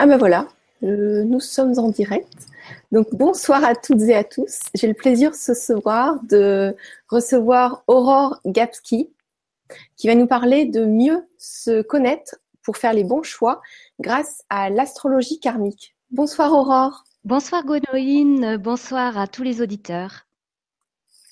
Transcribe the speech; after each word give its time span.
Ah 0.00 0.06
ben 0.06 0.16
voilà, 0.16 0.46
euh, 0.84 1.24
nous 1.24 1.40
sommes 1.40 1.76
en 1.80 1.88
direct. 1.88 2.32
Donc 2.92 3.12
bonsoir 3.12 3.64
à 3.64 3.74
toutes 3.74 4.02
et 4.02 4.14
à 4.14 4.22
tous. 4.22 4.60
J'ai 4.74 4.86
le 4.86 4.94
plaisir 4.94 5.34
ce 5.34 5.54
soir 5.54 6.20
de 6.22 6.76
recevoir 7.08 7.82
Aurore 7.88 8.40
Gapski 8.46 9.10
qui 9.96 10.06
va 10.06 10.14
nous 10.14 10.28
parler 10.28 10.66
de 10.66 10.84
mieux 10.84 11.26
se 11.36 11.82
connaître 11.82 12.36
pour 12.62 12.76
faire 12.76 12.92
les 12.92 13.02
bons 13.02 13.24
choix 13.24 13.60
grâce 13.98 14.44
à 14.50 14.70
l'astrologie 14.70 15.40
karmique. 15.40 15.96
Bonsoir 16.12 16.52
Aurore. 16.52 17.02
Bonsoir 17.24 17.64
Gwenoline, 17.64 18.56
bonsoir 18.56 19.18
à 19.18 19.26
tous 19.26 19.42
les 19.42 19.60
auditeurs. 19.60 20.26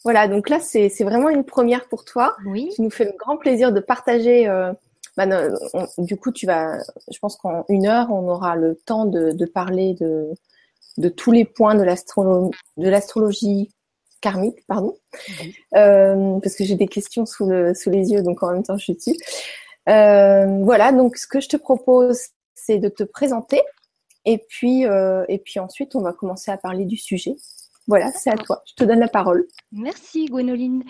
Voilà, 0.03 0.27
donc 0.27 0.49
là 0.49 0.59
c'est 0.59 0.89
vraiment 1.05 1.29
une 1.29 1.45
première 1.45 1.89
pour 1.89 2.05
toi. 2.05 2.37
Oui. 2.45 2.71
Qui 2.75 2.83
nous 2.83 2.91
fait 2.91 3.05
le 3.05 3.15
grand 3.17 3.37
plaisir 3.37 3.73
de 3.73 3.79
partager 3.79 4.49
euh, 4.49 4.73
bah, 5.17 5.27
du 5.99 6.17
coup, 6.17 6.31
tu 6.31 6.47
vas, 6.47 6.79
je 7.11 7.19
pense 7.19 7.37
qu'en 7.37 7.65
une 7.69 7.87
heure, 7.87 8.11
on 8.11 8.29
aura 8.29 8.57
le 8.57 8.75
temps 8.75 9.07
de, 9.07 9.33
de 9.33 9.47
parler 9.47 9.95
de, 9.95 10.35
de 10.99 11.09
tous 11.09 11.33
les 11.33 11.45
points 11.45 11.75
de 11.75 11.83
l'astrologie 12.89 13.71
karmique, 14.21 14.65
pardon, 14.67 14.97
euh, 15.75 16.39
parce 16.41 16.57
que 16.57 16.65
j'ai 16.65 16.75
des 16.75 16.89
questions 16.89 17.27
sous, 17.27 17.47
le, 17.47 17.75
sous 17.75 17.91
les 17.91 18.11
yeux, 18.11 18.23
donc 18.23 18.43
en 18.43 18.53
même 18.53 18.63
temps, 18.63 18.77
je 18.77 18.85
suis 18.85 18.95
dessus. 18.95 19.17
Euh, 19.89 20.47
voilà, 20.65 20.93
donc 20.93 21.17
ce 21.17 21.27
que 21.27 21.41
je 21.41 21.49
te 21.49 21.57
propose, 21.57 22.21
c'est 22.55 22.79
de 22.79 22.89
te 22.89 23.05
présenter, 23.05 23.63
et 24.25 24.39
puis, 24.39 24.87
euh, 24.87 25.25
et 25.29 25.39
puis 25.39 25.61
ensuite, 25.61 25.95
on 25.95 26.01
va 26.01 26.13
commencer 26.13 26.51
à 26.51 26.57
parler 26.57 26.85
du 26.85 26.97
sujet. 26.97 27.37
Voilà, 27.87 28.11
c'est 28.13 28.31
à 28.31 28.37
toi. 28.37 28.63
Je 28.67 28.75
te 28.75 28.85
donne 28.85 28.99
la 28.99 29.09
parole. 29.09 29.47
Merci 29.73 30.27
Gwénoline. 30.27 30.83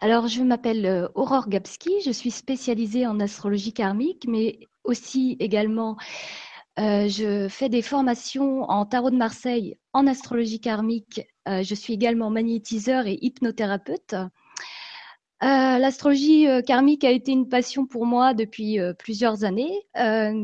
Alors, 0.00 0.28
je 0.28 0.42
m'appelle 0.42 0.84
euh, 0.84 1.08
Aurore 1.14 1.48
Gapski. 1.48 2.00
Je 2.04 2.10
suis 2.10 2.30
spécialisée 2.30 3.06
en 3.06 3.20
astrologie 3.20 3.72
karmique, 3.72 4.26
mais 4.28 4.58
aussi 4.84 5.36
également, 5.40 5.96
euh, 6.78 7.08
je 7.08 7.48
fais 7.48 7.68
des 7.68 7.82
formations 7.82 8.62
en 8.64 8.84
tarot 8.84 9.10
de 9.10 9.16
Marseille 9.16 9.78
en 9.92 10.06
astrologie 10.06 10.60
karmique. 10.60 11.22
Euh, 11.48 11.62
je 11.62 11.74
suis 11.74 11.94
également 11.94 12.30
magnétiseur 12.30 13.06
et 13.06 13.18
hypnothérapeute. 13.22 14.14
Euh, 15.42 15.78
l'astrologie 15.78 16.48
euh, 16.48 16.62
karmique 16.62 17.02
a 17.02 17.10
été 17.10 17.32
une 17.32 17.48
passion 17.48 17.84
pour 17.84 18.06
moi 18.06 18.32
depuis 18.32 18.78
euh, 18.78 18.92
plusieurs 18.92 19.42
années, 19.42 19.72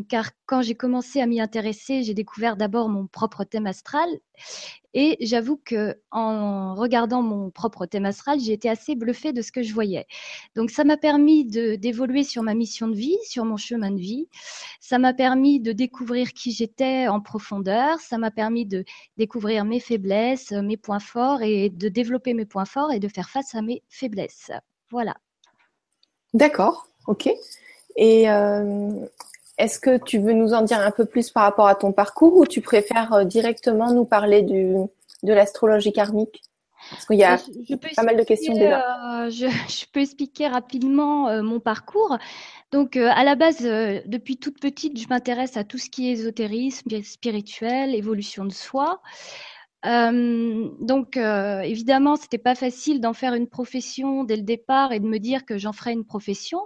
car 0.08 0.30
quand 0.46 0.60
j'ai 0.60 0.74
commencé 0.74 1.20
à 1.20 1.26
m'y 1.26 1.40
intéresser, 1.40 2.02
j'ai 2.02 2.14
découvert 2.14 2.56
d'abord 2.56 2.88
mon 2.88 3.06
propre 3.06 3.44
thème 3.44 3.68
astral. 3.68 4.08
Et 4.94 5.16
j'avoue 5.20 5.60
que 5.62 6.00
en 6.10 6.74
regardant 6.74 7.22
mon 7.22 7.50
propre 7.50 7.86
thème 7.86 8.06
astral, 8.06 8.40
j'ai 8.40 8.52
été 8.52 8.70
assez 8.70 8.94
bluffée 8.94 9.32
de 9.32 9.42
ce 9.42 9.52
que 9.52 9.62
je 9.62 9.74
voyais. 9.74 10.06
Donc 10.56 10.70
ça 10.70 10.84
m'a 10.84 10.96
permis 10.96 11.44
d'évoluer 11.44 12.24
sur 12.24 12.42
ma 12.42 12.54
mission 12.54 12.88
de 12.88 12.94
vie, 12.94 13.18
sur 13.24 13.44
mon 13.44 13.56
chemin 13.56 13.90
de 13.90 14.00
vie. 14.00 14.28
Ça 14.80 14.98
m'a 14.98 15.12
permis 15.12 15.60
de 15.60 15.72
découvrir 15.72 16.32
qui 16.32 16.52
j'étais 16.52 17.06
en 17.08 17.20
profondeur. 17.20 18.00
Ça 18.00 18.16
m'a 18.18 18.30
permis 18.30 18.64
de 18.64 18.84
découvrir 19.16 19.64
mes 19.64 19.80
faiblesses, 19.80 20.52
mes 20.52 20.76
points 20.76 21.00
forts 21.00 21.42
et 21.42 21.68
de 21.68 21.88
développer 21.88 22.32
mes 22.32 22.46
points 22.46 22.64
forts 22.64 22.92
et 22.92 23.00
de 23.00 23.08
faire 23.08 23.28
face 23.28 23.54
à 23.54 23.62
mes 23.62 23.82
faiblesses. 23.88 24.50
Voilà. 24.90 25.14
D'accord, 26.34 26.86
ok. 27.06 27.28
Et 27.96 28.30
euh, 28.30 29.06
est-ce 29.58 29.78
que 29.78 29.98
tu 29.98 30.18
veux 30.18 30.32
nous 30.32 30.54
en 30.54 30.62
dire 30.62 30.80
un 30.80 30.90
peu 30.90 31.04
plus 31.04 31.30
par 31.30 31.42
rapport 31.42 31.66
à 31.66 31.74
ton 31.74 31.92
parcours 31.92 32.36
ou 32.36 32.46
tu 32.46 32.60
préfères 32.60 33.12
euh, 33.12 33.24
directement 33.24 33.92
nous 33.92 34.04
parler 34.04 34.42
du, 34.42 34.74
de 35.22 35.32
l'astrologie 35.32 35.92
karmique? 35.92 36.42
Parce 36.90 37.04
qu'il 37.06 37.18
y 37.18 37.24
a 37.24 37.38
pas 37.96 38.02
mal 38.02 38.16
de 38.16 38.22
questions 38.22 38.54
déjà. 38.54 39.24
Euh, 39.24 39.30
je, 39.30 39.46
peux 39.92 40.00
expliquer 40.00 40.46
rapidement 40.46 41.42
mon 41.42 41.60
parcours. 41.60 42.16
Donc, 42.70 42.96
à 42.96 43.24
la 43.24 43.34
base, 43.34 43.60
depuis 43.60 44.38
toute 44.38 44.60
petite, 44.60 44.98
je 44.98 45.06
m'intéresse 45.08 45.56
à 45.56 45.64
tout 45.64 45.76
ce 45.76 45.90
qui 45.90 46.08
est 46.08 46.12
ésotérisme, 46.12 47.02
spirituel, 47.02 47.94
évolution 47.94 48.44
de 48.44 48.52
soi. 48.52 49.02
Euh, 49.86 50.68
donc, 50.80 51.16
euh, 51.16 51.60
évidemment, 51.60 52.16
c'était 52.16 52.38
pas 52.38 52.54
facile 52.54 53.00
d'en 53.00 53.12
faire 53.12 53.34
une 53.34 53.48
profession 53.48 54.24
dès 54.24 54.36
le 54.36 54.42
départ 54.42 54.92
et 54.92 55.00
de 55.00 55.06
me 55.06 55.18
dire 55.18 55.44
que 55.44 55.56
j'en 55.58 55.72
ferais 55.72 55.92
une 55.92 56.04
profession. 56.04 56.60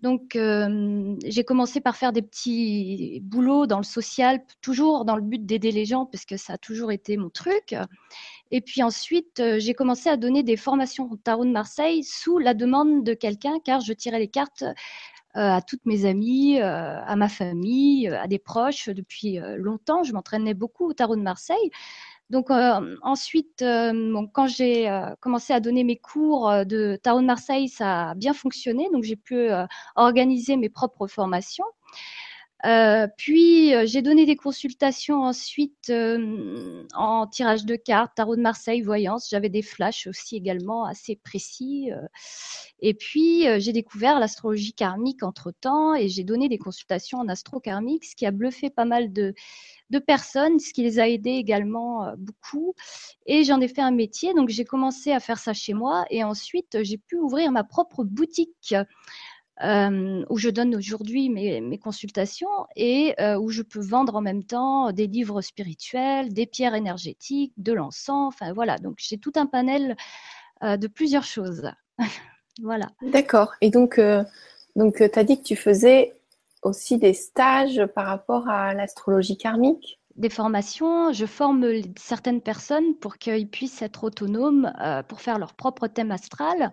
Donc, 0.00 0.36
euh, 0.36 1.16
j'ai 1.24 1.42
commencé 1.44 1.80
par 1.80 1.96
faire 1.96 2.12
des 2.12 2.22
petits 2.22 3.20
boulots 3.22 3.66
dans 3.66 3.78
le 3.78 3.84
social, 3.84 4.40
toujours 4.60 5.04
dans 5.04 5.16
le 5.16 5.22
but 5.22 5.44
d'aider 5.44 5.72
les 5.72 5.86
gens, 5.86 6.04
parce 6.04 6.24
que 6.24 6.36
ça 6.36 6.54
a 6.54 6.58
toujours 6.58 6.92
été 6.92 7.16
mon 7.16 7.30
truc. 7.30 7.74
Et 8.50 8.60
puis 8.60 8.82
ensuite, 8.82 9.42
j'ai 9.58 9.74
commencé 9.74 10.08
à 10.08 10.16
donner 10.16 10.42
des 10.42 10.56
formations 10.56 11.10
au 11.10 11.16
tarot 11.16 11.44
de 11.44 11.50
Marseille 11.50 12.04
sous 12.04 12.38
la 12.38 12.54
demande 12.54 13.04
de 13.04 13.14
quelqu'un, 13.14 13.58
car 13.64 13.80
je 13.80 13.92
tirais 13.92 14.18
les 14.18 14.28
cartes 14.28 14.64
à 15.34 15.60
toutes 15.60 15.84
mes 15.84 16.04
amies, 16.04 16.60
à 16.60 17.16
ma 17.16 17.28
famille, 17.28 18.08
à 18.08 18.26
des 18.26 18.38
proches 18.38 18.88
depuis 18.88 19.38
longtemps. 19.56 20.02
Je 20.02 20.12
m'entraînais 20.12 20.54
beaucoup 20.54 20.86
au 20.86 20.92
tarot 20.92 21.16
de 21.16 21.22
Marseille. 21.22 21.70
Donc 22.30 22.50
euh, 22.50 22.96
ensuite, 23.02 23.62
euh, 23.62 24.26
quand 24.32 24.48
j'ai 24.48 24.88
euh, 24.90 25.14
commencé 25.20 25.52
à 25.52 25.60
donner 25.60 25.84
mes 25.84 25.96
cours 25.96 26.50
de 26.66 26.98
tarot 27.02 27.20
de 27.20 27.26
Marseille, 27.26 27.68
ça 27.68 28.10
a 28.10 28.14
bien 28.14 28.34
fonctionné. 28.34 28.88
Donc 28.92 29.04
j'ai 29.04 29.16
pu 29.16 29.48
organiser 29.94 30.56
mes 30.56 30.68
propres 30.68 31.06
formations. 31.06 31.64
puis 33.16 33.72
j'ai 33.86 34.02
donné 34.02 34.26
des 34.26 34.34
consultations 34.34 35.22
ensuite 35.22 35.92
en 36.94 37.26
tirage 37.28 37.64
de 37.64 37.76
cartes, 37.76 38.12
tarot 38.16 38.34
de 38.34 38.40
Marseille, 38.40 38.82
voyance. 38.82 39.28
J'avais 39.30 39.48
des 39.48 39.62
flashs 39.62 40.08
aussi 40.08 40.36
également 40.36 40.84
assez 40.84 41.16
précis. 41.16 41.90
et 42.80 42.94
puis 42.94 43.44
j'ai 43.60 43.72
découvert 43.72 44.18
l'astrologie 44.18 44.72
karmique 44.72 45.22
entre 45.22 45.52
temps 45.52 45.94
et 45.94 46.08
j'ai 46.08 46.24
donné 46.24 46.48
des 46.48 46.58
consultations 46.58 47.18
en 47.18 47.28
astro 47.28 47.60
karmique, 47.60 48.04
ce 48.04 48.16
qui 48.16 48.26
a 48.26 48.32
bluffé 48.32 48.68
pas 48.70 48.84
mal 48.84 49.12
de, 49.12 49.34
de 49.90 49.98
personnes, 49.98 50.58
ce 50.58 50.72
qui 50.72 50.82
les 50.82 50.98
a 50.98 51.08
aidés 51.08 51.30
également 51.30 52.04
euh, 52.04 52.14
beaucoup. 52.18 52.74
Et 53.26 53.44
j'en 53.44 53.60
ai 53.60 53.68
fait 53.68 53.82
un 53.82 53.90
métier, 53.90 54.34
donc 54.34 54.48
j'ai 54.48 54.64
commencé 54.64 55.12
à 55.12 55.20
faire 55.20 55.38
ça 55.38 55.52
chez 55.52 55.74
moi 55.74 56.04
et 56.10 56.24
ensuite 56.24 56.78
j'ai 56.82 56.98
pu 56.98 57.16
ouvrir 57.16 57.52
ma 57.52 57.64
propre 57.64 58.04
boutique. 58.04 58.74
Euh, 59.64 60.22
où 60.28 60.36
je 60.36 60.50
donne 60.50 60.76
aujourd'hui 60.76 61.30
mes, 61.30 61.78
consultations 61.78 62.66
et 62.76 63.14
euh, 63.18 63.38
où 63.38 63.48
je 63.48 63.62
peux 63.62 63.80
vendre 63.80 64.14
en 64.14 64.20
même 64.20 64.44
temps 64.44 64.92
des 64.92 65.06
livres 65.06 65.40
spirituels, 65.40 66.30
des 66.30 66.44
pierres 66.44 66.74
énergétiques, 66.74 67.54
de 67.56 67.72
l'encens, 67.72 68.28
enfin 68.28 68.52
voilà, 68.52 68.76
donc 68.76 68.96
j'ai 68.98 69.16
tout 69.16 69.32
un 69.36 69.46
panel 69.46 69.96
de 70.62 70.86
plusieurs 70.88 71.24
choses. 71.24 71.70
voilà. 72.62 72.90
D'accord. 73.00 73.54
Et 73.62 73.70
donc, 73.70 73.98
donc 74.74 74.96
tu 74.96 75.18
as 75.18 75.24
dit 75.24 75.38
que 75.38 75.46
tu 75.46 75.56
faisais 75.56 76.12
aussi 76.66 76.98
des 76.98 77.14
stages 77.14 77.84
par 77.94 78.06
rapport 78.06 78.48
à 78.48 78.74
l'astrologie 78.74 79.36
karmique? 79.36 80.00
Des 80.16 80.30
formations, 80.30 81.12
je 81.12 81.26
forme 81.26 81.66
certaines 81.96 82.40
personnes 82.40 82.96
pour 82.96 83.18
qu'ils 83.18 83.48
puissent 83.48 83.82
être 83.82 84.04
autonomes 84.04 84.72
euh, 84.80 85.02
pour 85.02 85.20
faire 85.20 85.38
leur 85.38 85.54
propre 85.54 85.86
thème 85.88 86.10
astral 86.10 86.72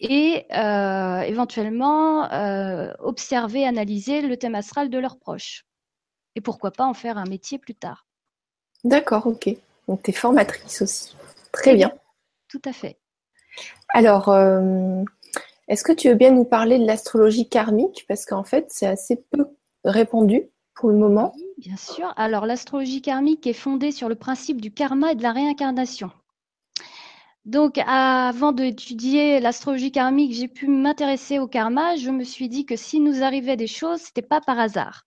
et 0.00 0.46
euh, 0.52 1.20
éventuellement 1.20 2.30
euh, 2.32 2.92
observer, 2.98 3.66
analyser 3.66 4.22
le 4.22 4.36
thème 4.36 4.54
astral 4.54 4.88
de 4.88 4.98
leurs 4.98 5.18
proches. 5.18 5.66
Et 6.34 6.40
pourquoi 6.40 6.70
pas 6.70 6.86
en 6.86 6.94
faire 6.94 7.18
un 7.18 7.26
métier 7.26 7.58
plus 7.58 7.74
tard. 7.74 8.06
D'accord, 8.84 9.26
ok. 9.26 9.50
Donc 9.86 10.02
tu 10.02 10.10
es 10.10 10.14
formatrice 10.14 10.82
aussi. 10.82 11.14
Très 11.52 11.74
bien. 11.74 11.92
Tout 12.48 12.62
à 12.64 12.72
fait. 12.72 12.96
Alors, 13.90 14.30
est-ce 15.68 15.84
que 15.84 15.92
tu 15.92 16.08
veux 16.08 16.14
bien 16.14 16.32
nous 16.32 16.44
parler 16.44 16.78
de 16.78 16.86
l'astrologie 16.86 17.48
karmique? 17.48 18.04
Parce 18.08 18.26
qu'en 18.26 18.44
fait, 18.44 18.66
c'est 18.68 18.86
assez 18.86 19.16
peu 19.30 19.46
répandu 19.84 20.50
pour 20.74 20.90
le 20.90 20.96
moment. 20.96 21.32
Bien 21.58 21.76
sûr. 21.76 22.12
Alors, 22.16 22.46
l'astrologie 22.46 23.02
karmique 23.02 23.46
est 23.46 23.52
fondée 23.52 23.92
sur 23.92 24.08
le 24.08 24.14
principe 24.14 24.60
du 24.60 24.72
karma 24.72 25.12
et 25.12 25.14
de 25.14 25.22
la 25.22 25.32
réincarnation. 25.32 26.10
Donc, 27.44 27.78
avant 27.86 28.52
d'étudier 28.52 29.40
l'astrologie 29.40 29.90
karmique, 29.90 30.32
j'ai 30.32 30.48
pu 30.48 30.68
m'intéresser 30.68 31.38
au 31.38 31.48
karma. 31.48 31.96
Je 31.96 32.10
me 32.10 32.22
suis 32.22 32.48
dit 32.48 32.66
que 32.66 32.76
si 32.76 33.00
nous 33.00 33.22
arrivait 33.22 33.56
des 33.56 33.66
choses, 33.66 34.00
ce 34.00 34.06
n'était 34.08 34.22
pas 34.22 34.40
par 34.40 34.60
hasard. 34.60 35.06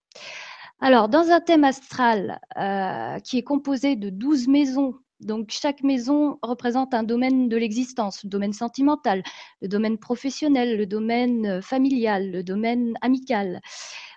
Alors, 0.82 1.08
dans 1.08 1.30
un 1.30 1.40
thème 1.40 1.64
astral 1.64 2.40
euh, 2.58 3.20
qui 3.20 3.38
est 3.38 3.44
composé 3.44 3.96
de 3.96 4.10
12 4.10 4.50
maisons 4.50 4.96
donc 5.26 5.50
chaque 5.50 5.82
maison 5.82 6.38
représente 6.44 6.94
un 6.94 7.04
domaine 7.04 7.50
de 7.50 7.58
l'existence, 7.58 8.24
le 8.24 8.30
domaine 8.30 8.54
sentimental, 8.54 9.24
le 9.62 9.68
domaine 9.68 9.98
professionnel, 9.98 10.78
le 10.78 10.86
domaine 10.86 11.46
euh, 11.48 11.62
familial, 11.62 12.32
le 12.32 12.44
domaine 12.44 12.94
amical. 13.02 13.60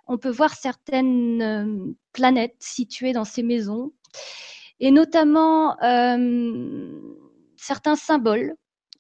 On 0.07 0.19
peut 0.19 0.31
voir 0.31 0.55
certaines 0.55 1.43
euh, 1.43 1.95
planètes 2.13 2.57
situées 2.61 3.15
dans 3.15 3.25
ces 3.25 3.43
maisons 3.43 3.93
et 4.81 4.91
notamment 4.91 5.83
euh, 5.83 7.01
certains 7.57 7.97
symboles. 7.97 8.55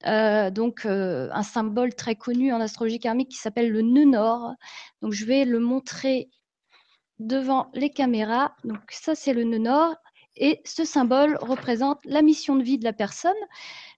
donc 0.04 0.86
un 0.86 1.42
symbole 1.42 1.94
très 1.94 2.16
connu 2.16 2.52
en 2.52 2.60
astrologie 2.60 3.00
karmique 3.00 3.30
qui 3.30 3.38
s'appelle 3.38 3.70
le 3.70 3.82
nœud 3.82 4.06
nord. 4.06 4.54
Donc 5.02 5.12
je 5.12 5.24
vais 5.26 5.44
le 5.44 5.60
montrer 5.60 6.30
devant 7.18 7.68
les 7.74 7.90
caméras. 7.90 8.54
Donc 8.64 8.80
ça 8.90 9.14
c'est 9.14 9.34
le 9.34 9.44
nœud 9.44 9.58
nord 9.58 9.94
et 10.38 10.60
ce 10.64 10.84
symbole 10.84 11.36
représente 11.40 11.98
la 12.04 12.22
mission 12.22 12.56
de 12.56 12.62
vie 12.62 12.78
de 12.78 12.84
la 12.84 12.92
personne. 12.92 13.32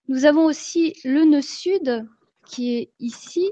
Nous 0.09 0.25
avons 0.25 0.45
aussi 0.45 0.95
le 1.05 1.25
nœud 1.25 1.43
sud 1.43 2.09
qui 2.47 2.75
est 2.75 2.93
ici 2.99 3.51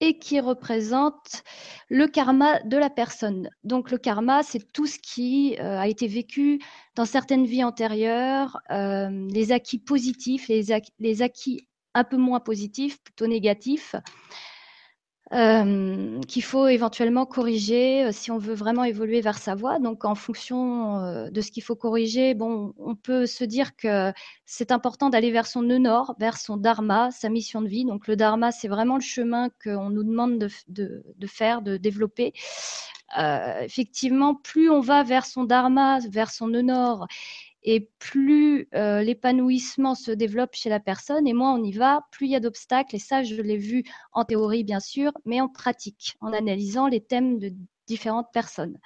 et 0.00 0.18
qui 0.18 0.40
représente 0.40 1.44
le 1.88 2.08
karma 2.08 2.58
de 2.64 2.76
la 2.76 2.90
personne. 2.90 3.48
Donc 3.62 3.92
le 3.92 3.98
karma, 3.98 4.42
c'est 4.42 4.72
tout 4.72 4.86
ce 4.86 4.98
qui 4.98 5.56
euh, 5.60 5.78
a 5.78 5.86
été 5.86 6.08
vécu 6.08 6.60
dans 6.96 7.04
certaines 7.04 7.46
vies 7.46 7.62
antérieures, 7.62 8.58
euh, 8.70 9.08
les 9.30 9.52
acquis 9.52 9.78
positifs, 9.78 10.48
les 10.48 11.22
acquis 11.22 11.68
un 11.94 12.04
peu 12.04 12.16
moins 12.16 12.40
positifs, 12.40 13.00
plutôt 13.02 13.28
négatifs, 13.28 13.94
euh, 15.32 16.20
qu'il 16.28 16.42
faut 16.42 16.66
éventuellement 16.66 17.24
corriger 17.24 18.04
euh, 18.04 18.12
si 18.12 18.30
on 18.30 18.36
veut 18.36 18.52
vraiment 18.52 18.84
évoluer 18.84 19.22
vers 19.22 19.38
sa 19.38 19.54
voie. 19.54 19.78
Donc, 19.78 20.04
en 20.04 20.14
fonction 20.14 20.98
euh, 20.98 21.30
de 21.30 21.40
ce 21.40 21.50
qu'il 21.50 21.62
faut 21.62 21.74
corriger, 21.74 22.34
bon, 22.34 22.74
on 22.76 22.94
peut 22.94 23.24
se 23.24 23.42
dire 23.44 23.74
que 23.74 24.12
c'est 24.44 24.72
important 24.72 25.08
d'aller 25.08 25.30
vers 25.30 25.46
son 25.46 25.62
nœud 25.62 25.78
nord, 25.78 26.14
vers 26.18 26.36
son 26.36 26.58
dharma, 26.58 27.10
sa 27.12 27.30
mission 27.30 27.62
de 27.62 27.68
vie. 27.68 27.86
Donc, 27.86 28.08
le 28.08 28.16
dharma, 28.16 28.52
c'est 28.52 28.68
vraiment 28.68 28.96
le 28.96 29.02
chemin 29.02 29.48
qu'on 29.64 29.88
nous 29.88 30.04
demande 30.04 30.38
de, 30.68 31.26
faire, 31.26 31.62
de 31.62 31.78
développer. 31.78 32.34
Effectivement, 33.16 34.34
plus 34.34 34.70
on 34.70 34.80
va 34.80 35.02
vers 35.02 35.26
son 35.26 35.44
dharma, 35.44 35.98
vers 36.10 36.30
son 36.30 36.48
nœud 36.48 36.62
nord, 36.62 37.06
et 37.64 37.90
plus 37.98 38.68
euh, 38.74 39.02
l'épanouissement 39.02 39.94
se 39.94 40.10
développe 40.10 40.54
chez 40.54 40.68
la 40.68 40.80
personne, 40.80 41.26
et 41.26 41.32
moins 41.32 41.54
on 41.54 41.62
y 41.62 41.72
va, 41.72 42.06
plus 42.10 42.26
il 42.26 42.32
y 42.32 42.36
a 42.36 42.40
d'obstacles. 42.40 42.96
Et 42.96 42.98
ça, 42.98 43.22
je 43.22 43.40
l'ai 43.40 43.56
vu 43.56 43.84
en 44.12 44.24
théorie, 44.24 44.64
bien 44.64 44.80
sûr, 44.80 45.12
mais 45.24 45.40
en 45.40 45.48
pratique, 45.48 46.16
en 46.20 46.32
analysant 46.32 46.88
les 46.88 47.00
thèmes 47.00 47.38
de 47.38 47.52
différentes 47.86 48.28
personnes. 48.32 48.78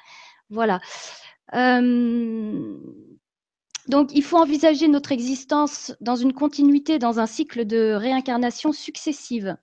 Voilà. 0.50 0.80
Euh, 1.54 2.78
donc, 3.88 4.10
il 4.12 4.22
faut 4.22 4.36
envisager 4.36 4.88
notre 4.88 5.12
existence 5.12 5.94
dans 6.00 6.16
une 6.16 6.32
continuité, 6.32 6.98
dans 6.98 7.20
un 7.20 7.26
cycle 7.26 7.64
de 7.64 7.92
réincarnation 7.92 8.72
successive. 8.72 9.56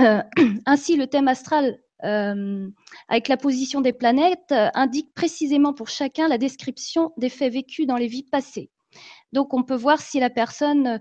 Euh, 0.00 0.22
ainsi, 0.66 0.96
le 0.96 1.06
thème 1.06 1.28
astral 1.28 1.78
euh, 2.04 2.68
avec 3.08 3.28
la 3.28 3.36
position 3.36 3.80
des 3.80 3.92
planètes, 3.92 4.52
euh, 4.52 4.68
indique 4.74 5.14
précisément 5.14 5.72
pour 5.72 5.88
chacun 5.88 6.28
la 6.28 6.38
description 6.38 7.12
des 7.16 7.30
faits 7.30 7.52
vécus 7.52 7.86
dans 7.86 7.96
les 7.96 8.06
vies 8.06 8.22
passées. 8.22 8.70
Donc 9.32 9.54
on 9.54 9.62
peut 9.62 9.76
voir 9.76 10.00
si 10.00 10.20
la 10.20 10.30
personne 10.30 11.00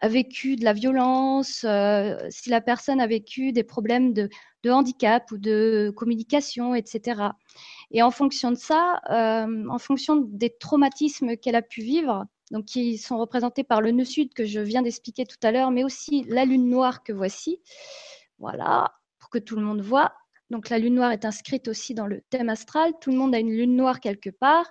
a 0.00 0.08
vécu 0.08 0.56
de 0.56 0.64
la 0.64 0.72
violence, 0.72 1.64
euh, 1.64 2.16
si 2.28 2.50
la 2.50 2.60
personne 2.60 3.00
a 3.00 3.06
vécu 3.06 3.52
des 3.52 3.62
problèmes 3.62 4.12
de, 4.12 4.28
handicap 4.68 5.30
ou 5.32 5.38
de 5.38 5.92
communication, 5.96 6.74
etc. 6.74 7.20
Et 7.90 8.02
en 8.02 8.10
fonction 8.12 8.50
de 8.50 8.56
ça, 8.56 9.00
en 9.08 9.78
fonction 9.78 10.16
des 10.16 10.56
traumatismes 10.56 11.36
qu'elle 11.36 11.56
a 11.56 11.62
pu 11.62 11.82
vivre, 11.82 12.26
donc 12.52 12.66
qui 12.66 12.96
sont 12.96 13.18
représentés 13.18 13.64
par 13.64 13.80
le 13.80 13.90
nœud 13.90 14.04
sud 14.04 14.32
que 14.34 14.44
je 14.44 14.60
viens 14.60 14.82
d'expliquer 14.82 15.26
tout 15.26 15.38
à 15.42 15.50
l'heure, 15.50 15.72
mais 15.72 15.82
aussi 15.82 16.24
la 16.28 16.44
lune 16.44 16.68
noire 16.68 17.02
que 17.02 17.12
voici, 17.12 17.60
voilà, 18.38 18.94
pour 19.18 19.30
que 19.30 19.38
tout 19.38 19.56
le 19.56 19.62
monde 19.62 19.80
voit, 19.80 20.12
donc 20.52 20.68
la 20.68 20.78
lune 20.78 20.94
noire 20.94 21.10
est 21.10 21.24
inscrite 21.24 21.66
aussi 21.66 21.94
dans 21.94 22.06
le 22.06 22.20
thème 22.30 22.50
astral. 22.50 22.92
Tout 23.00 23.10
le 23.10 23.16
monde 23.16 23.34
a 23.34 23.38
une 23.38 23.50
lune 23.50 23.74
noire 23.74 23.98
quelque 23.98 24.30
part. 24.30 24.70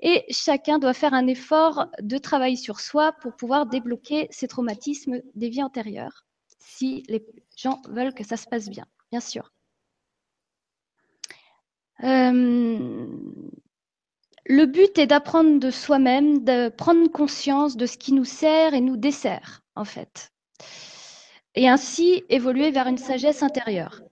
Et 0.00 0.24
chacun 0.30 0.80
doit 0.80 0.94
faire 0.94 1.14
un 1.14 1.28
effort 1.28 1.86
de 2.00 2.18
travail 2.18 2.56
sur 2.56 2.80
soi 2.80 3.12
pour 3.20 3.36
pouvoir 3.36 3.66
débloquer 3.66 4.26
ces 4.30 4.48
traumatismes 4.48 5.20
des 5.36 5.48
vies 5.48 5.62
antérieures, 5.62 6.24
si 6.58 7.04
les 7.08 7.24
gens 7.56 7.80
veulent 7.88 8.14
que 8.14 8.24
ça 8.24 8.36
se 8.36 8.48
passe 8.48 8.68
bien, 8.68 8.86
bien 9.12 9.20
sûr. 9.20 9.52
Euh, 12.02 13.06
le 14.46 14.66
but 14.66 14.98
est 14.98 15.06
d'apprendre 15.06 15.60
de 15.60 15.70
soi-même, 15.70 16.42
de 16.42 16.68
prendre 16.68 17.06
conscience 17.08 17.76
de 17.76 17.86
ce 17.86 17.96
qui 17.96 18.12
nous 18.12 18.24
sert 18.24 18.74
et 18.74 18.80
nous 18.80 18.96
dessert, 18.96 19.62
en 19.76 19.84
fait. 19.84 20.32
Et 21.54 21.68
ainsi 21.68 22.24
évoluer 22.28 22.72
vers 22.72 22.88
une 22.88 22.98
sagesse 22.98 23.44
intérieure. 23.44 24.02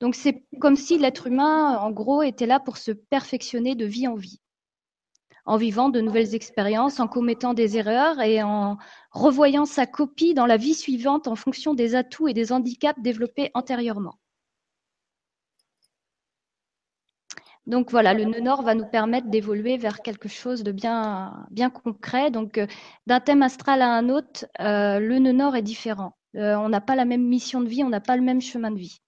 Donc 0.00 0.14
c'est 0.14 0.44
comme 0.60 0.76
si 0.76 0.98
l'être 0.98 1.26
humain, 1.26 1.78
en 1.78 1.90
gros, 1.90 2.22
était 2.22 2.46
là 2.46 2.60
pour 2.60 2.76
se 2.76 2.92
perfectionner 2.92 3.74
de 3.74 3.86
vie 3.86 4.08
en 4.08 4.14
vie, 4.14 4.40
en 5.46 5.56
vivant 5.56 5.88
de 5.88 6.00
nouvelles 6.00 6.34
expériences, 6.34 7.00
en 7.00 7.08
commettant 7.08 7.54
des 7.54 7.78
erreurs 7.78 8.20
et 8.20 8.42
en 8.42 8.76
revoyant 9.10 9.64
sa 9.64 9.86
copie 9.86 10.34
dans 10.34 10.46
la 10.46 10.58
vie 10.58 10.74
suivante 10.74 11.28
en 11.28 11.36
fonction 11.36 11.74
des 11.74 11.94
atouts 11.94 12.28
et 12.28 12.34
des 12.34 12.52
handicaps 12.52 13.00
développés 13.00 13.50
antérieurement. 13.54 14.18
Donc 17.66 17.90
voilà, 17.90 18.14
le 18.14 18.24
nœud 18.24 18.40
nord 18.40 18.62
va 18.62 18.74
nous 18.74 18.86
permettre 18.86 19.28
d'évoluer 19.28 19.76
vers 19.76 20.00
quelque 20.02 20.28
chose 20.28 20.62
de 20.62 20.70
bien, 20.70 21.48
concret. 21.82 22.30
Donc 22.30 22.58
euh, 22.58 22.66
d'un 23.06 23.18
thème 23.20 23.42
astral 23.42 23.82
à 23.82 23.88
un 23.92 24.08
autre, 24.08 24.46
euh, 24.60 25.00
le 25.00 25.18
nœud 25.18 25.32
nord 25.32 25.56
est 25.56 25.62
différent. 25.62 26.16
Euh, 26.36 26.54
on 26.56 26.68
n'a 26.68 26.80
pas 26.80 26.94
la 26.94 27.04
même 27.04 27.26
mission 27.26 27.60
de 27.60 27.68
vie, 27.68 27.82
on 27.82 27.88
n'a 27.88 28.00
pas 28.00 28.16
le 28.16 28.22
même 28.22 28.40
chemin 28.40 28.70
de 28.70 28.78
vie. 28.78 29.00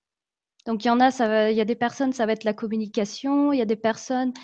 Donc 0.68 0.84
il 0.84 0.88
y 0.88 0.90
en 0.90 1.00
a, 1.00 1.50
il 1.50 1.56
y 1.56 1.62
a 1.62 1.64
des 1.64 1.74
personnes, 1.74 2.12
ça 2.12 2.26
va 2.26 2.32
être 2.32 2.44
la 2.44 2.52
communication, 2.52 3.54
il 3.54 3.58
y 3.58 3.62
a 3.62 3.64
des 3.64 3.74
personnes, 3.74 4.34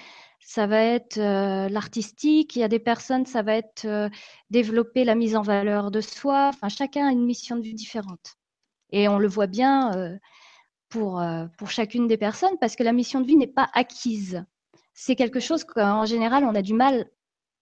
ça 0.41 0.67
va 0.67 0.81
être 0.81 1.19
euh, 1.19 1.69
l'artistique, 1.69 2.57
il 2.57 2.61
y 2.61 2.63
a 2.63 2.69
des 2.69 2.79
personnes, 2.79 3.27
ça 3.27 3.43
va 3.43 3.55
être 3.57 3.85
euh, 3.85 4.09
développer 4.49 5.05
la 5.05 5.17
mise 5.17 5.37
en 5.37 5.43
valeur 5.43 5.91
de 5.91 6.01
soi. 6.01 6.49
Enfin, 6.49 6.71
chacun 6.71 7.09
a 7.09 7.13
une 7.13 7.27
mission 7.27 7.57
de 7.57 7.61
vie 7.61 7.75
différente. 7.75 8.37
Et 8.91 9.07
on 9.07 9.19
le 9.19 9.29
voit 9.29 9.47
bien 9.47 9.95
euh, 9.99 10.17
pour, 10.89 11.23
pour 11.59 11.71
chacune 11.71 12.07
des 12.07 12.17
personnes 12.17 12.57
parce 12.59 12.75
que 12.75 12.83
la 12.85 12.93
mission 12.93 13.21
de 13.21 13.27
vie 13.27 13.37
n'est 13.37 13.47
pas 13.47 13.69
acquise. 13.75 14.47
C'est 14.95 15.17
quelque 15.17 15.41
chose 15.41 15.65
qu'en 15.65 16.07
général, 16.07 16.45
on 16.45 16.55
a 16.55 16.63
du 16.63 16.73
mal 16.73 17.11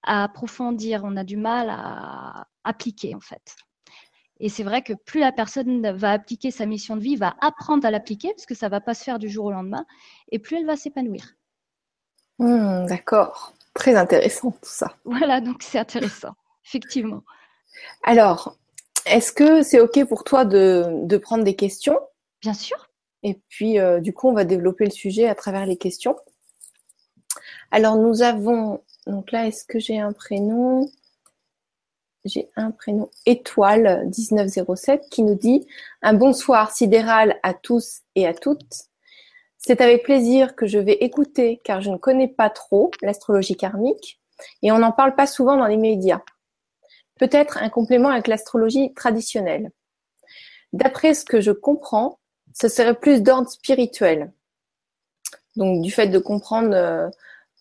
à 0.04 0.22
approfondir, 0.22 1.02
on 1.04 1.16
a 1.16 1.24
du 1.24 1.36
mal 1.36 1.68
à 1.68 2.46
appliquer 2.62 3.16
en 3.16 3.20
fait. 3.20 3.56
Et 4.42 4.48
c'est 4.48 4.64
vrai 4.64 4.82
que 4.82 4.92
plus 4.92 5.20
la 5.20 5.30
personne 5.30 5.88
va 5.92 6.10
appliquer 6.10 6.50
sa 6.50 6.66
mission 6.66 6.96
de 6.96 7.00
vie, 7.00 7.14
va 7.14 7.36
apprendre 7.40 7.86
à 7.86 7.92
l'appliquer, 7.92 8.32
parce 8.34 8.44
que 8.44 8.56
ça 8.56 8.66
ne 8.66 8.72
va 8.72 8.80
pas 8.80 8.92
se 8.92 9.04
faire 9.04 9.20
du 9.20 9.28
jour 9.28 9.44
au 9.46 9.52
lendemain, 9.52 9.86
et 10.32 10.40
plus 10.40 10.56
elle 10.56 10.66
va 10.66 10.76
s'épanouir. 10.76 11.36
Hmm, 12.40 12.84
d'accord. 12.86 13.54
Très 13.72 13.94
intéressant 13.94 14.50
tout 14.50 14.58
ça. 14.64 14.96
Voilà, 15.04 15.40
donc 15.40 15.62
c'est 15.62 15.78
intéressant, 15.78 16.34
effectivement. 16.66 17.22
Alors, 18.02 18.58
est-ce 19.06 19.30
que 19.30 19.62
c'est 19.62 19.78
OK 19.78 20.04
pour 20.06 20.24
toi 20.24 20.44
de, 20.44 21.16
prendre 21.18 21.44
des 21.44 21.54
questions? 21.54 22.00
Bien 22.40 22.54
sûr. 22.54 22.90
Et 23.22 23.40
puis, 23.48 23.78
euh, 23.78 24.00
du 24.00 24.12
coup, 24.12 24.28
on 24.28 24.34
va 24.34 24.44
développer 24.44 24.84
le 24.84 24.90
sujet 24.90 25.28
à 25.28 25.36
travers 25.36 25.66
les 25.66 25.76
questions. 25.76 26.16
Alors, 27.70 27.94
nous 27.94 28.22
avons, 28.22 28.82
donc 29.06 29.30
là, 29.30 29.46
est-ce 29.46 29.64
que 29.64 29.78
j'ai 29.78 30.00
un 30.00 30.12
prénom? 30.12 30.90
J'ai 32.24 32.48
un 32.56 32.70
prénom 32.70 33.10
étoile 33.26 34.08
1907 34.16 35.08
qui 35.10 35.22
nous 35.22 35.34
dit 35.34 35.66
un 36.02 36.14
bonsoir 36.14 36.70
sidéral 36.70 37.38
à 37.42 37.54
tous 37.54 38.02
et 38.14 38.26
à 38.26 38.34
toutes. 38.34 38.84
C'est 39.58 39.80
avec 39.80 40.04
plaisir 40.04 40.54
que 40.54 40.66
je 40.66 40.78
vais 40.78 40.94
écouter 40.94 41.60
car 41.64 41.80
je 41.80 41.90
ne 41.90 41.96
connais 41.96 42.28
pas 42.28 42.50
trop 42.50 42.90
l'astrologie 43.02 43.56
karmique 43.56 44.20
et 44.62 44.72
on 44.72 44.78
n'en 44.78 44.92
parle 44.92 45.14
pas 45.14 45.26
souvent 45.26 45.56
dans 45.56 45.66
les 45.66 45.76
médias. 45.76 46.20
Peut-être 47.18 47.58
un 47.58 47.68
complément 47.68 48.08
avec 48.08 48.26
l'astrologie 48.26 48.92
traditionnelle. 48.94 49.70
D'après 50.72 51.14
ce 51.14 51.24
que 51.24 51.40
je 51.40 51.52
comprends, 51.52 52.18
ce 52.54 52.68
serait 52.68 52.94
plus 52.94 53.22
d'ordre 53.22 53.50
spirituel. 53.50 54.32
Donc 55.56 55.82
du 55.82 55.90
fait 55.90 56.08
de 56.08 56.18
comprendre 56.18 56.74
euh, 56.74 57.08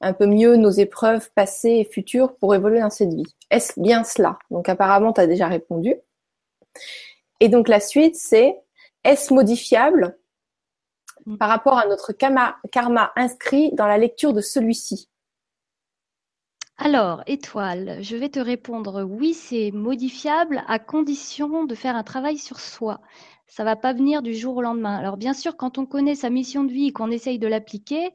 un 0.01 0.13
peu 0.13 0.25
mieux 0.25 0.55
nos 0.55 0.71
épreuves 0.71 1.29
passées 1.33 1.77
et 1.79 1.85
futures 1.85 2.35
pour 2.35 2.55
évoluer 2.55 2.79
dans 2.79 2.89
cette 2.89 3.13
vie. 3.13 3.35
Est-ce 3.49 3.79
bien 3.79 4.03
cela? 4.03 4.39
Donc 4.49 4.69
apparemment, 4.69 5.13
tu 5.13 5.21
as 5.21 5.27
déjà 5.27 5.47
répondu. 5.47 5.95
Et 7.39 7.49
donc 7.49 7.67
la 7.67 7.79
suite, 7.79 8.15
c'est 8.15 8.57
est-ce 9.03 9.33
modifiable 9.33 10.17
mm. 11.25 11.37
par 11.37 11.49
rapport 11.49 11.77
à 11.77 11.87
notre 11.87 12.13
karma, 12.13 12.57
karma 12.71 13.11
inscrit 13.15 13.71
dans 13.73 13.87
la 13.87 13.97
lecture 13.97 14.33
de 14.33 14.41
celui-ci? 14.41 15.09
Alors, 16.83 17.21
étoile, 17.27 17.99
je 18.01 18.15
vais 18.15 18.29
te 18.29 18.39
répondre 18.39 19.03
oui, 19.03 19.35
c'est 19.35 19.69
modifiable 19.71 20.63
à 20.67 20.79
condition 20.79 21.65
de 21.65 21.75
faire 21.75 21.95
un 21.95 22.01
travail 22.01 22.39
sur 22.39 22.59
soi. 22.59 23.01
Ça 23.45 23.63
va 23.63 23.75
pas 23.75 23.93
venir 23.93 24.23
du 24.23 24.33
jour 24.33 24.57
au 24.57 24.61
lendemain. 24.63 24.97
Alors, 24.97 25.17
bien 25.17 25.33
sûr, 25.33 25.57
quand 25.57 25.77
on 25.77 25.85
connaît 25.85 26.15
sa 26.15 26.31
mission 26.31 26.63
de 26.63 26.71
vie 26.71 26.87
et 26.87 26.91
qu'on 26.91 27.11
essaye 27.11 27.37
de 27.37 27.45
l'appliquer, 27.45 28.11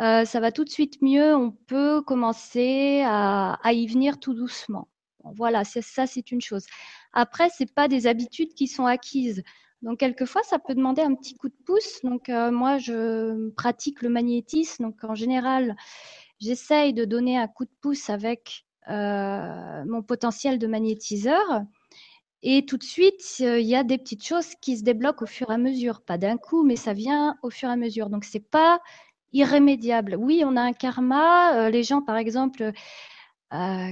euh, 0.00 0.24
ça 0.24 0.40
va 0.40 0.52
tout 0.52 0.64
de 0.64 0.70
suite 0.70 1.00
mieux. 1.02 1.34
On 1.34 1.50
peut 1.50 2.02
commencer 2.02 3.02
à, 3.06 3.58
y 3.72 3.86
venir 3.86 4.18
tout 4.20 4.34
doucement. 4.34 4.88
voilà, 5.36 5.64
ça, 5.64 6.06
c'est 6.06 6.30
une 6.30 6.40
chose. 6.40 6.66
Après, 7.12 7.48
c'est 7.50 7.72
pas 7.72 7.88
des 7.88 8.06
habitudes 8.06 8.54
qui 8.54 8.68
sont 8.68 8.86
acquises. 8.86 9.42
Donc, 9.82 9.98
quelquefois, 9.98 10.42
ça 10.42 10.58
peut 10.58 10.74
demander 10.74 11.02
un 11.02 11.14
petit 11.14 11.34
coup 11.34 11.48
de 11.48 11.56
pouce. 11.64 12.00
Donc, 12.02 12.28
euh, 12.28 12.50
moi, 12.50 12.78
je 12.78 13.50
pratique 13.50 14.02
le 14.02 14.08
magnétisme. 14.08 14.84
Donc, 14.84 15.04
en 15.04 15.14
général, 15.14 15.76
j'essaye 16.40 16.92
de 16.92 17.04
donner 17.04 17.38
un 17.38 17.48
coup 17.48 17.64
de 17.64 17.70
pouce 17.80 18.10
avec 18.10 18.66
euh, 18.88 19.84
mon 19.86 20.02
potentiel 20.02 20.58
de 20.58 20.66
magnétiseur. 20.66 21.62
Et 22.42 22.64
tout 22.66 22.76
de 22.76 22.84
suite, 22.84 23.38
il 23.40 23.66
y 23.66 23.74
a 23.74 23.82
des 23.82 23.98
petites 23.98 24.24
choses 24.24 24.54
qui 24.60 24.76
se 24.76 24.84
débloquent 24.84 25.24
au 25.24 25.26
fur 25.26 25.50
et 25.50 25.54
à 25.54 25.58
mesure. 25.58 26.02
Pas 26.02 26.18
d'un 26.18 26.36
coup, 26.36 26.64
mais 26.64 26.76
ça 26.76 26.92
vient 26.92 27.36
au 27.42 27.50
fur 27.50 27.68
et 27.68 27.72
à 27.72 27.76
mesure. 27.76 28.10
Donc, 28.10 28.24
c'est 28.24 28.48
pas 28.50 28.80
irrémédiable. 29.36 30.16
Oui, 30.18 30.42
on 30.44 30.56
a 30.56 30.62
un 30.62 30.72
karma. 30.72 31.66
Euh, 31.66 31.70
les 31.70 31.82
gens, 31.82 32.02
par 32.02 32.16
exemple, 32.16 32.72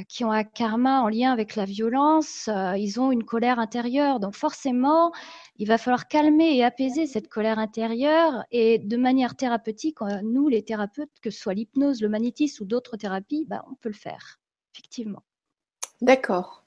qui 0.08 0.24
ont 0.24 0.32
un 0.32 0.44
karma 0.44 1.00
en 1.00 1.08
lien 1.08 1.32
avec 1.32 1.54
la 1.54 1.64
violence, 1.64 2.50
ils 2.76 3.00
ont 3.00 3.12
une 3.12 3.22
colère 3.22 3.58
intérieure. 3.60 4.18
Donc 4.18 4.34
forcément, 4.34 5.12
il 5.56 5.68
va 5.68 5.78
falloir 5.78 6.08
calmer 6.08 6.56
et 6.56 6.64
apaiser 6.64 7.06
cette 7.06 7.28
colère 7.28 7.58
intérieure. 7.58 8.44
Et 8.50 8.78
de 8.78 8.96
manière 8.96 9.36
thérapeutique, 9.36 9.98
nous, 10.24 10.48
les 10.48 10.62
thérapeutes, 10.62 11.12
que 11.22 11.30
ce 11.30 11.38
soit 11.38 11.54
l'hypnose, 11.54 12.02
le 12.02 12.08
magnétisme 12.08 12.64
ou 12.64 12.66
d'autres 12.66 12.96
thérapies, 12.96 13.46
bah, 13.48 13.64
on 13.70 13.74
peut 13.76 13.88
le 13.88 13.94
faire, 13.94 14.40
effectivement. 14.74 15.22
D'accord. 16.02 16.64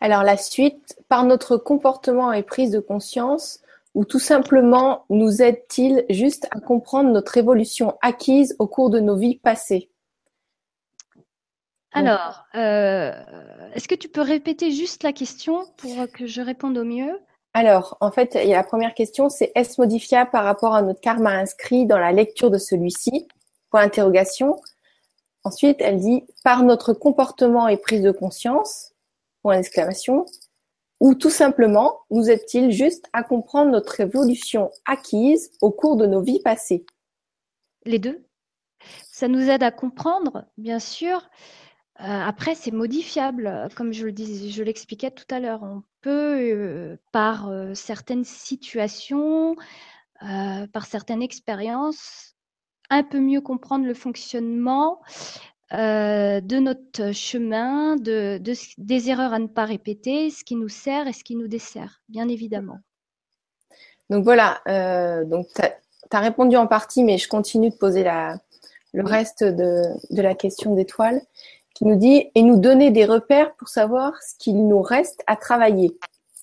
Alors 0.00 0.22
la 0.22 0.36
suite, 0.36 0.98
par 1.08 1.24
notre 1.24 1.56
comportement 1.56 2.32
et 2.32 2.42
prise 2.42 2.70
de 2.70 2.80
conscience, 2.80 3.60
ou 3.94 4.04
tout 4.04 4.18
simplement 4.18 5.04
nous 5.10 5.42
aide-t-il 5.42 6.04
juste 6.08 6.46
à 6.50 6.60
comprendre 6.60 7.10
notre 7.10 7.36
évolution 7.36 7.96
acquise 8.00 8.56
au 8.58 8.66
cours 8.66 8.90
de 8.90 9.00
nos 9.00 9.16
vies 9.16 9.38
passées? 9.38 9.90
Alors, 11.92 12.46
euh, 12.54 13.12
est-ce 13.74 13.86
que 13.86 13.94
tu 13.94 14.08
peux 14.08 14.22
répéter 14.22 14.70
juste 14.70 15.02
la 15.02 15.12
question 15.12 15.66
pour 15.76 16.10
que 16.10 16.26
je 16.26 16.40
réponde 16.40 16.78
au 16.78 16.84
mieux? 16.84 17.20
Alors, 17.54 17.98
en 18.00 18.10
fait, 18.10 18.38
il 18.42 18.48
y 18.48 18.54
a 18.54 18.56
la 18.56 18.64
première 18.64 18.94
question, 18.94 19.28
c'est 19.28 19.52
est-ce 19.54 19.78
modifiable 19.78 20.30
par 20.30 20.44
rapport 20.44 20.74
à 20.74 20.80
notre 20.80 21.00
karma 21.00 21.32
inscrit 21.32 21.84
dans 21.84 21.98
la 21.98 22.12
lecture 22.12 22.50
de 22.50 22.56
celui-ci? 22.56 23.28
Point 23.70 23.84
d'interrogation. 23.84 24.58
Ensuite, 25.44 25.76
elle 25.80 25.98
dit 25.98 26.24
par 26.44 26.62
notre 26.62 26.94
comportement 26.94 27.68
et 27.68 27.76
prise 27.76 28.02
de 28.02 28.10
conscience. 28.10 28.92
Point 29.42 29.56
d'exclamation 29.56 30.24
ou 31.02 31.16
tout 31.16 31.30
simplement 31.30 31.98
nous 32.12 32.30
aide-t-il 32.30 32.70
juste 32.70 33.08
à 33.12 33.24
comprendre 33.24 33.72
notre 33.72 33.98
évolution 33.98 34.70
acquise 34.86 35.50
au 35.60 35.72
cours 35.72 35.96
de 35.96 36.06
nos 36.06 36.22
vies 36.22 36.40
passées? 36.40 36.86
Les 37.84 37.98
deux. 37.98 38.24
Ça 39.10 39.26
nous 39.26 39.50
aide 39.50 39.64
à 39.64 39.72
comprendre, 39.72 40.44
bien 40.56 40.78
sûr. 40.78 41.28
Euh, 41.98 42.04
après, 42.04 42.54
c'est 42.54 42.70
modifiable, 42.70 43.68
comme 43.74 43.92
je 43.92 44.06
l'expliquais 44.62 45.10
tout 45.10 45.24
à 45.28 45.40
l'heure. 45.40 45.64
On 45.64 45.82
peut, 46.02 46.38
euh, 46.38 46.96
par 47.10 47.48
euh, 47.48 47.74
certaines 47.74 48.24
situations, 48.24 49.56
par 50.20 50.86
certaines 50.86 51.20
expériences, 51.20 52.36
un 52.90 53.02
peu 53.02 53.18
mieux 53.18 53.40
comprendre 53.40 53.86
le 53.86 53.94
fonctionnement 53.94 55.00
euh, 55.74 56.40
de 56.40 56.56
notre 56.58 57.12
chemin, 57.12 57.96
de, 57.96 58.40
des 58.78 59.10
erreurs 59.10 59.32
à 59.32 59.38
ne 59.38 59.46
pas 59.46 59.64
répéter, 59.64 60.30
ce 60.30 60.44
qui 60.44 60.54
nous 60.54 60.68
sert 60.68 61.06
et 61.06 61.12
ce 61.12 61.24
qui 61.24 61.34
nous 61.34 61.48
dessert, 61.48 62.02
bien 62.08 62.28
évidemment. 62.28 62.78
Donc 64.10 64.24
voilà, 64.24 64.60
euh, 64.68 65.24
donc 65.24 65.46
tu 65.54 65.62
as, 65.62 66.20
répondu 66.20 66.56
en 66.56 66.66
partie, 66.66 67.02
mais 67.02 67.16
je 67.16 67.26
continue 67.26 67.70
de 67.70 67.74
poser 67.74 68.02
la, 68.02 68.36
le 68.92 69.02
reste 69.02 69.42
de, 69.44 69.82
la 70.10 70.34
question 70.34 70.74
d'étoile, 70.74 71.22
qui 71.74 71.86
nous 71.86 71.96
dit 71.96 72.26
et 72.34 72.42
nous 72.42 72.60
donner 72.60 72.90
des 72.90 73.06
repères 73.06 73.54
pour 73.54 73.68
savoir 73.68 74.12
ce 74.22 74.34
qu'il 74.38 74.68
nous 74.68 74.82
reste 74.82 75.22
à 75.26 75.36
travailler. 75.36 75.96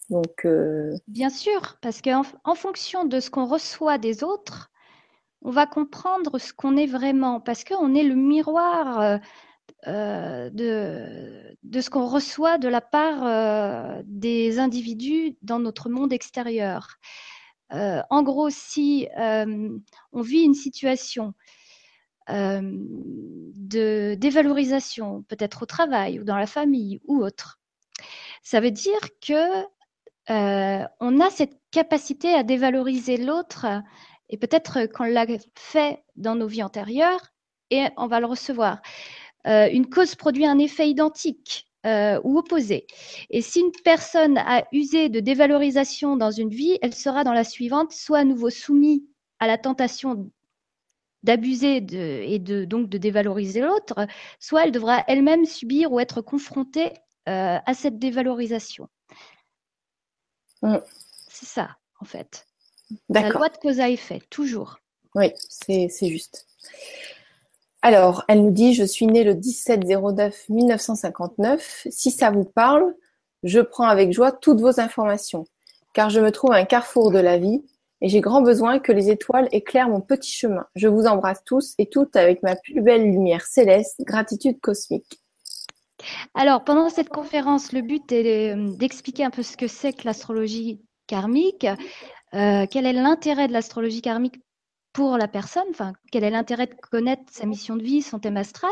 Donc, 0.09 0.43
euh, 0.45 0.97
Bien 1.07 1.29
sûr, 1.29 1.77
parce 1.81 2.01
qu'en 2.01 2.23
en 2.43 2.55
fonction 2.55 3.05
de 3.05 3.19
ce 3.19 3.29
qu'on 3.29 3.45
reçoit 3.45 3.99
des 3.99 4.23
autres, 4.23 4.71
on 5.41 5.51
va 5.51 5.65
comprendre 5.65 6.37
ce 6.39 6.53
qu'on 6.53 6.77
est 6.77 6.85
vraiment, 6.85 7.39
parce 7.39 7.63
qu'on 7.63 7.95
est 7.95 8.03
le 8.03 8.15
miroir 8.15 8.99
euh, 8.99 9.17
euh, 9.87 10.49
de, 10.51 11.81
ce 11.81 11.89
qu'on 11.89 12.07
reçoit 12.07 12.57
de 12.57 12.67
la 12.67 12.81
part 12.81 13.25
euh, 13.25 14.01
des 14.05 14.59
individus 14.59 15.37
dans 15.41 15.59
notre 15.59 15.89
monde 15.89 16.11
extérieur. 16.11 16.97
en 17.71 18.23
gros, 18.23 18.49
si 18.49 19.07
on 19.17 20.21
vit 20.21 20.43
une 20.43 20.55
situation 20.55 21.33
de 22.27 24.15
dévalorisation, 24.15 25.23
peut-être 25.23 25.63
au 25.63 25.65
travail 25.65 26.19
ou 26.19 26.23
dans 26.23 26.37
la 26.37 26.47
famille 26.47 26.99
ou 27.05 27.23
autre, 27.23 27.59
ça 28.43 28.59
veut 28.59 28.71
dire 28.71 28.99
que 29.21 29.63
on 30.99 31.19
a 31.19 31.29
cette 31.29 31.59
capacité 31.71 32.33
à 32.33 32.43
dévaloriser 32.43 33.17
l'autre 33.17 33.65
et 34.29 34.37
peut-être 34.37 34.85
qu'on 34.87 35.05
l'a 35.05 35.25
fait 35.55 36.03
dans 36.15 36.35
nos 36.35 36.47
vies 36.47 36.63
antérieures 36.63 37.31
et 37.71 37.85
on 37.97 38.07
va 38.07 38.19
le 38.19 38.25
recevoir. 38.25 38.81
Euh, 39.47 39.69
une 39.71 39.89
cause 39.89 40.15
produit 40.15 40.45
un 40.45 40.59
effet 40.59 40.89
identique 40.89 41.67
euh, 41.85 42.19
ou 42.23 42.37
opposé. 42.37 42.87
Et 43.29 43.41
si 43.41 43.61
une 43.61 43.71
personne 43.83 44.37
a 44.37 44.65
usé 44.71 45.09
de 45.09 45.19
dévalorisation 45.19 46.17
dans 46.17 46.31
une 46.31 46.49
vie, 46.49 46.77
elle 46.81 46.93
sera 46.93 47.23
dans 47.23 47.33
la 47.33 47.43
suivante 47.43 47.93
soit 47.93 48.19
à 48.19 48.23
nouveau 48.25 48.49
soumise 48.49 49.01
à 49.39 49.47
la 49.47 49.57
tentation 49.57 50.29
d'abuser 51.23 51.77
et 52.33 52.39
de, 52.39 52.65
donc 52.65 52.89
de 52.89 52.97
dévaloriser 52.97 53.61
l'autre, 53.61 54.07
soit 54.39 54.65
elle 54.65 54.71
devra 54.71 55.03
elle-même 55.07 55.45
subir 55.45 55.91
ou 55.91 55.99
être 55.99 56.21
confrontée 56.21 56.93
euh, 57.27 57.57
à 57.65 57.73
cette 57.73 57.99
dévalorisation. 57.99 58.89
Mm. 60.61 60.77
C'est 61.29 61.45
ça, 61.45 61.77
en 61.99 62.05
fait. 62.05 62.48
La 63.09 63.29
loi 63.29 63.49
de 63.49 63.57
cause 63.57 63.79
à 63.79 63.89
effet, 63.89 64.21
toujours. 64.29 64.79
Oui, 65.15 65.33
c'est 65.47 65.89
juste. 66.01 66.45
Alors, 67.81 68.25
elle 68.27 68.43
nous 68.43 68.51
dit, 68.51 68.73
je 68.73 68.83
suis 68.83 69.07
née 69.07 69.23
le 69.23 69.33
17-09-1959. 69.33 71.87
Si 71.89 72.11
ça 72.11 72.29
vous 72.29 72.43
parle, 72.43 72.93
je 73.43 73.61
prends 73.61 73.87
avec 73.87 74.11
joie 74.11 74.33
toutes 74.33 74.59
vos 74.59 74.81
informations, 74.81 75.45
car 75.93 76.09
je 76.09 76.19
me 76.19 76.31
trouve 76.31 76.51
à 76.51 76.57
un 76.57 76.65
carrefour 76.65 77.11
de 77.11 77.19
la 77.19 77.37
vie 77.37 77.63
et 78.01 78.09
j'ai 78.09 78.21
grand 78.21 78.41
besoin 78.41 78.79
que 78.79 78.91
les 78.91 79.09
étoiles 79.09 79.47
éclairent 79.51 79.89
mon 79.89 80.01
petit 80.01 80.31
chemin. 80.31 80.65
Je 80.75 80.87
vous 80.87 81.05
embrasse 81.05 81.43
tous 81.45 81.73
et 81.77 81.87
toutes 81.87 82.15
avec 82.15 82.43
ma 82.43 82.55
plus 82.55 82.81
belle 82.81 83.03
lumière 83.03 83.45
céleste, 83.45 84.01
gratitude 84.01 84.59
cosmique. 84.59 85.19
Alors, 86.33 86.63
pendant 86.63 86.89
cette 86.89 87.09
conférence, 87.09 87.73
le 87.73 87.81
but 87.81 88.09
est 88.11 88.55
euh, 88.55 88.69
d'expliquer 88.77 89.25
un 89.25 89.31
peu 89.31 89.43
ce 89.43 89.57
que 89.57 89.67
c'est 89.67 89.91
que 89.91 90.05
l'astrologie 90.05 90.79
karmique, 91.07 91.67
euh, 92.33 92.65
quel 92.69 92.85
est 92.85 92.93
l'intérêt 92.93 93.47
de 93.47 93.53
l'astrologie 93.53 94.01
karmique 94.01 94.41
pour 94.93 95.17
la 95.17 95.27
personne? 95.27 95.65
Enfin, 95.69 95.93
quel 96.11 96.23
est 96.23 96.29
l'intérêt 96.29 96.67
de 96.67 96.75
connaître 96.75 97.23
sa 97.31 97.45
mission 97.45 97.75
de 97.75 97.83
vie, 97.83 98.01
son 98.01 98.19
thème 98.19 98.37
astral? 98.37 98.71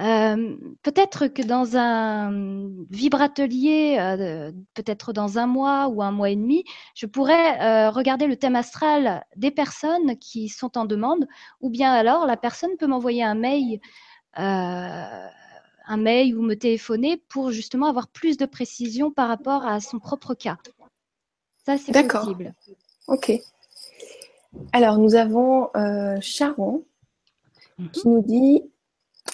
Euh, 0.00 0.56
peut-être 0.82 1.26
que 1.26 1.42
dans 1.42 1.76
un 1.76 2.70
vibratelier, 2.90 3.98
euh, 4.00 4.52
peut-être 4.74 5.12
dans 5.12 5.38
un 5.38 5.46
mois 5.46 5.88
ou 5.88 6.02
un 6.02 6.10
mois 6.10 6.30
et 6.30 6.36
demi, 6.36 6.64
je 6.94 7.06
pourrais 7.06 7.88
regarder 7.90 8.26
le 8.26 8.36
thème 8.36 8.56
astral 8.56 9.24
des 9.36 9.50
personnes 9.50 10.16
qui 10.18 10.48
sont 10.48 10.78
en 10.78 10.86
demande, 10.86 11.26
ou 11.60 11.68
bien 11.70 11.92
alors 11.92 12.26
la 12.26 12.38
personne 12.38 12.76
peut 12.78 12.86
m'envoyer 12.86 13.22
un 13.22 13.34
mail, 13.34 13.80
un 14.34 15.96
mail 15.98 16.34
ou 16.36 16.42
me 16.42 16.54
téléphoner 16.54 17.18
pour 17.28 17.50
justement 17.50 17.86
avoir 17.86 18.08
plus 18.08 18.38
de 18.38 18.46
précision 18.46 19.10
par 19.10 19.28
rapport 19.28 19.66
à 19.66 19.80
son 19.80 19.98
propre 19.98 20.34
cas. 20.34 20.56
Ça, 21.64 21.76
c'est 21.78 21.92
possible. 22.08 22.54
Ok. 23.08 23.32
Alors, 24.72 24.98
nous 24.98 25.14
avons 25.14 25.70
euh, 25.76 26.18
Charon 26.20 26.84
mhm. 27.78 27.90
qui 27.90 28.08
nous 28.08 28.22
dit 28.22 28.62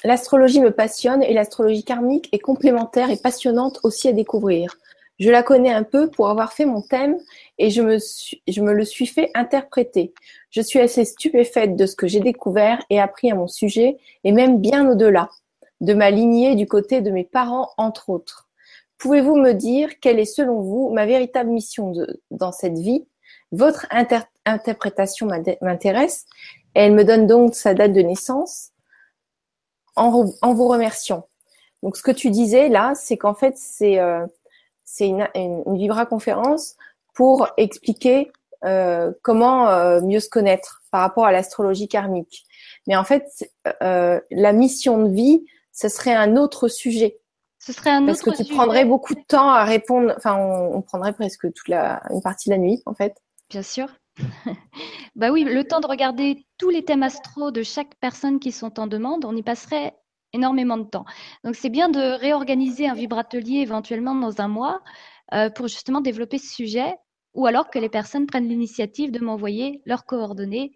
L'astrologie 0.05 0.61
me 0.61 0.71
passionne 0.71 1.23
et 1.23 1.33
l'astrologie 1.33 1.85
karmique 1.85 2.29
est 2.33 2.39
complémentaire 2.39 3.11
et 3.11 3.17
passionnante 3.17 3.81
aussi 3.83 4.09
à 4.09 4.13
découvrir. 4.13 4.77
Je 5.19 5.31
la 5.31 5.43
connais 5.43 5.73
un 5.73 5.83
peu 5.83 6.11
pour 6.11 6.29
avoir 6.29 6.53
fait 6.53 6.67
mon 6.67 6.83
thème 6.83 7.17
et 7.59 7.71
je 7.71 7.81
me, 7.81 7.99
je 7.99 8.61
me 8.61 8.73
le 8.73 8.85
suis 8.85 9.07
fait 9.07 9.31
interpréter. 9.35 10.13
Je 10.51 10.61
suis 10.61 10.79
assez 10.79 11.05
stupéfaite 11.05 11.75
de 11.75 11.87
ce 11.87 11.97
que 11.97 12.07
j'ai 12.07 12.21
découvert 12.21 12.83
et 12.91 13.01
appris 13.01 13.31
à 13.31 13.35
mon 13.35 13.49
sujet 13.49 13.97
et 14.25 14.33
même 14.33 14.61
bien 14.61 14.89
au-delà, 14.91 15.31
de 15.81 15.95
ma 15.95 16.11
lignée 16.11 16.55
du 16.55 16.67
côté 16.67 17.01
de 17.01 17.11
mes 17.11 17.25
parents 17.25 17.71
entre 17.79 18.11
autres. 18.11 18.46
Pouvez-vous 18.99 19.37
me 19.37 19.53
dire 19.53 20.01
quelle 20.01 20.19
est 20.19 20.25
selon 20.25 20.61
vous 20.61 20.91
ma 20.91 21.07
véritable 21.07 21.51
mission 21.51 21.93
dans 22.31 22.53
cette 22.53 22.79
vie? 22.79 23.07
Votre 23.53 23.87
interprétation 24.45 25.29
m'intéresse 25.61 26.27
elle 26.77 26.93
me 26.93 27.05
donne 27.05 27.27
donc 27.27 27.55
sa 27.55 27.73
date 27.73 27.95
de 27.95 28.03
naissance 28.03 28.73
en, 29.95 30.11
vous 30.11 30.69
remerciant. 30.69 31.27
Donc 31.83 31.97
ce 31.97 32.03
que 32.03 32.11
tu 32.11 32.31
disais 32.31 32.69
là, 32.69 32.93
c'est 32.95 33.17
qu'en 33.17 33.35
fait 33.35 33.55
c'est 33.57 33.99
euh, 33.99 34.27
une, 35.01 35.27
une, 35.35 35.75
Vibra 35.75 36.05
conférence 36.05 36.77
pour 37.15 37.49
expliquer 37.57 38.31
euh, 38.67 39.11
comment 39.23 39.71
euh, 39.71 40.03
mieux 40.03 40.21
se 40.21 40.29
connaître 40.29 40.83
par 40.91 41.01
rapport 41.01 41.25
à 41.25 41.33
l'astrologie 41.33 41.89
karmique. 41.89 42.45
Mais 42.87 42.95
en 42.95 43.05
fait, 43.05 43.51
la 43.81 44.53
mission 44.53 45.03
de 45.03 45.09
vie, 45.09 45.47
ce 45.73 45.89
serait 45.89 46.15
un 46.15 46.37
autre 46.37 46.69
sujet. 46.69 47.19
Ce 47.67 47.73
serait 47.73 47.91
un 47.91 48.07
Parce 48.07 48.23
que 48.23 48.31
tu 48.31 48.45
prendrais 48.45 48.85
beaucoup 48.85 49.13
de 49.13 49.23
temps 49.27 49.49
à 49.49 49.65
répondre. 49.65 50.15
Enfin, 50.17 50.37
on, 50.37 50.83
prendrait 50.83 51.13
presque 51.13 51.53
toute 51.53 51.67
la 51.67 52.01
une 52.11 52.23
partie 52.23 52.49
de 52.49 52.55
la 52.55 52.61
nuit, 52.61 52.81
en 52.87 52.95
fait. 52.95 53.17
Bien 53.51 53.63
sûr. 53.63 53.89
bah 55.17 55.33
oui, 55.33 55.43
le 55.43 55.65
temps 55.65 55.81
de 55.81 55.89
regarder 55.89 56.47
tous 56.59 56.71
les 56.71 56.85
thèmes 56.85 57.03
astro 57.03 57.51
de 57.51 57.65
chaque 57.65 57.97
personne 57.99 58.39
qui 58.39 58.53
sont 58.53 58.79
en 58.79 58.87
demande, 58.87 59.25
on 59.25 59.35
y 59.35 59.43
passerait 59.43 59.97
énormément 60.33 60.77
de 60.77 60.85
temps. 60.85 61.07
Donc 61.43 61.57
c'est 61.57 61.69
bien 61.69 61.89
de 61.89 62.17
réorganiser 62.21 62.87
un 62.87 62.95
vibratelier 62.95 63.59
éventuellement 63.59 64.15
dans 64.15 64.41
un 64.41 64.49
mois 64.49 64.81
euh, 65.35 65.51
pour 65.51 65.67
justement 65.67 66.01
développer 66.01 66.39
ce 66.39 66.55
sujet, 66.55 66.95
ou 67.35 67.47
alors 67.47 67.69
que 67.69 67.81
les 67.81 67.89
personnes 67.89 68.27
prennent 68.27 68.49
l'initiative 68.49 69.11
de 69.11 69.19
m'envoyer 69.19 69.83
leurs 69.87 70.07
coordonnées. 70.07 70.71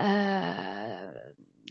Euh, 0.00 1.12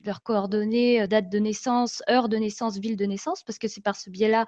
leurs 0.03 0.24
coordonnées, 0.24 1.08
date 1.08 1.29
de 1.29 1.39
naissance, 1.39 2.03
heure 2.10 2.29
de 2.29 2.38
naissance, 2.38 2.77
ville 2.77 2.98
de 2.98 3.05
naissance, 3.05 3.43
parce 3.43 3.60
que 3.60 3.67
c'est 3.67 3.81
par 3.81 3.96
ce 3.96 4.10
biais-là 4.10 4.46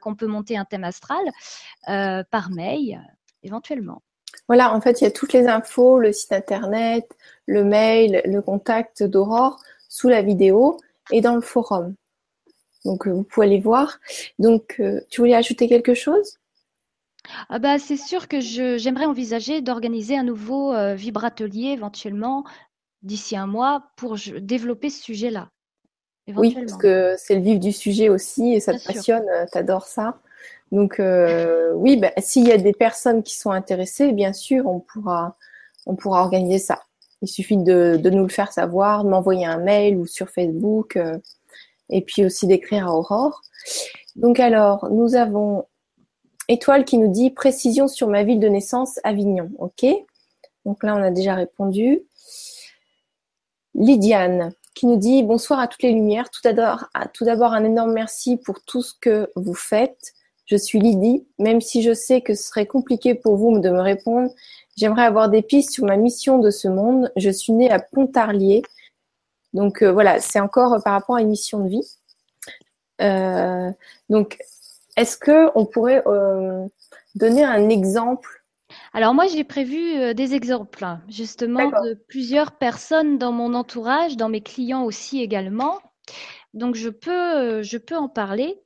qu'on 0.00 0.14
peut 0.14 0.26
monter 0.26 0.56
un 0.56 0.64
thème 0.64 0.84
astral 0.84 1.22
par 1.86 2.50
mail, 2.50 3.00
éventuellement. 3.42 4.02
Voilà, 4.48 4.74
en 4.74 4.80
fait, 4.80 5.00
il 5.00 5.04
y 5.04 5.06
a 5.06 5.10
toutes 5.10 5.32
les 5.32 5.46
infos, 5.46 5.98
le 5.98 6.12
site 6.12 6.32
internet, 6.32 7.08
le 7.46 7.64
mail, 7.64 8.22
le 8.24 8.40
contact 8.42 9.02
d'Aurore 9.02 9.60
sous 9.88 10.08
la 10.08 10.22
vidéo 10.22 10.78
et 11.10 11.20
dans 11.20 11.34
le 11.34 11.40
forum. 11.40 11.94
Donc, 12.84 13.06
vous 13.06 13.24
pouvez 13.24 13.46
aller 13.46 13.60
voir. 13.60 13.98
Donc, 14.38 14.80
tu 15.10 15.20
voulais 15.20 15.34
ajouter 15.34 15.68
quelque 15.68 15.94
chose? 15.94 16.38
Ah 17.48 17.58
bah, 17.58 17.78
c'est 17.78 17.96
sûr 17.96 18.28
que 18.28 18.40
j'aimerais 18.40 19.04
envisager 19.04 19.60
d'organiser 19.60 20.16
un 20.16 20.22
nouveau 20.22 20.72
euh, 20.72 20.94
vibratelier 20.94 21.68
éventuellement 21.68 22.44
d'ici 23.02 23.36
un 23.36 23.46
mois 23.46 23.84
pour 23.96 24.16
développer 24.40 24.90
ce 24.90 25.02
sujet-là. 25.02 25.50
Oui, 26.36 26.54
parce 26.54 26.76
que 26.76 27.14
c'est 27.18 27.34
le 27.34 27.40
vif 27.40 27.58
du 27.58 27.72
sujet 27.72 28.08
aussi 28.08 28.52
et 28.52 28.60
ça 28.60 28.78
te 28.78 28.84
passionne, 28.84 29.26
euh, 29.28 29.46
tu 29.50 29.58
adores 29.58 29.86
ça. 29.86 30.18
Donc 30.70 31.00
euh, 31.00 31.72
oui, 31.74 31.96
bah, 31.96 32.12
s'il 32.18 32.46
y 32.46 32.52
a 32.52 32.58
des 32.58 32.72
personnes 32.72 33.22
qui 33.22 33.36
sont 33.36 33.50
intéressées, 33.50 34.12
bien 34.12 34.32
sûr, 34.32 34.66
on 34.66 34.78
pourra, 34.78 35.36
on 35.86 35.96
pourra 35.96 36.22
organiser 36.22 36.58
ça. 36.58 36.82
Il 37.22 37.28
suffit 37.28 37.56
de, 37.56 37.98
de 38.00 38.10
nous 38.10 38.22
le 38.22 38.28
faire 38.28 38.52
savoir, 38.52 39.04
de 39.04 39.10
m'envoyer 39.10 39.44
un 39.44 39.58
mail 39.58 39.96
ou 39.96 40.06
sur 40.06 40.28
Facebook, 40.30 40.98
et 41.90 42.00
puis 42.00 42.24
aussi 42.24 42.46
d'écrire 42.46 42.86
à 42.86 42.94
Aurore. 42.94 43.42
Donc 44.16 44.40
alors, 44.40 44.88
nous 44.90 45.16
avons 45.16 45.66
Étoile 46.50 46.84
qui 46.84 46.98
nous 46.98 47.06
dit 47.06 47.30
précision 47.30 47.86
sur 47.86 48.08
ma 48.08 48.24
ville 48.24 48.40
de 48.40 48.48
naissance, 48.48 48.98
Avignon. 49.04 49.52
Ok. 49.58 49.86
Donc 50.64 50.82
là, 50.82 50.96
on 50.96 51.02
a 51.02 51.12
déjà 51.12 51.36
répondu. 51.36 52.02
Lydiane 53.74 54.52
qui 54.74 54.86
nous 54.86 54.96
dit 54.96 55.22
bonsoir 55.22 55.60
à 55.60 55.68
toutes 55.68 55.82
les 55.82 55.92
lumières. 55.92 56.30
Tout 56.30 56.40
d'abord, 56.44 56.86
tout 57.12 57.24
d'abord 57.24 57.52
un 57.52 57.64
énorme 57.64 57.92
merci 57.92 58.36
pour 58.36 58.62
tout 58.62 58.82
ce 58.82 58.94
que 59.00 59.30
vous 59.36 59.54
faites. 59.54 60.14
Je 60.46 60.56
suis 60.56 60.80
Lydie, 60.80 61.26
même 61.38 61.60
si 61.60 61.82
je 61.82 61.94
sais 61.94 62.22
que 62.22 62.34
ce 62.34 62.44
serait 62.44 62.66
compliqué 62.66 63.14
pour 63.14 63.36
vous 63.36 63.58
de 63.58 63.70
me 63.70 63.80
répondre. 63.80 64.32
J'aimerais 64.76 65.04
avoir 65.04 65.28
des 65.28 65.42
pistes 65.42 65.70
sur 65.70 65.84
ma 65.84 65.96
mission 65.96 66.38
de 66.38 66.50
ce 66.50 66.66
monde. 66.66 67.12
Je 67.16 67.30
suis 67.30 67.52
née 67.52 67.70
à 67.70 67.78
Pontarlier. 67.78 68.62
Donc 69.52 69.82
euh, 69.82 69.92
voilà, 69.92 70.20
c'est 70.20 70.40
encore 70.40 70.82
par 70.82 70.94
rapport 70.94 71.16
à 71.16 71.20
une 71.20 71.28
mission 71.28 71.60
de 71.60 71.68
vie. 71.68 71.96
Euh, 73.00 73.70
donc 74.08 74.38
est-ce 74.96 75.16
que 75.16 75.50
on 75.54 75.66
pourrait 75.66 76.02
euh, 76.06 76.66
donner 77.14 77.44
un 77.44 77.68
exemple 77.68 78.39
Alors 78.92 79.14
moi, 79.14 79.26
j'ai 79.26 79.44
prévu 79.44 79.96
euh, 79.96 80.14
des 80.14 80.34
exemples, 80.34 80.84
hein, 80.84 81.02
justement, 81.08 81.68
de 81.68 81.94
plusieurs 82.08 82.52
personnes 82.52 83.18
dans 83.18 83.32
mon 83.32 83.54
entourage, 83.54 84.16
dans 84.16 84.28
mes 84.28 84.40
clients 84.40 84.84
aussi 84.84 85.20
également. 85.20 85.78
Donc 86.54 86.74
je 86.74 86.88
peux, 86.88 87.10
euh, 87.10 87.62
je 87.62 87.78
peux 87.78 87.96
en 87.96 88.08
parler. 88.08 88.60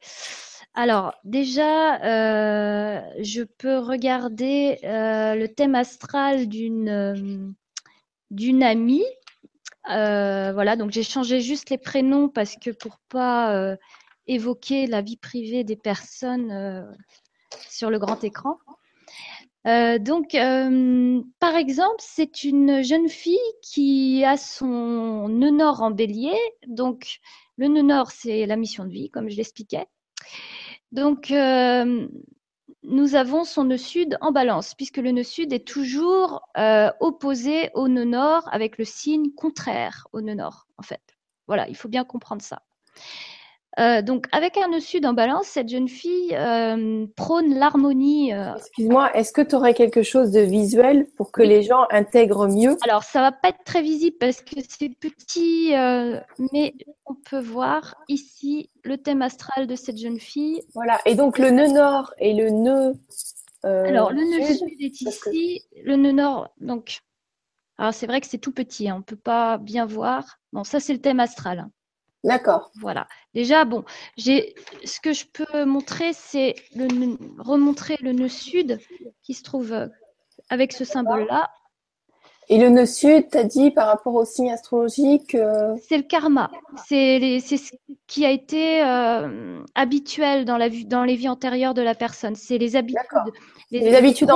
Alors 0.75 1.15
déjà, 1.23 1.99
je 3.23 3.43
peux 3.45 3.79
regarder 3.79 4.81
le 4.83 5.47
thème 5.47 5.77
astral 5.77 6.49
d'une 6.49 7.55
d'une 8.33 8.63
amie. 8.65 9.05
voilà, 9.87 10.75
donc 10.75 10.91
j'ai 10.91 11.05
changé 11.05 11.41
juste 11.41 11.71
les 11.71 11.79
prénoms 11.79 12.29
parce 12.29 12.57
que 12.57 12.71
pour 12.71 12.99
pas 13.09 13.77
évoquer 14.27 14.87
la 14.87 15.03
vie 15.03 15.17
privée 15.17 15.65
des 15.65 15.77
personnes 15.77 16.51
euh, 16.51 16.83
sur 17.69 17.91
le 17.91 17.99
grand 17.99 18.23
écran. 18.25 18.59
Euh, 19.67 19.99
donc, 19.99 20.35
euh, 20.35 21.23
par 21.39 21.57
exemple, 21.57 21.97
c'est 21.99 22.45
une 22.45 22.83
jeune 22.83 23.09
fille 23.09 23.39
qui 23.63 24.25
a 24.25 24.37
son 24.37 25.29
nœud 25.29 25.51
nord 25.51 25.83
en 25.83 25.91
bélier. 25.91 26.37
Donc, 26.67 27.21
le 27.57 27.69
nœud 27.69 27.83
nord, 27.83 28.11
c'est 28.11 28.47
la 28.47 28.57
mission 28.57 28.85
de 28.85 28.91
vie, 28.91 29.11
comme 29.11 29.31
je 29.31 29.37
l'expliquais. 29.37 29.87
Donc, 30.93 31.31
nous 31.31 33.15
avons 33.15 33.45
son 33.45 33.65
nœud 33.65 33.79
sud 33.79 34.19
en 34.21 34.33
balance, 34.33 34.75
puisque 34.75 34.99
le 34.99 35.13
nœud 35.13 35.23
sud 35.23 35.53
est 35.53 35.67
toujours 35.67 36.43
opposé 37.01 37.71
au 37.75 37.89
nœud 37.89 38.05
nord 38.05 38.49
avec 38.53 38.79
le 38.79 38.85
signe 38.85 39.33
contraire 39.33 40.07
au 40.13 40.21
nœud 40.21 40.35
nord, 40.35 40.67
en 40.77 40.83
fait. 40.83 41.03
Voilà, 41.47 41.69
il 41.69 41.77
faut 41.77 41.89
bien 41.89 42.05
comprendre 42.05 42.43
ça. 42.43 42.63
Euh, 43.81 44.03
donc, 44.03 44.27
avec 44.31 44.57
un 44.57 44.69
nœud 44.69 44.81
sud 44.81 45.05
en 45.05 45.15
balance, 45.15 45.47
cette 45.47 45.69
jeune 45.69 45.89
fille 45.89 46.35
euh, 46.35 47.07
prône 47.17 47.55
l'harmonie. 47.55 48.33
Euh. 48.33 48.55
Excuse-moi, 48.57 49.13
est-ce 49.15 49.33
que 49.33 49.43
tu 49.43 49.57
aurais 49.57 49.75
quelque 49.75 50.03
chose 50.03 50.31
de 50.31 50.41
visuel 50.41 51.07
pour 51.17 51.33
que 51.33 51.43
les 51.43 51.63
gens 51.63 51.85
intègrent 51.91 52.47
mieux? 52.47 52.77
Alors, 52.89 53.03
ça 53.03 53.21
va 53.21 53.33
pas 53.33 53.49
être 53.49 53.65
très 53.65 53.83
visible 53.83 54.17
parce 54.19 54.43
que 54.43 54.61
c'est 54.69 54.91
petit, 54.91 55.73
mais 56.53 56.75
on 57.07 57.15
peut 57.15 57.41
voir 57.41 57.97
ici 58.09 58.71
le 58.85 58.97
thème 58.97 59.23
astral 59.23 59.67
de 59.67 59.75
cette 59.75 59.99
jeune 59.99 60.21
fille. 60.21 60.63
Voilà, 60.75 61.01
et 61.05 61.15
donc 61.15 61.39
le 61.39 61.51
nœud 61.51 61.73
nord 61.73 62.15
et 62.19 62.33
le 62.33 62.51
nœud. 62.51 62.95
Alors, 63.65 64.13
le 64.13 64.23
nœud 64.23 64.47
sud, 64.47 64.69
est 64.81 65.01
ici, 65.01 65.63
le 65.83 65.97
nœud 65.97 66.13
nord, 66.13 66.51
donc. 66.61 67.01
Alors, 67.77 67.93
c'est 67.93 68.07
vrai 68.07 68.21
que 68.21 68.29
c'est 68.29 68.39
tout 68.39 68.53
petit, 68.53 68.89
hein, 68.89 68.95
on 68.95 68.99
ne 68.99 69.03
peut 69.03 69.17
pas 69.17 69.59
bien 69.59 69.85
voir. 69.85 70.39
Bon, 70.53 70.63
ça, 70.63 70.79
c'est 70.79 70.93
le 70.93 71.01
thème 71.01 71.19
astral. 71.19 71.67
D'accord. 72.25 72.71
Voilà. 72.81 73.07
Déjà, 73.35 73.65
bon, 73.67 73.85
j'ai 74.17 74.55
ce 74.85 74.99
que 74.99 75.13
je 75.13 75.27
peux 75.27 75.65
montrer, 75.67 76.13
c'est 76.15 76.55
le 76.75 77.17
remontrer 77.39 77.97
le 78.01 78.13
nœud 78.13 78.29
sud 78.29 78.81
qui 79.23 79.35
se 79.35 79.43
trouve 79.43 79.73
euh, 79.73 79.87
avec 80.49 80.73
ce 80.73 80.85
symbole-là. 80.85 81.51
Et 82.49 82.59
le 82.59 82.69
nœud 82.71 82.87
sud, 82.87 83.31
tu 83.31 83.39
as 83.39 83.45
dit 83.45 83.71
par 83.71 83.89
rapport 83.89 84.15
au 84.15 84.25
signe 84.25 84.51
astrologique 84.51 85.35
euh, 85.35 85.75
C'est 85.89 85.97
le 85.97 86.03
karma. 86.03 86.51
C'est 86.87 87.41
ce 87.41 87.73
qui 88.07 88.25
a 88.25 88.31
été 88.31 88.83
euh, 88.83 89.63
habituel 89.75 90.45
dans, 90.45 90.59
la, 90.59 90.69
dans 90.69 91.05
les 91.05 91.17
vies 91.17 91.29
antérieures 91.29 91.75
de 91.75 91.83
la 91.83 91.95
personne. 91.95 92.35
C'est 92.37 92.59
les 92.59 92.77
habitudes. 92.77 93.01
Les, 93.71 93.81
les, 93.81 93.95
habitudes 93.95 94.31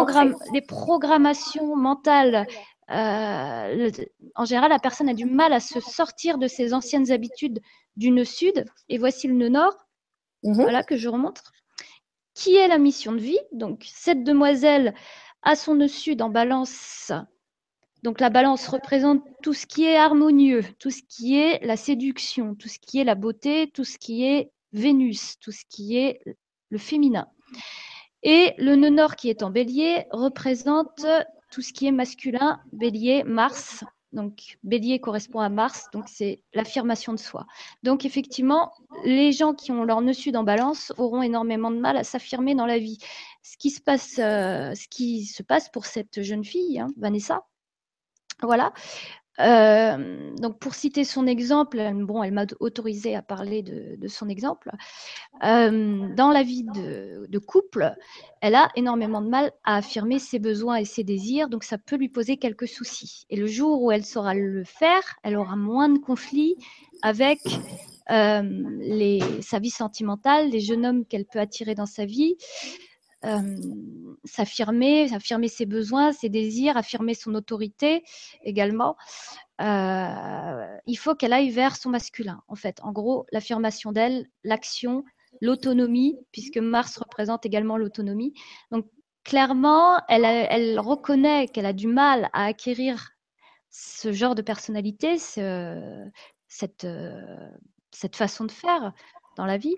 Les 0.54 0.62
programmations 0.62 1.76
mentales 1.76 2.46
euh, 2.90 3.90
en 4.34 4.44
général, 4.44 4.70
la 4.70 4.78
personne 4.78 5.08
a 5.08 5.14
du 5.14 5.26
mal 5.26 5.52
à 5.52 5.60
se 5.60 5.80
sortir 5.80 6.38
de 6.38 6.46
ses 6.46 6.72
anciennes 6.72 7.10
habitudes 7.10 7.60
du 7.96 8.10
nœud 8.10 8.24
sud. 8.24 8.64
Et 8.88 8.98
voici 8.98 9.28
le 9.28 9.34
nœud 9.34 9.48
nord, 9.48 9.74
mhm. 10.42 10.54
voilà 10.54 10.82
que 10.82 10.96
je 10.96 11.08
remonte, 11.08 11.42
qui 12.34 12.56
est 12.56 12.68
la 12.68 12.78
mission 12.78 13.12
de 13.12 13.18
vie? 13.18 13.40
Donc, 13.52 13.84
cette 13.92 14.24
demoiselle 14.24 14.94
a 15.42 15.56
son 15.56 15.74
nœud 15.74 15.88
sud 15.88 16.22
en 16.22 16.30
balance. 16.30 17.12
Donc, 18.02 18.20
la 18.20 18.30
balance 18.30 18.68
représente 18.68 19.22
tout 19.42 19.54
ce 19.54 19.66
qui 19.66 19.84
est 19.84 19.96
harmonieux, 19.96 20.62
tout 20.78 20.90
ce 20.90 21.02
qui 21.02 21.36
est 21.36 21.64
la 21.66 21.76
séduction, 21.76 22.54
tout 22.54 22.68
ce 22.68 22.78
qui 22.78 23.00
est 23.00 23.04
la 23.04 23.16
beauté, 23.16 23.70
tout 23.72 23.84
ce 23.84 23.98
qui 23.98 24.24
est 24.24 24.52
Vénus, 24.72 25.38
tout 25.40 25.50
ce 25.50 25.64
qui 25.68 25.96
est 25.96 26.20
le 26.68 26.78
féminin. 26.78 27.26
Et 28.22 28.54
le 28.58 28.76
nœud 28.76 28.90
nord 28.90 29.16
qui 29.16 29.30
est 29.30 29.42
en 29.42 29.50
bélier 29.50 30.04
représente 30.10 31.06
tout 31.50 31.62
ce 31.62 31.72
qui 31.72 31.86
est 31.86 31.92
masculin, 31.92 32.60
bélier, 32.72 33.24
Mars. 33.24 33.84
Donc, 34.12 34.58
bélier 34.62 35.00
correspond 35.00 35.40
à 35.40 35.50
Mars, 35.50 35.86
donc 35.92 36.04
c'est 36.08 36.42
l'affirmation 36.54 37.12
de 37.12 37.18
soi. 37.18 37.46
Donc, 37.82 38.06
effectivement, 38.06 38.72
les 39.04 39.32
gens 39.32 39.52
qui 39.52 39.70
ont 39.70 39.84
leur 39.84 40.00
nœud 40.00 40.14
sud 40.14 40.34
en 40.36 40.44
balance 40.44 40.94
auront 40.96 41.20
énormément 41.20 41.70
de 41.70 41.78
mal 41.78 41.96
à 41.96 42.04
s'affirmer 42.04 42.54
dans 42.54 42.64
la 42.64 42.78
vie. 42.78 42.98
Ce 43.42 43.58
qui 43.58 43.70
se 43.70 43.82
passe, 43.82 44.18
euh, 44.18 44.72
pour 45.72 45.84
cette 45.84 46.22
jeune 46.22 46.44
fille, 46.44 46.80
hein, 46.80 46.88
Vanessa, 46.96 47.46
voilà, 48.42 48.72
euh, 49.40 50.34
donc 50.36 50.58
pour 50.58 50.74
citer 50.74 51.04
son 51.04 51.26
exemple, 51.26 51.78
bon, 51.94 52.22
elle 52.22 52.32
m'a 52.32 52.46
autorisé 52.60 53.14
à 53.14 53.22
parler 53.22 53.62
de, 53.62 54.08
son 54.08 54.28
exemple. 54.28 54.70
Euh, 55.44 56.08
dans 56.14 56.30
la 56.30 56.42
vie 56.42 56.64
de, 56.64 57.38
couple, 57.38 57.94
elle 58.40 58.54
a 58.54 58.68
énormément 58.74 59.20
de 59.20 59.28
mal 59.28 59.52
à 59.64 59.76
affirmer 59.76 60.18
ses 60.18 60.38
besoins 60.38 60.76
et 60.76 60.84
ses 60.84 61.04
désirs, 61.04 61.48
donc 61.48 61.64
ça 61.64 61.78
peut 61.78 61.96
lui 61.96 62.08
poser 62.08 62.36
quelques 62.36 62.68
soucis. 62.68 63.26
Et 63.30 63.36
le 63.36 63.46
jour 63.46 63.82
où 63.82 63.92
elle 63.92 64.04
saura 64.04 64.34
le 64.34 64.64
faire, 64.64 65.02
elle 65.22 65.36
aura 65.36 65.56
moins 65.56 65.88
de 65.88 65.98
conflits 65.98 66.56
avec 67.02 67.40
euh, 68.10 69.40
sa 69.40 69.58
vie 69.58 69.70
sentimentale, 69.70 70.50
les 70.50 70.60
jeunes 70.60 70.84
hommes 70.84 71.04
qu'elle 71.04 71.26
peut 71.26 71.38
attirer 71.38 71.74
dans 71.74 71.86
sa 71.86 72.04
vie. 72.04 72.36
S'affirmer, 74.24 75.12
affirmer 75.12 75.48
ses 75.48 75.66
besoins, 75.66 76.12
ses 76.12 76.28
désirs, 76.28 76.76
affirmer 76.76 77.14
son 77.14 77.34
autorité 77.34 78.04
également. 78.42 78.96
il 79.60 80.96
faut 80.98 81.14
qu'elle 81.14 81.32
aille 81.32 81.50
vers 81.50 81.76
son 81.76 81.90
masculin, 81.90 82.42
en 82.48 82.54
fait. 82.54 82.78
En 82.82 82.92
gros, 82.92 83.26
l'affirmation 83.32 83.92
d'elle, 83.92 84.26
l'action, 84.44 85.04
l'autonomie, 85.40 86.18
puisque 86.32 86.58
Mars 86.58 86.98
représente 86.98 87.44
également 87.46 87.76
l'autonomie. 87.76 88.34
Donc, 88.70 88.86
clairement, 89.24 90.00
elle, 90.08 90.78
reconnaît 90.78 91.48
qu'elle 91.48 91.66
a 91.66 91.72
du 91.72 91.88
mal 91.88 92.30
à 92.32 92.44
acquérir 92.44 93.10
ce 93.70 94.12
genre 94.12 94.34
de 94.34 94.42
personnalité, 94.42 95.18
cette, 95.18 96.86
cette 97.90 98.16
façon 98.16 98.44
de 98.44 98.52
faire 98.52 98.92
dans 99.36 99.46
la 99.46 99.58
vie 99.58 99.76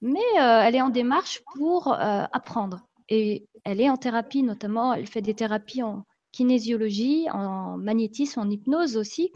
mais 0.00 0.20
euh, 0.38 0.60
elle 0.62 0.74
est 0.74 0.82
en 0.82 0.90
démarche 0.90 1.42
pour 1.54 1.92
euh, 1.92 2.24
apprendre. 2.32 2.86
Et 3.08 3.46
elle 3.64 3.80
est 3.80 3.90
en 3.90 3.96
thérapie, 3.96 4.42
notamment, 4.42 4.92
elle 4.94 5.06
fait 5.06 5.22
des 5.22 5.34
thérapies 5.34 5.82
kinésiologie, 6.36 7.28
en 7.30 7.78
magnétisme, 7.78 8.40
en 8.40 8.50
hypnose 8.50 8.98
aussi. 8.98 9.32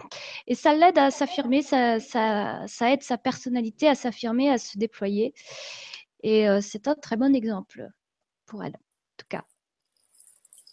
Et 0.46 0.55
ça 0.55 0.75
l'aide 0.75 0.99
à 0.99 1.11
s'affirmer, 1.11 1.62
ça, 1.62 1.99
ça, 1.99 2.92
aide 2.92 3.03
sa 3.03 3.16
personnalité 3.16 3.88
à 3.88 3.94
s'affirmer, 3.94 4.51
à 4.51 4.59
se 4.59 4.77
déployer. 4.77 5.33
Et 6.23 6.49
euh, 6.49 6.61
c'est 6.61 6.88
un 6.88 6.94
très 6.94 7.16
bon 7.16 7.35
exemple 7.35 7.88
pour 8.44 8.62
elle, 8.62 8.75
en 8.75 9.16
tout 9.16 9.27
cas. 9.31 9.44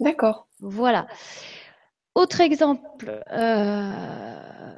D'accord. 0.01 0.47
Voilà. 0.59 1.07
Autre 2.13 2.41
exemple, 2.41 3.23
euh, 3.31 4.73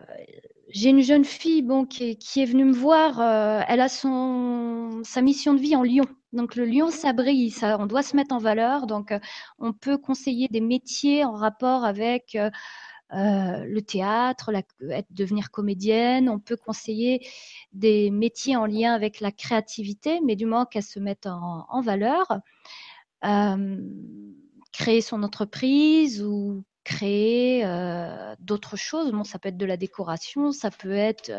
j'ai 0.69 0.89
une 0.89 1.01
jeune 1.01 1.25
fille 1.25 1.67
qui, 1.89 2.41
est, 2.41 2.45
venue 2.45 2.65
me 2.65 2.73
voir. 2.73 3.19
Euh, 3.19 3.61
elle 3.67 3.81
a 3.81 3.89
son, 3.89 5.01
sa 5.03 5.21
mission 5.21 5.53
de 5.53 5.59
vie 5.59 5.75
en 5.75 5.83
Lyon. 5.83 6.05
Donc 6.31 6.55
le 6.55 6.65
lion, 6.65 6.91
ça 6.91 7.11
brille, 7.11 7.53
on 7.63 7.87
doit 7.87 8.03
se 8.03 8.15
mettre 8.15 8.35
en 8.35 8.37
valeur. 8.37 8.85
Donc 8.85 9.11
euh, 9.11 9.19
on 9.57 9.73
peut 9.73 9.97
conseiller 9.97 10.47
des 10.47 10.61
métiers 10.61 11.25
en 11.25 11.33
rapport 11.33 11.85
avec 11.85 12.35
euh, 12.35 12.49
le 13.11 13.79
théâtre, 13.81 14.51
devenir 15.09 15.49
comédienne. 15.49 16.29
On 16.29 16.39
peut 16.39 16.57
conseiller 16.57 17.27
des 17.73 18.11
métiers 18.11 18.55
en 18.55 18.67
lien 18.67 18.93
avec 18.93 19.21
la 19.21 19.31
créativité, 19.31 20.19
mais 20.23 20.35
du 20.35 20.45
moment 20.45 20.65
qu'elle 20.65 20.83
se 20.83 20.99
mette 20.99 21.25
en 21.25 21.81
valeur. 21.81 22.27
créer 24.71 25.01
son 25.01 25.23
entreprise 25.23 26.23
ou 26.23 26.63
créer 26.89 27.63
d'autres 28.39 28.77
choses. 28.77 29.11
Bon, 29.11 29.23
ça 29.23 29.39
peut 29.39 29.49
être 29.49 29.57
de 29.57 29.65
la 29.65 29.77
décoration, 29.77 30.51
ça 30.51 30.71
peut 30.71 30.93
être 30.93 31.31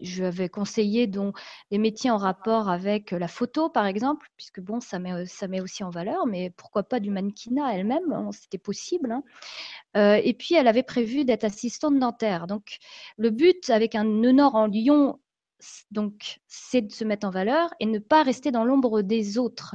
je 0.00 0.24
avais 0.24 0.48
conseillé 0.48 1.06
donc 1.06 1.38
des 1.70 1.78
métiers 1.78 2.10
en 2.10 2.16
rapport 2.16 2.68
avec 2.68 3.10
la 3.10 3.28
photo, 3.28 3.68
par 3.68 3.86
exemple, 3.86 4.28
puisque 4.36 4.60
bon, 4.60 4.80
ça 4.80 4.98
met, 4.98 5.26
ça 5.26 5.46
aussi 5.62 5.84
en 5.84 5.90
valeur, 5.90 6.26
mais 6.26 6.50
pourquoi 6.50 6.82
pas 6.82 7.00
du 7.00 7.10
mannequinat 7.10 7.74
elle-même, 7.74 8.12
hein, 8.12 8.30
c'était 8.32 8.58
possible. 8.58 9.12
Hein. 9.12 10.20
et 10.22 10.34
puis, 10.34 10.54
elle 10.54 10.68
avait 10.68 10.82
prévu 10.82 11.24
d'être 11.24 11.44
assistante 11.44 11.98
dentaire. 11.98 12.46
Donc, 12.46 12.78
le 13.16 13.30
but 13.30 13.70
avec 13.70 13.94
un 13.94 14.04
nord 14.04 14.54
en 14.54 14.66
Lyon, 14.66 15.18
donc, 15.90 16.40
c'est 16.46 16.82
de 16.82 16.92
se 16.92 17.04
mettre 17.04 17.26
en 17.26 17.30
valeur 17.30 17.70
et 17.80 17.86
ne 17.86 17.98
pas 17.98 18.22
rester 18.22 18.50
dans 18.50 18.64
l'ombre 18.64 19.02
des 19.02 19.38
autres. 19.38 19.74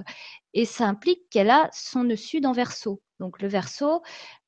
Et 0.53 0.65
ça 0.65 0.87
implique 0.87 1.29
qu'elle 1.29 1.49
a 1.49 1.69
son 1.73 2.03
nœud 2.05 2.15
sud 2.15 2.45
en 2.45 2.53
verso. 2.53 3.01
Donc 3.19 3.41
le 3.41 3.47
verso, 3.47 4.01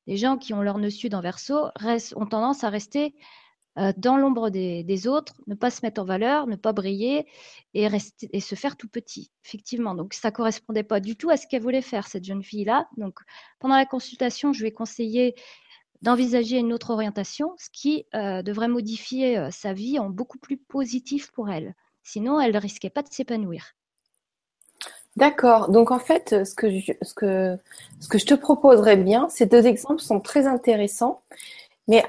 les 0.06 0.16
gens 0.16 0.38
qui 0.38 0.54
ont 0.54 0.62
leur 0.62 0.78
nœud 0.78 0.90
sud 0.90 1.14
en 1.14 1.20
verso 1.20 1.68
ont 2.14 2.26
tendance 2.26 2.64
à 2.64 2.70
rester 2.70 3.14
euh, 3.78 3.92
dans 3.98 4.16
l'ombre 4.16 4.48
des, 4.48 5.06
autres, 5.06 5.34
ne 5.46 5.54
pas 5.54 5.70
se 5.70 5.80
mettre 5.82 6.00
en 6.00 6.04
valeur, 6.04 6.46
ne 6.46 6.56
pas 6.56 6.72
briller 6.72 7.26
et, 7.74 7.88
rester, 7.88 8.28
et 8.32 8.40
se 8.40 8.54
faire 8.54 8.76
tout 8.76 8.88
petit, 8.88 9.30
effectivement. 9.44 9.94
Donc 9.94 10.14
ça 10.14 10.30
correspondait 10.30 10.82
pas 10.82 11.00
du 11.00 11.16
tout 11.16 11.28
à 11.28 11.36
ce 11.36 11.46
qu'elle 11.46 11.62
voulait 11.62 11.82
faire, 11.82 12.06
cette 12.06 12.24
jeune 12.24 12.42
fille-là. 12.42 12.88
Donc 12.96 13.18
pendant 13.58 13.76
la 13.76 13.84
consultation, 13.84 14.54
je 14.54 14.62
lui 14.62 14.68
ai 14.68 14.72
conseillé 14.72 15.34
d'envisager 16.02 16.58
une 16.58 16.72
autre 16.72 16.90
orientation, 16.90 17.54
ce 17.58 17.68
qui 17.72 18.06
euh, 18.14 18.42
devrait 18.42 18.68
modifier 18.68 19.38
euh, 19.38 19.50
sa 19.50 19.72
vie 19.72 19.98
en 19.98 20.10
beaucoup 20.10 20.38
plus 20.38 20.56
positif 20.56 21.30
pour 21.32 21.50
elle. 21.50 21.74
Sinon, 22.02 22.40
elle 22.40 22.52
ne 22.52 22.60
risquait 22.60 22.90
pas 22.90 23.02
de 23.02 23.08
s'épanouir. 23.10 23.74
D'accord. 25.16 25.70
Donc 25.70 25.90
en 25.90 25.98
fait, 25.98 26.44
ce 26.44 26.54
que 26.54 26.70
je, 26.70 26.92
ce 27.00 27.14
que, 27.14 27.58
ce 28.00 28.08
que 28.08 28.18
je 28.18 28.26
te 28.26 28.34
proposerais 28.34 28.96
bien, 28.96 29.28
ces 29.30 29.46
deux 29.46 29.66
exemples 29.66 30.02
sont 30.02 30.20
très 30.20 30.46
intéressants. 30.46 31.22
Mais 31.88 32.04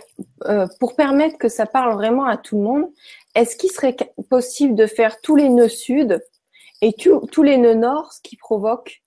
euh, 0.45 0.67
pour 0.79 0.95
permettre 0.95 1.37
que 1.37 1.49
ça 1.49 1.65
parle 1.65 1.93
vraiment 1.93 2.25
à 2.25 2.35
tout 2.35 2.57
le 2.57 2.63
monde, 2.63 2.91
est-ce 3.35 3.55
qu'il 3.55 3.71
serait 3.71 3.95
possible 4.29 4.75
de 4.75 4.87
faire 4.87 5.21
tous 5.21 5.35
les 5.35 5.49
nœuds 5.49 5.69
sud 5.69 6.21
et 6.81 6.93
tous 6.93 7.43
les 7.43 7.57
nœuds 7.57 7.75
nord, 7.75 8.11
ce 8.11 8.21
qui 8.21 8.35
provoque? 8.35 9.03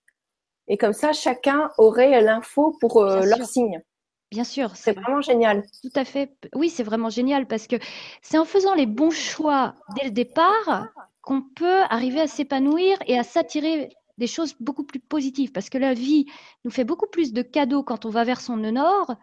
Et 0.69 0.77
comme 0.77 0.93
ça, 0.93 1.12
chacun 1.12 1.71
aurait 1.77 2.21
l'info 2.23 2.77
pour 2.81 3.03
leur 3.05 3.45
signe. 3.45 3.83
Bien 4.31 4.45
sûr. 4.45 4.77
C'est 4.77 4.93
vraiment 4.93 5.21
génial. 5.21 5.64
Tout 5.83 5.93
à 5.95 6.05
fait. 6.05 6.33
Oui, 6.55 6.71
c'est 6.71 6.85
vraiment 6.85 7.11
génial 7.11 7.47
parce 7.47 7.66
que 7.66 7.77
c'est 8.23 8.38
en 8.38 8.45
faisant 8.45 8.75
les 8.75 8.87
bons 8.87 9.11
choix 9.11 9.75
dès 9.97 10.05
le 10.05 10.12
départ 10.12 10.88
qu'on 11.23 11.43
peut 11.43 11.81
arriver 11.90 12.21
à 12.21 12.29
s'épanouir 12.29 12.97
et 13.07 13.19
à 13.19 13.25
s'attirer 13.25 13.90
des 14.19 14.27
choses 14.27 14.55
beaucoup 14.61 14.85
plus 14.85 15.01
positives. 15.01 15.51
Parce 15.51 15.69
que 15.69 15.79
la 15.79 15.95
vie 15.95 16.27
nous 16.64 16.71
fait 16.71 16.85
beaucoup 16.85 17.09
plus 17.09 17.33
de 17.33 17.43
cadeaux 17.43 17.83
quand 17.83 18.05
on 18.05 18.11
va 18.11 18.23
vers 18.23 18.40
son 18.40 18.57
nœud 18.57 18.71
nord, 18.71 19.16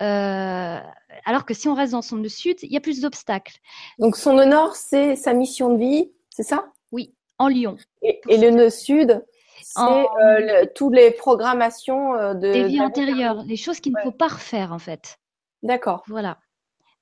euh, 0.00 0.78
alors 1.24 1.44
que 1.44 1.54
si 1.54 1.68
on 1.68 1.74
reste 1.74 1.92
dans 1.92 2.02
son 2.02 2.16
nœud 2.16 2.28
sud, 2.28 2.56
il 2.62 2.72
y 2.72 2.76
a 2.76 2.80
plus 2.80 3.00
d'obstacles. 3.00 3.58
Donc 3.98 4.16
son 4.16 4.34
nœud 4.34 4.46
nord, 4.46 4.76
c'est 4.76 5.16
sa 5.16 5.34
mission 5.34 5.74
de 5.74 5.78
vie, 5.78 6.10
c'est 6.30 6.44
ça? 6.44 6.72
Oui, 6.92 7.14
en 7.38 7.48
Lyon. 7.48 7.76
Et, 8.02 8.20
le 8.28 8.50
nœud 8.50 8.70
sud, 8.70 9.24
c'est 9.74 9.80
euh, 9.80 10.66
toutes 10.74 10.94
les 10.94 11.10
programmations 11.10 12.14
euh, 12.14 12.34
de... 12.34 12.52
Des 12.52 12.64
vies 12.64 12.80
antérieures, 12.80 13.42
les 13.46 13.56
choses 13.56 13.80
qu'il 13.80 13.92
ne 13.92 14.00
faut 14.02 14.12
pas 14.12 14.28
refaire 14.28 14.72
en 14.72 14.78
fait. 14.78 15.18
D'accord. 15.62 16.02
Voilà. 16.06 16.38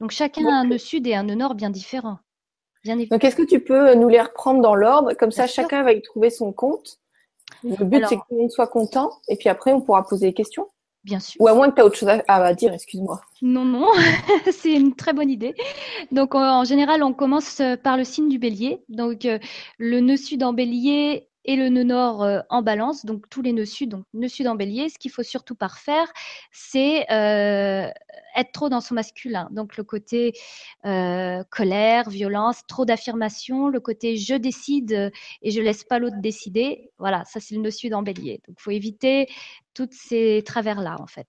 Donc 0.01 0.11
chacun 0.11 0.47
a 0.47 0.53
un 0.53 0.65
nœud 0.65 0.79
sud 0.79 1.07
et 1.07 1.15
un 1.15 1.23
nœud 1.23 1.35
nord 1.35 1.55
bien 1.55 1.71
différents. 1.71 2.19
Donc, 2.87 3.25
est-ce 3.25 3.37
que 3.37 3.43
tu 3.43 3.61
peux 3.61 3.95
nous 3.95 4.09
les 4.09 4.21
reprendre 4.21 4.63
dans 4.63 4.75
l'ordre? 4.75 5.13
Comme 5.15 5.33
ça, 5.33 5.47
chacun 5.47 5.83
va 5.83 5.93
y 5.93 6.03
trouver 6.03 6.31
son 6.31 6.53
compte. 6.53 6.99
Le 7.65 7.85
but, 7.85 8.05
c'est 8.09 8.17
que 8.17 8.21
tout 8.21 8.35
le 8.35 8.39
monde 8.39 8.51
soit 8.51 8.69
content. 8.69 9.11
Et 9.29 9.37
puis 9.37 9.49
après, 9.49 9.73
on 9.73 9.81
pourra 9.81 10.07
poser 10.07 10.29
des 10.29 10.35
questions. 10.35 10.69
Bien 11.05 11.21
sûr. 11.21 11.41
Ou 11.41 11.49
à 11.49 11.55
moins 11.55 11.71
que 11.71 11.77
tu 11.77 11.81
aies 11.81 11.85
autre 11.85 11.97
chose 11.97 12.09
à, 12.27 12.55
dire, 12.55 12.73
excuse-moi. 12.73 13.21
Non, 13.41 13.65
non, 13.65 13.87
c'est 14.53 14.73
une 14.73 14.95
très 14.95 15.13
bonne 15.13 15.31
idée. 15.31 15.55
Donc, 16.11 16.35
en, 16.35 16.65
général, 16.65 17.03
on 17.03 17.13
commence 17.13 17.63
par 17.83 17.97
le 17.97 18.05
signe 18.05 18.29
du 18.29 18.39
bélier. 18.39 18.83
Donc, 18.89 19.25
euh, 19.25 19.39
le 19.79 20.01
nœud 20.01 20.17
sud 20.17 20.43
en 20.43 20.53
bélier 20.53 21.29
et 21.47 21.57
le 21.57 21.69
nœud 21.69 21.85
nord 21.85 22.23
euh, 22.23 22.41
en 22.51 22.61
balance, 22.61 23.07
donc 23.07 23.29
tous 23.31 23.41
les 23.41 23.53
nœuds 23.53 23.65
sud, 23.65 23.91
donc 23.91 24.05
nœud 24.13 24.29
sud 24.29 24.49
en 24.49 24.57
bélier. 24.57 24.89
Ce 24.89 24.99
qu'il 24.99 25.11
faut 25.13 25.23
surtout 25.23 25.55
pas 25.55 25.69
faire, 25.69 26.13
c'est 26.53 27.11
euh, 27.11 27.89
être 28.37 28.53
trop 28.53 28.69
dans 28.69 28.81
son 28.81 28.95
masculin. 28.95 29.49
Donc 29.53 29.77
le 29.77 29.85
côté 29.85 30.33
euh, 30.85 31.43
colère, 31.51 32.11
violence, 32.11 32.63
trop 32.67 32.85
d'affirmation, 32.85 33.69
le 33.69 33.81
côté 33.81 34.17
je 34.17 34.35
décide 34.35 35.13
et 35.43 35.51
je 35.51 35.61
laisse 35.61 35.85
pas 35.85 35.99
l'autre 36.01 36.21
décider. 36.21 36.91
Voilà, 36.99 37.25
ça 37.25 37.41
c'est 37.41 37.55
le 37.55 37.63
nœud 37.63 37.71
sud 37.71 37.95
en 37.95 38.03
bélier. 38.03 38.41
Donc 38.47 38.57
il 38.59 38.63
faut 38.63 38.73
éviter 38.73 39.29
tous 39.73 39.89
ces 39.93 40.43
travers-là 40.45 40.97
en 41.01 41.07
fait. 41.07 41.29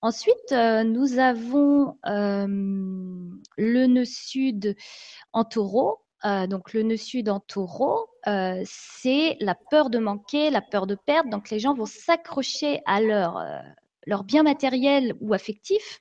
Ensuite, 0.00 0.52
nous 0.52 1.18
avons 1.18 1.98
le 2.04 3.86
nœud 3.86 4.04
sud 4.04 4.76
en 5.32 5.44
taureau. 5.44 6.00
Euh, 6.24 6.46
donc 6.46 6.72
le 6.72 6.82
nœud 6.82 6.96
sud 6.96 7.28
en 7.28 7.40
taureau, 7.40 8.08
euh, 8.26 8.62
c'est 8.64 9.36
la 9.40 9.54
peur 9.54 9.90
de 9.90 9.98
manquer, 9.98 10.50
la 10.50 10.60
peur 10.60 10.86
de 10.86 10.94
perdre. 10.94 11.30
Donc 11.30 11.50
les 11.50 11.58
gens 11.58 11.74
vont 11.74 11.86
s'accrocher 11.86 12.80
à 12.86 13.00
leur, 13.00 13.38
euh, 13.38 14.22
bien 14.24 14.42
matériel 14.42 15.14
ou 15.20 15.32
affectif. 15.32 16.00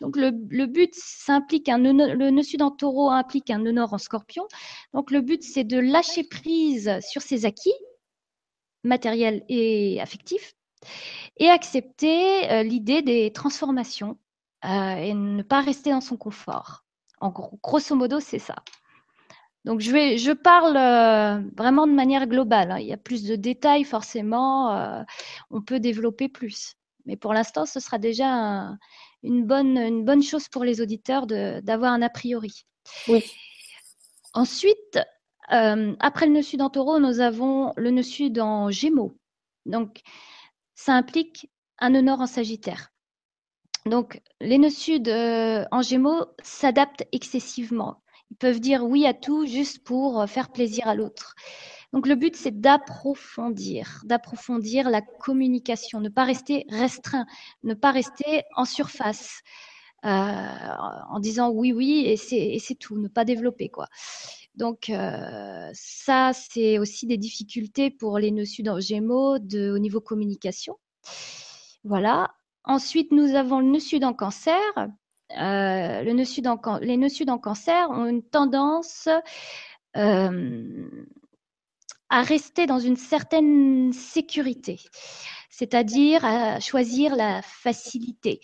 Donc 0.00 0.16
le, 0.16 0.30
but, 0.66 0.94
ça 0.94 1.34
implique 1.34 1.68
un 1.68 1.78
le 1.78 2.30
nœud 2.30 2.42
sud 2.42 2.62
en 2.62 2.70
taureau 2.70 3.10
implique 3.10 3.50
un 3.50 3.58
nœud 3.58 3.72
nord 3.72 3.94
en 3.94 3.98
scorpion. 3.98 4.46
Donc 4.92 5.10
le 5.10 5.20
but, 5.20 5.42
c'est 5.42 5.64
de 5.64 5.78
lâcher 5.78 6.24
prise 6.24 6.98
sur 7.00 7.22
ses 7.22 7.44
acquis 7.44 7.74
matériels 8.84 9.42
et 9.48 10.00
affectifs 10.00 10.54
et 11.38 11.48
accepter 11.48 12.62
l'idée 12.62 13.02
des 13.02 13.32
transformations 13.32 14.18
et 14.62 15.14
ne 15.14 15.42
pas 15.42 15.60
rester 15.60 15.90
dans 15.90 16.00
son 16.00 16.16
confort. 16.16 16.84
En 17.20 17.30
gros, 17.30 17.58
grosso 17.62 17.96
modo, 17.96 18.20
c'est 18.20 18.38
ça. 18.38 18.56
Donc 19.66 19.80
je, 19.80 19.90
vais, 19.90 20.16
je 20.16 20.30
parle 20.30 20.76
euh, 20.76 21.42
vraiment 21.56 21.88
de 21.88 21.92
manière 21.92 22.28
globale. 22.28 22.70
Hein. 22.70 22.78
Il 22.78 22.86
y 22.86 22.92
a 22.92 22.96
plus 22.96 23.24
de 23.24 23.34
détails 23.34 23.82
forcément, 23.82 24.72
euh, 24.76 25.02
on 25.50 25.60
peut 25.60 25.80
développer 25.80 26.28
plus. 26.28 26.76
Mais 27.04 27.16
pour 27.16 27.34
l'instant, 27.34 27.66
ce 27.66 27.80
sera 27.80 27.98
déjà 27.98 28.76
une, 29.24 29.44
bonne, 29.44 29.76
une 29.76 30.04
bonne 30.04 30.22
chose 30.22 30.48
pour 30.48 30.62
les 30.62 30.80
auditeurs 30.80 31.26
d'avoir 31.26 31.92
un 31.92 32.02
a 32.02 32.08
priori. 32.08 32.64
Oui. 33.08 33.24
Ensuite, 34.34 35.00
euh, 35.52 35.96
après 35.98 36.26
le 36.26 36.32
nœud 36.32 36.42
sud 36.42 36.62
en 36.62 36.70
taureau, 36.70 37.00
nous 37.00 37.18
avons 37.18 37.72
le 37.76 37.90
nœud 37.90 38.02
sud 38.04 38.38
en 38.38 38.70
gémeaux. 38.70 39.18
Donc, 39.66 40.00
ça 40.76 40.94
implique 40.94 41.50
un 41.78 41.90
nœud 41.90 42.02
nord 42.02 42.20
en 42.20 42.26
sagittaire. 42.26 42.92
Donc, 43.84 44.20
les 44.40 44.58
nœuds 44.58 44.70
sud 44.70 45.08
en 45.08 45.82
gémeaux 45.82 46.24
s'adaptent 46.42 47.04
excessivement. 47.10 48.00
Ils 48.30 48.36
peuvent 48.36 48.60
dire 48.60 48.84
oui 48.84 49.06
à 49.06 49.14
tout 49.14 49.46
juste 49.46 49.84
pour 49.84 50.20
euh, 50.20 50.26
faire 50.26 50.50
plaisir 50.50 50.88
à 50.88 50.94
l'autre. 50.94 51.34
Donc 51.92 52.06
le 52.06 52.16
but, 52.16 52.36
c'est 52.36 52.60
d'approfondir, 52.60 54.00
d'approfondir 54.04 54.90
la 54.90 55.00
communication, 55.00 56.00
ne 56.00 56.08
pas 56.08 56.24
rester 56.24 56.66
restreint, 56.68 57.26
ne 57.62 57.74
pas 57.74 57.92
rester 57.92 58.42
en 58.56 58.64
surface, 58.64 59.40
euh, 60.04 60.08
en 60.08 61.20
disant 61.20 61.50
oui, 61.50 61.72
oui, 61.72 62.04
et 62.06 62.16
c'est 62.16 62.74
tout, 62.74 62.98
ne 62.98 63.08
pas 63.08 63.24
développer 63.24 63.68
quoi. 63.68 63.86
Donc 64.56 64.90
euh, 64.90 65.70
ça, 65.74 66.32
c'est 66.32 66.78
aussi 66.78 67.06
des 67.06 67.18
difficultés 67.18 67.90
pour 67.90 68.18
les 68.18 68.30
nœuds 68.30 68.44
sud 68.44 68.68
en 68.68 68.80
Gémeaux 68.80 69.36
au 69.36 69.78
niveau 69.78 70.00
communication. 70.00 70.76
Voilà. 71.84 72.34
Ensuite, 72.64 73.12
nous 73.12 73.36
avons 73.36 73.60
le 73.60 73.66
nœud 73.66 73.80
sud 73.80 74.04
en 74.04 74.12
Cancer. 74.12 74.60
Euh, 75.32 76.24
sud 76.24 76.48
les 76.82 76.96
nœuds 76.96 77.08
sud 77.08 77.30
en 77.30 77.38
cancer 77.38 77.90
ont 77.90 78.06
une 78.06 78.22
tendance 78.22 79.08
euh, 79.96 80.88
à 82.08 82.22
rester 82.22 82.66
dans 82.66 82.78
une 82.78 82.96
certaine 82.96 83.92
sécurité, 83.92 84.78
c'est-à-dire 85.50 86.24
à 86.24 86.60
choisir 86.60 87.16
la 87.16 87.42
facilité. 87.42 88.40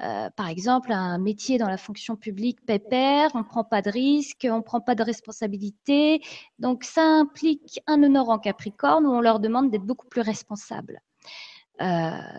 Euh, 0.00 0.30
par 0.30 0.48
exemple, 0.48 0.90
un 0.92 1.18
métier 1.18 1.58
dans 1.58 1.68
la 1.68 1.76
fonction 1.76 2.16
publique 2.16 2.64
pépère, 2.64 3.30
on 3.34 3.40
ne 3.40 3.44
prend 3.44 3.64
pas 3.64 3.82
de 3.82 3.90
risques, 3.90 4.46
on 4.50 4.56
ne 4.56 4.62
prend 4.62 4.80
pas 4.80 4.94
de 4.94 5.02
responsabilité. 5.02 6.22
Donc, 6.58 6.84
ça 6.84 7.02
implique 7.02 7.80
un 7.86 8.02
honneur 8.02 8.30
en 8.30 8.38
Capricorne 8.38 9.06
où 9.06 9.10
on 9.10 9.20
leur 9.20 9.38
demande 9.38 9.70
d'être 9.70 9.84
beaucoup 9.84 10.08
plus 10.08 10.22
responsables, 10.22 11.00
euh, 11.00 11.11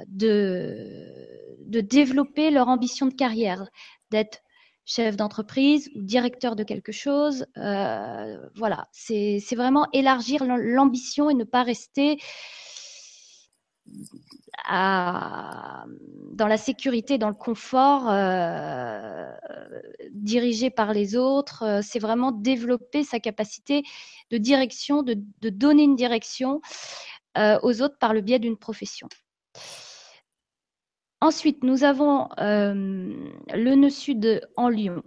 de, 0.08 1.08
de 1.65 1.82
développer 1.82 2.51
leur 2.51 2.67
ambition 2.69 3.06
de 3.08 3.13
carrière, 3.13 3.67
d'être 4.12 4.39
chef 4.86 5.15
d'entreprise 5.15 5.89
ou 5.95 6.01
directeur 6.01 6.56
de 6.56 6.63
quelque 6.63 6.91
chose. 6.91 7.45
Euh, 7.58 8.38
voilà, 8.56 8.88
c'est 8.91 9.39
vraiment 9.56 9.88
élargir 9.93 10.43
l'ambition 10.45 11.29
et 11.29 11.34
ne 11.34 11.43
pas 11.43 11.63
rester 11.63 12.19
à, 14.65 15.86
dans 16.32 16.47
la 16.47 16.58
sécurité, 16.58 17.17
dans 17.17 17.29
le 17.29 17.36
confort, 17.36 18.10
euh, 18.10 19.32
dirigé 20.12 20.69
par 20.69 20.93
les 20.93 21.15
autres. 21.15 21.63
Euh, 21.63 21.79
c'est 21.82 21.99
vraiment 21.99 22.32
développer 22.32 23.03
sa 23.03 23.19
capacité 23.19 23.84
de 24.32 24.38
direction, 24.38 25.03
de, 25.03 25.17
de 25.41 25.49
donner 25.49 25.84
une 25.84 25.95
direction 25.95 26.62
euh, 27.38 27.58
aux 27.63 27.82
autres 27.82 27.97
par 27.97 28.13
le 28.13 28.21
biais 28.21 28.39
d'une 28.39 28.58
profession. 28.58 29.08
Ensuite, 31.23 31.63
nous 31.63 31.85
avons 31.85 32.27
euh, 32.39 32.73
le 33.53 33.75
nœud 33.75 33.89
sud 33.89 34.41
en 34.57 34.67
Lyon. 34.67 35.03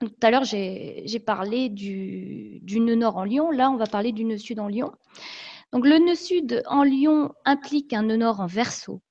Tout 0.00 0.10
à 0.22 0.30
l'heure, 0.32 0.42
j'ai 0.42 1.22
parlé 1.24 1.68
du, 1.68 2.60
nœud 2.66 2.96
nord 2.96 3.16
en 3.16 3.22
Lyon. 3.24 3.50
Là, 3.52 3.70
on 3.70 3.76
va 3.76 3.86
parler 3.86 4.10
du 4.10 4.24
nœud 4.24 4.38
sud 4.38 4.58
en 4.58 4.66
Lyon. 4.66 4.92
Donc, 5.72 5.86
le 5.86 5.98
nœud 5.98 6.16
sud 6.16 6.62
en 6.66 6.82
Lion 6.82 7.32
implique 7.44 7.92
un 7.92 8.02
nœud 8.02 8.16
nord 8.16 8.40
en 8.40 8.46
verso. 8.46 9.02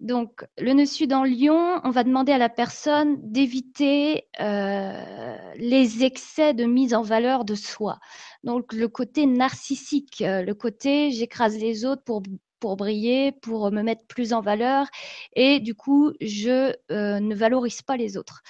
Donc, 0.00 0.44
le 0.58 0.72
nœud 0.74 0.86
sud 0.86 1.12
en 1.12 1.24
Lion, 1.24 1.80
on 1.82 1.90
va 1.90 2.04
demander 2.04 2.32
à 2.32 2.38
la 2.38 2.48
personne 2.48 3.16
d'éviter 3.22 4.28
euh, 4.40 5.36
les 5.56 6.04
excès 6.04 6.54
de 6.54 6.64
mise 6.64 6.94
en 6.94 7.02
valeur 7.02 7.44
de 7.44 7.54
soi. 7.54 7.98
Donc, 8.44 8.72
le 8.72 8.88
côté 8.88 9.26
narcissique, 9.26 10.22
euh, 10.22 10.42
le 10.42 10.54
côté 10.54 11.10
j'écrase 11.10 11.58
les 11.58 11.84
autres 11.84 12.02
pour, 12.04 12.22
pour 12.60 12.76
briller, 12.76 13.32
pour 13.32 13.70
me 13.72 13.82
mettre 13.82 14.06
plus 14.06 14.32
en 14.32 14.40
valeur, 14.40 14.86
et 15.34 15.60
du 15.60 15.74
coup, 15.74 16.12
je 16.20 16.72
euh, 16.90 17.20
ne 17.20 17.34
valorise 17.34 17.82
pas 17.82 17.96
les 17.96 18.16
autres. 18.16 18.42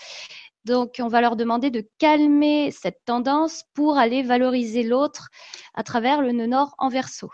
Donc, 0.65 0.97
on 1.01 1.09
va 1.09 1.21
leur 1.21 1.37
demander 1.37 1.71
de 1.71 1.89
calmer 1.99 2.71
cette 2.71 3.03
tendance 3.05 3.65
pour 3.73 3.97
aller 3.97 4.23
valoriser 4.23 4.83
l'autre 4.83 5.29
à 5.75 5.83
travers 5.83 6.21
le 6.21 6.33
nœud 6.33 6.47
nord 6.47 6.75
en 6.79 6.89
verso. 6.89 7.31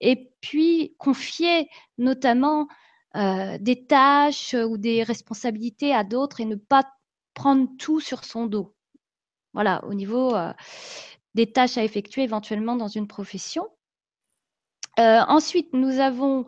Et 0.00 0.32
puis, 0.40 0.94
confier 0.98 1.68
notamment 1.98 2.68
euh, 3.14 3.58
des 3.60 3.86
tâches 3.86 4.54
ou 4.54 4.78
des 4.78 5.02
responsabilités 5.02 5.94
à 5.94 6.02
d'autres 6.02 6.40
et 6.40 6.46
ne 6.46 6.56
pas 6.56 6.84
prendre 7.34 7.68
tout 7.78 8.00
sur 8.00 8.24
son 8.24 8.46
dos. 8.46 8.74
Voilà, 9.52 9.84
au 9.84 9.92
niveau 9.92 10.34
euh, 10.34 10.52
des 11.34 11.52
tâches 11.52 11.76
à 11.76 11.84
effectuer 11.84 12.22
éventuellement 12.22 12.76
dans 12.76 12.88
une 12.88 13.06
profession. 13.06 13.68
Euh, 14.98 15.20
ensuite, 15.28 15.72
nous 15.72 16.00
avons 16.00 16.46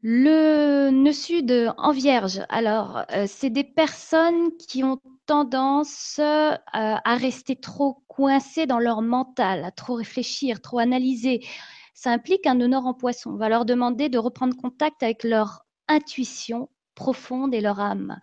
le 0.00 0.90
nœud 0.90 1.12
sud 1.12 1.72
en 1.76 1.92
vierge. 1.92 2.40
Alors, 2.48 3.04
c'est 3.26 3.50
des 3.50 3.64
personnes 3.64 4.56
qui 4.56 4.82
ont 4.82 4.98
tendance 5.26 6.18
euh, 6.18 6.56
à 6.72 7.16
rester 7.16 7.56
trop 7.56 8.02
coincés 8.08 8.66
dans 8.66 8.78
leur 8.78 9.02
mental, 9.02 9.64
à 9.64 9.70
trop 9.70 9.94
réfléchir, 9.94 10.60
trop 10.60 10.78
analyser. 10.78 11.46
Ça 11.94 12.10
implique 12.10 12.46
un 12.46 12.60
honneur 12.60 12.86
en 12.86 12.94
poisson. 12.94 13.30
On 13.30 13.36
va 13.36 13.48
leur 13.48 13.64
demander 13.64 14.08
de 14.08 14.18
reprendre 14.18 14.56
contact 14.56 15.02
avec 15.02 15.24
leur 15.24 15.64
intuition 15.88 16.68
profonde 16.94 17.54
et 17.54 17.60
leur 17.60 17.80
âme. 17.80 18.18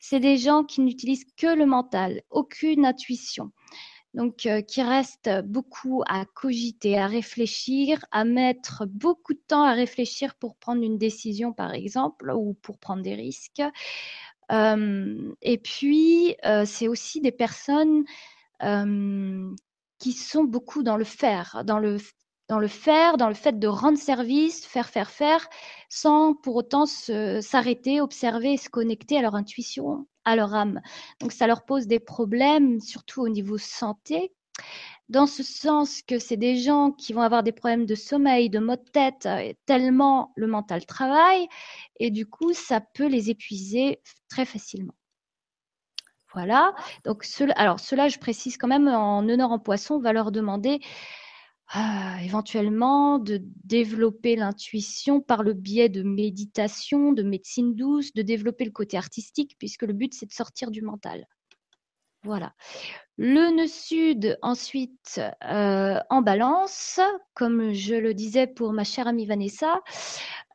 C'est 0.00 0.20
des 0.20 0.36
gens 0.36 0.64
qui 0.64 0.80
n'utilisent 0.80 1.26
que 1.36 1.46
le 1.46 1.66
mental, 1.66 2.22
aucune 2.30 2.84
intuition. 2.84 3.50
Donc, 4.14 4.44
euh, 4.44 4.60
qui 4.60 4.82
restent 4.82 5.30
beaucoup 5.44 6.02
à 6.06 6.26
cogiter, 6.26 6.98
à 6.98 7.06
réfléchir, 7.06 8.04
à 8.10 8.24
mettre 8.24 8.84
beaucoup 8.86 9.32
de 9.32 9.40
temps 9.46 9.62
à 9.62 9.72
réfléchir 9.72 10.34
pour 10.34 10.56
prendre 10.56 10.82
une 10.82 10.98
décision, 10.98 11.52
par 11.52 11.72
exemple, 11.72 12.30
ou 12.30 12.54
pour 12.54 12.78
prendre 12.78 13.02
des 13.02 13.14
risques. 13.14 13.62
Euh, 14.50 15.32
et 15.40 15.56
puis, 15.58 16.36
euh, 16.44 16.64
c'est 16.66 16.88
aussi 16.88 17.20
des 17.20 17.32
personnes 17.32 18.04
qui 19.98 20.12
sont 20.12 20.44
beaucoup 20.44 20.84
dans 20.84 20.96
le 20.96 21.04
faire, 21.04 21.62
dans 21.64 21.80
le, 21.80 21.98
dans 22.52 22.58
le 22.58 22.68
faire, 22.68 23.16
dans 23.16 23.28
le 23.28 23.34
fait 23.34 23.58
de 23.58 23.66
rendre 23.66 23.96
service, 23.96 24.66
faire, 24.66 24.90
faire, 24.90 25.10
faire, 25.10 25.48
sans 25.88 26.34
pour 26.34 26.56
autant 26.56 26.84
s'arrêter, 26.84 28.02
observer 28.02 28.58
se 28.58 28.68
connecter 28.68 29.16
à 29.16 29.22
leur 29.22 29.34
intuition, 29.34 30.06
à 30.26 30.36
leur 30.36 30.54
âme. 30.54 30.82
Donc 31.18 31.32
ça 31.32 31.46
leur 31.46 31.64
pose 31.64 31.86
des 31.86 31.98
problèmes, 31.98 32.78
surtout 32.78 33.22
au 33.22 33.30
niveau 33.30 33.56
santé, 33.56 34.34
dans 35.08 35.26
ce 35.26 35.42
sens 35.42 36.02
que 36.02 36.18
c'est 36.18 36.36
des 36.36 36.58
gens 36.58 36.90
qui 36.90 37.14
vont 37.14 37.22
avoir 37.22 37.42
des 37.42 37.52
problèmes 37.52 37.86
de 37.86 37.94
sommeil, 37.94 38.50
de 38.50 38.58
maux 38.58 38.76
de 38.76 38.90
tête, 38.92 39.24
euh, 39.24 39.54
tellement 39.64 40.34
le 40.36 40.46
mental 40.46 40.84
travaille, 40.84 41.48
et 42.00 42.10
du 42.10 42.26
coup, 42.26 42.52
ça 42.52 42.82
peut 42.82 43.08
les 43.08 43.30
épuiser 43.30 44.02
très 44.28 44.44
facilement. 44.44 44.94
Voilà. 46.34 46.74
Donc, 47.06 47.26
alors, 47.56 47.80
cela, 47.80 48.08
je 48.08 48.18
précise 48.18 48.58
quand 48.58 48.68
même, 48.68 48.88
en 48.88 49.26
honneur 49.26 49.52
en 49.52 49.58
poisson, 49.58 49.94
on 49.94 50.00
va 50.00 50.12
leur 50.12 50.32
demander 50.32 50.80
euh, 51.74 52.16
éventuellement 52.22 53.18
de 53.18 53.40
développer 53.64 54.36
l'intuition 54.36 55.20
par 55.22 55.42
le 55.42 55.54
biais 55.54 55.88
de 55.88 56.02
méditation, 56.02 57.12
de 57.12 57.22
médecine 57.22 57.74
douce, 57.74 58.12
de 58.12 58.22
développer 58.22 58.64
le 58.66 58.70
côté 58.72 58.96
artistique, 58.98 59.56
puisque 59.58 59.82
le 59.82 59.94
but, 59.94 60.12
c'est 60.12 60.26
de 60.26 60.32
sortir 60.32 60.70
du 60.70 60.82
mental. 60.82 61.26
Voilà. 62.24 62.52
Le 63.18 63.50
nœud 63.50 63.66
sud, 63.66 64.38
ensuite, 64.42 65.20
euh, 65.44 65.98
en 66.08 66.22
balance, 66.22 67.00
comme 67.34 67.72
je 67.72 67.94
le 67.94 68.14
disais 68.14 68.46
pour 68.46 68.72
ma 68.72 68.84
chère 68.84 69.08
amie 69.08 69.26
Vanessa, 69.26 69.80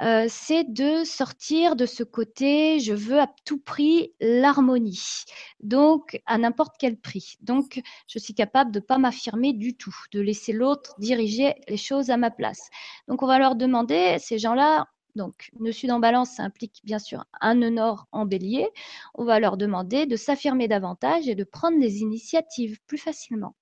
euh, 0.01 0.25
c'est 0.29 0.63
de 0.63 1.03
sortir 1.03 1.75
de 1.75 1.85
ce 1.85 2.03
côté, 2.03 2.79
je 2.79 2.93
veux 2.93 3.19
à 3.19 3.27
tout 3.45 3.59
prix 3.59 4.13
l'harmonie, 4.21 5.25
donc 5.59 6.21
à 6.25 6.37
n'importe 6.37 6.75
quel 6.79 6.97
prix. 6.97 7.35
Donc, 7.41 7.81
je 8.07 8.17
suis 8.17 8.33
capable 8.33 8.71
de 8.71 8.79
ne 8.79 8.85
pas 8.85 8.97
m'affirmer 8.97 9.53
du 9.53 9.75
tout, 9.75 9.95
de 10.13 10.21
laisser 10.21 10.53
l'autre 10.53 10.95
diriger 10.99 11.53
les 11.67 11.77
choses 11.77 12.09
à 12.09 12.17
ma 12.17 12.31
place. 12.31 12.69
Donc, 13.07 13.23
on 13.23 13.27
va 13.27 13.39
leur 13.39 13.55
demander, 13.55 14.17
ces 14.19 14.39
gens-là, 14.39 14.87
donc, 15.17 15.49
nœud 15.59 15.73
sud 15.73 15.91
en 15.91 15.99
balance, 15.99 16.31
ça 16.31 16.43
implique 16.43 16.79
bien 16.85 16.99
sûr 16.99 17.25
un 17.41 17.55
nœud 17.55 17.69
nord 17.69 18.07
en 18.11 18.25
bélier. 18.25 18.69
On 19.15 19.25
va 19.25 19.39
leur 19.39 19.57
demander 19.57 20.05
de 20.05 20.15
s'affirmer 20.15 20.67
davantage 20.67 21.27
et 21.27 21.35
de 21.35 21.43
prendre 21.43 21.79
des 21.79 21.99
initiatives 21.99 22.79
plus 22.87 22.97
facilement 22.97 23.55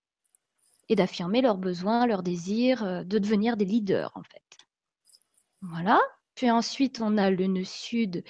et 0.90 0.96
d'affirmer 0.96 1.42
leurs 1.42 1.58
besoins, 1.58 2.06
leurs 2.06 2.22
désirs, 2.22 2.84
euh, 2.84 3.04
de 3.04 3.18
devenir 3.18 3.58
des 3.58 3.66
leaders 3.66 4.12
en 4.16 4.24
fait. 4.24 4.44
Voilà. 5.62 6.00
Puis 6.36 6.52
ensuite, 6.52 7.02
on 7.02 7.18
a 7.18 7.32
le 7.32 7.48
nœud 7.48 7.64
sud 7.64 8.24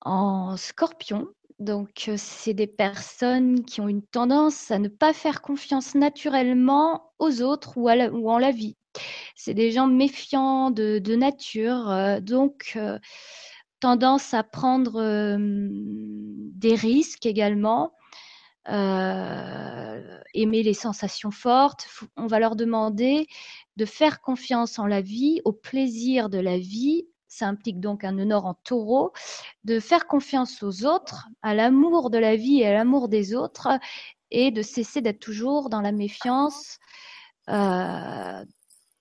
en 0.00 0.56
scorpion. 0.56 1.28
Donc, 1.58 2.06
euh, 2.08 2.14
c'est 2.16 2.54
des 2.54 2.66
personnes 2.66 3.64
qui 3.64 3.80
ont 3.82 3.88
une 3.88 4.02
tendance 4.02 4.70
à 4.70 4.78
ne 4.78 4.88
pas 4.88 5.12
faire 5.12 5.42
confiance 5.42 5.94
naturellement 5.94 7.12
aux 7.18 7.42
autres 7.42 7.76
ou, 7.76 7.88
ou 7.90 8.30
en 8.30 8.38
la 8.38 8.50
vie. 8.50 8.76
C'est 9.36 9.54
des 9.54 9.70
gens 9.70 9.86
méfiants 9.86 10.70
de, 10.70 11.14
nature, 11.14 11.90
euh, 11.90 12.20
donc 12.20 12.72
euh, 12.76 12.98
tendance 13.80 14.34
à 14.34 14.42
prendre 14.42 15.00
euh, 15.00 15.38
des 15.40 16.74
risques 16.74 17.26
également. 17.26 17.92
aimer 18.66 20.62
les 20.62 20.74
sensations 20.74 21.30
fortes. 21.30 21.88
On 22.16 22.26
va 22.26 22.38
leur 22.38 22.54
demander 22.54 23.26
de 23.76 23.84
faire 23.84 24.20
confiance 24.20 24.78
en 24.78 24.86
la 24.86 25.00
vie, 25.00 25.40
au 25.44 25.52
plaisir 25.52 26.28
de 26.28 26.38
la 26.38 26.58
vie. 26.58 27.06
Ça 27.26 27.46
implique 27.46 27.80
donc 27.80 28.04
un 28.04 28.18
honneur 28.18 28.44
en 28.44 28.54
taureau, 28.54 29.12
de 29.64 29.80
faire 29.80 30.06
confiance 30.06 30.62
aux 30.62 30.84
autres, 30.84 31.28
à 31.42 31.54
l'amour 31.54 32.10
de 32.10 32.18
la 32.18 32.36
vie 32.36 32.60
et 32.60 32.66
à 32.66 32.74
l'amour 32.74 33.08
des 33.08 33.34
autres, 33.34 33.68
et 34.30 34.50
de 34.50 34.62
cesser 34.62 35.00
d'être 35.00 35.20
toujours 35.20 35.70
dans 35.70 35.80
la 35.80 35.92
méfiance, 35.92 36.78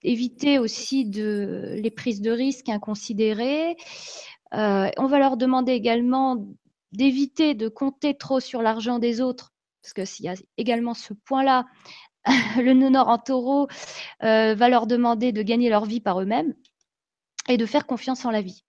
éviter 0.02 0.60
aussi 0.60 1.04
les 1.06 1.92
prises 1.92 2.22
de 2.22 2.32
risques 2.32 2.70
inconsidérées. 2.70 3.76
Euh, 4.54 4.90
on 4.98 5.08
va 5.08 5.20
leur 5.20 5.38
demander 5.38 5.74
également 5.74 6.38
d'éviter 6.92 7.54
de 7.54 7.68
compter 7.68 8.18
trop 8.18 8.40
sur 8.40 8.62
l'argent 8.62 8.98
des 8.98 9.22
autres, 9.22 9.54
parce 9.84 9.94
que 9.94 10.06
s'il 10.06 10.26
y 10.26 10.30
a 10.30 10.34
également 10.58 10.94
ce 10.94 11.14
point-là, 11.14 11.66
le 12.58 12.74
nœud 12.74 12.90
nord 12.90 13.10
en 13.10 13.18
taureau 13.18 13.68
euh, 14.24 14.56
va 14.56 14.70
leur 14.70 14.88
demander 14.88 15.32
de 15.32 15.42
gagner 15.42 15.70
leur 15.70 15.86
vie 15.86 16.02
par 16.02 16.20
eux-mêmes 16.22 16.54
et 17.48 17.58
de 17.58 17.66
faire 17.66 17.86
confiance 17.86 18.26
en 18.26 18.32
la 18.32 18.42
vie. 18.42 18.64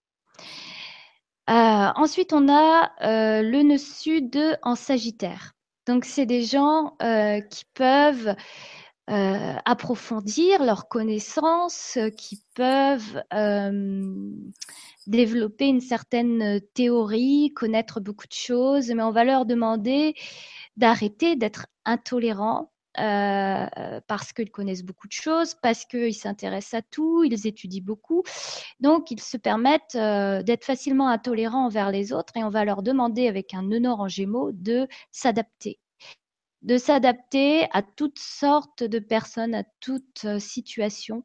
Euh, 1.49 1.53
ensuite, 1.97 2.33
on 2.33 2.49
a 2.49 2.93
le 3.01 3.63
nœud 3.63 3.79
sud 3.79 4.59
en 4.63 4.75
sagittaire. 4.75 5.53
Donc, 5.87 6.05
c'est 6.05 6.27
des 6.27 6.45
gens 6.45 6.97
qui 7.51 7.65
peuvent 7.75 8.37
approfondir 9.11 10.63
leurs 10.65 10.89
connaissances, 10.89 11.99
qui 12.17 12.43
peuvent 12.55 13.23
développer 15.07 15.67
une 15.67 15.81
certaine 15.81 16.61
théorie, 16.75 17.53
connaître 17.55 18.01
beaucoup 18.01 18.27
de 18.27 18.33
choses, 18.33 18.91
mais 18.91 19.03
on 19.03 19.11
va 19.11 19.25
leur 19.25 19.47
demander 19.47 20.15
d'arrêter 20.77 21.37
d'être 21.37 21.67
intolérants 21.85 22.71
euh, 22.99 24.01
parce 24.09 24.33
qu'ils 24.33 24.51
connaissent 24.51 24.83
beaucoup 24.83 25.07
de 25.07 25.13
choses, 25.13 25.55
parce 25.63 25.85
qu'ils 25.85 26.15
s'intéressent 26.15 26.81
à 26.81 26.83
tout, 26.83 27.23
ils 27.23 27.47
étudient 27.47 27.83
beaucoup. 27.85 28.23
Donc, 28.81 29.11
ils 29.11 29.21
se 29.21 29.37
permettent 29.37 29.95
euh, 29.95 30.43
d'être 30.43 30.65
facilement 30.65 31.09
intolérants 31.09 31.67
envers 31.67 31.91
les 31.91 32.13
autres 32.13 32.37
et 32.37 32.43
on 32.43 32.51
va 32.51 32.65
leur 32.65 32.83
demander, 32.83 33.29
avec 33.29 33.55
un 33.55 33.63
nœud 33.63 33.89
en 33.89 34.09
gémeaux, 34.09 34.51
de 34.53 34.89
s'adapter 35.13 35.79
de 36.63 36.77
s'adapter 36.77 37.67
à 37.73 37.83
toutes 37.83 38.19
sortes 38.19 38.83
de 38.83 38.99
personnes, 38.99 39.55
à 39.55 39.65
toutes 39.81 40.25
euh, 40.25 40.39
situations. 40.39 41.25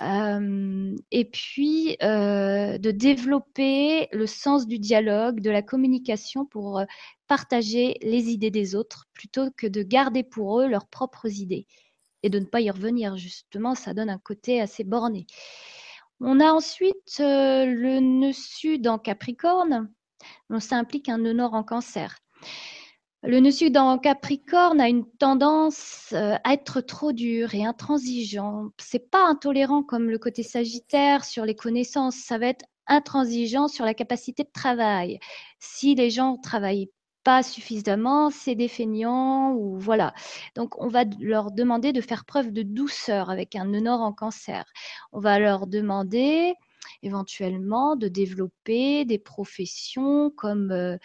et 0.00 1.24
puis 1.30 1.96
de 2.00 2.90
développer 2.90 4.08
le 4.12 4.26
sens 4.26 4.66
du 4.66 4.78
dialogue, 4.78 5.40
de 5.40 5.50
la 5.50 5.62
communication 5.62 6.46
pour 6.46 6.80
partager 7.26 7.96
les 8.02 8.30
idées 8.30 8.52
des 8.52 8.74
autres 8.76 9.06
plutôt 9.12 9.50
que 9.56 9.66
de 9.66 9.82
garder 9.82 10.22
pour 10.22 10.60
eux 10.60 10.68
leurs 10.68 10.86
propres 10.86 11.28
idées 11.28 11.66
et 12.22 12.30
de 12.30 12.38
ne 12.38 12.44
pas 12.44 12.60
y 12.60 12.70
revenir. 12.70 13.16
Justement, 13.16 13.74
ça 13.74 13.94
donne 13.94 14.10
un 14.10 14.18
côté 14.18 14.60
assez 14.60 14.84
borné. 14.84 15.26
On 16.20 16.40
a 16.40 16.52
ensuite 16.52 17.20
euh, 17.20 17.64
le 17.66 18.00
nœud 18.00 18.32
sud 18.32 18.88
en 18.88 18.98
Capricorne. 18.98 19.90
Donc, 20.50 20.62
ça 20.62 20.76
implique 20.76 21.08
un 21.08 21.18
nœud 21.18 21.32
nord 21.32 21.54
en 21.54 21.62
Cancer. 21.62 22.18
Le 23.24 23.40
nœud 23.40 23.50
sud 23.50 23.76
en 23.76 23.98
Capricorne 23.98 24.80
a 24.80 24.88
une 24.88 25.04
tendance 25.04 26.10
euh, 26.12 26.36
à 26.44 26.52
être 26.52 26.80
trop 26.80 27.12
dur 27.12 27.52
et 27.52 27.64
intransigeant. 27.64 28.70
C'est 28.78 29.10
pas 29.10 29.26
intolérant 29.26 29.82
comme 29.82 30.08
le 30.08 30.18
côté 30.18 30.44
Sagittaire 30.44 31.24
sur 31.24 31.44
les 31.44 31.56
connaissances. 31.56 32.14
Ça 32.14 32.38
va 32.38 32.46
être 32.46 32.64
intransigeant 32.86 33.66
sur 33.66 33.84
la 33.84 33.94
capacité 33.94 34.44
de 34.44 34.50
travail. 34.52 35.18
Si 35.58 35.96
les 35.96 36.10
gens 36.10 36.36
travaillent 36.36 36.90
pas 37.24 37.42
suffisamment, 37.42 38.30
c'est 38.30 38.54
des 38.54 38.68
feignants 38.68 39.52
ou 39.52 39.76
voilà. 39.78 40.14
Donc 40.54 40.80
on 40.80 40.86
va 40.86 41.02
leur 41.20 41.50
demander 41.50 41.92
de 41.92 42.00
faire 42.00 42.24
preuve 42.24 42.52
de 42.52 42.62
douceur 42.62 43.30
avec 43.30 43.56
un 43.56 43.64
nœud 43.64 43.80
nord 43.80 44.00
en 44.00 44.12
cancer. 44.12 44.64
On 45.12 45.18
va 45.18 45.40
leur 45.40 45.66
demander 45.66 46.54
éventuellement 47.02 47.96
de 47.96 48.06
développer 48.06 49.04
des 49.04 49.18
professions 49.18 50.30
comme 50.30 50.70
euh, 50.70 50.96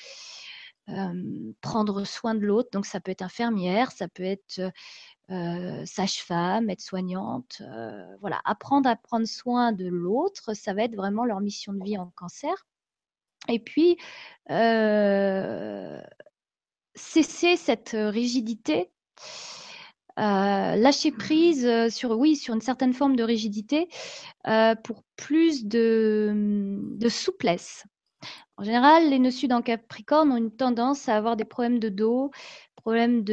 euh, 0.89 1.54
prendre 1.62 2.04
soin 2.04 2.36
de 2.36 2.41
l'autre. 2.41 2.69
Donc 2.74 2.86
ça 2.86 3.00
peut 3.00 3.12
être 3.12 3.22
infirmière, 3.22 3.91
ça 3.91 4.10
peut 4.10 4.24
être 4.24 4.62
euh, 5.32 5.86
sage-femme, 5.86 6.69
aide-soignante. 6.69 7.62
voilà, 8.19 8.41
apprendre 8.46 8.89
à 8.89 8.96
prendre 8.96 9.26
soin 9.26 9.72
de 9.72 9.88
l'autre, 9.88 10.54
ça 10.54 10.74
va 10.74 10.84
être 10.84 10.96
vraiment 10.96 11.26
leur 11.26 11.39
mission 11.39 11.74
de 11.74 11.84
vie 11.84 11.98
en 11.98 12.12
cancer. 12.15 12.54
Et 13.50 13.60
puis, 13.60 13.98
cesser 16.96 17.58
cette 17.58 17.91
rigidité, 17.93 18.91
lâcher 20.17 21.12
prise 21.12 21.89
sur, 21.89 22.12
oui, 22.12 22.36
sur 22.36 22.54
une 22.54 22.62
certaine 22.62 22.93
forme 22.93 23.15
de 23.15 23.24
rigidité 23.24 23.88
pour 24.84 25.04
plus 25.15 25.65
de, 25.65 27.08
souplesse. 27.10 27.86
En 28.58 28.64
général, 28.64 29.10
les 29.10 29.20
nœuds 29.20 29.32
sud 29.32 29.52
en 29.54 29.62
Capricorne 29.62 30.32
ont 30.32 30.38
une 30.38 30.56
tendance 30.56 31.10
à 31.10 31.16
avoir 31.16 31.36
des 31.36 31.46
problèmes 31.46 31.80
de 31.80 31.90
dos, 31.90 32.32
problèmes 32.76 33.24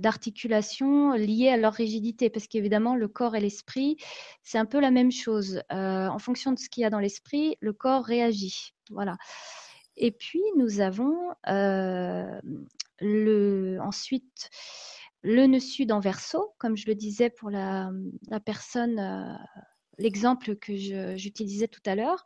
d'articulation 0.00 1.12
liés 1.12 1.50
à 1.50 1.56
leur 1.56 1.74
rigidité, 1.74 2.30
parce 2.30 2.46
qu'évidemment, 2.46 2.96
le 2.96 3.06
corps 3.06 3.36
et 3.36 3.40
l'esprit, 3.40 3.98
c'est 4.42 4.58
un 4.58 4.64
peu 4.64 4.80
la 4.80 4.90
même 4.90 5.12
chose. 5.12 5.62
en 5.70 6.18
fonction 6.18 6.52
de 6.52 6.58
ce 6.58 6.68
qu'il 6.68 6.82
y 6.82 6.84
a 6.84 6.90
dans 6.90 7.00
l'esprit, 7.00 7.56
le 7.60 7.72
corps 7.72 8.04
réagit. 8.04 8.74
Voilà. 8.90 9.16
Et 9.96 10.10
puis, 10.10 10.42
nous 10.56 10.80
avons 10.80 11.16
euh, 11.48 12.40
le, 13.00 13.78
ensuite 13.80 14.50
le 15.22 15.46
nœud 15.46 15.60
sud 15.60 15.92
en 15.92 16.00
verso, 16.00 16.54
comme 16.58 16.76
je 16.76 16.86
le 16.86 16.94
disais 16.94 17.30
pour 17.30 17.50
la, 17.50 17.90
personne, 18.44 18.98
euh, 18.98 19.34
l'exemple 19.98 20.56
que 20.56 20.74
j'utilisais 21.16 21.68
tout 21.68 21.82
à 21.86 21.94
l'heure. 21.94 22.24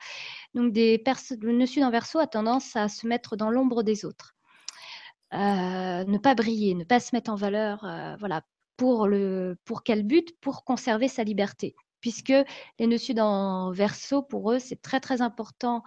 Donc, 0.55 0.73
des 0.73 1.03
le 1.41 1.53
nœud 1.53 1.67
sud 1.67 1.83
en 1.83 1.91
verso 1.91 2.19
a 2.19 2.27
tendance 2.27 2.77
à 2.77 2.89
se 2.89 3.07
mettre 3.07 3.37
dans 3.37 3.51
l'ombre 3.51 3.83
des 3.83 4.05
autres. 4.05 4.35
Euh, 5.35 6.05
ne 6.05 6.19
pas 6.19 6.35
briller, 6.35 6.75
ne 6.75 6.85
pas 6.85 7.01
se 7.01 7.15
mettre 7.15 7.31
en 7.31 7.37
valeur, 7.37 7.87
voilà. 8.19 8.43
Pour, 8.77 9.09
le, 9.09 9.59
pour 9.65 9.83
quel 9.83 10.05
but? 10.05 10.39
Pour 10.41 10.63
conserver 10.63 11.09
sa 11.09 11.25
liberté. 11.25 11.75
Puisque 12.01 12.33
les 12.79 12.87
nœuds 12.87 12.97
sud 12.97 13.19
en 13.19 13.73
verso, 13.73 14.23
pour 14.23 14.53
eux, 14.53 14.61
c'est 14.61 14.81
très 14.81 15.01
très 15.01 15.21
important 15.21 15.83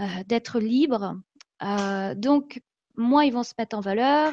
euh, 0.00 0.04
d'être 0.26 0.58
libre. 0.58 1.20
Euh, 1.62 2.14
donc, 2.14 2.60
moins 2.96 3.24
ils 3.24 3.32
vont 3.32 3.42
se 3.42 3.54
mettre 3.58 3.76
en 3.76 3.80
valeur, 3.80 4.32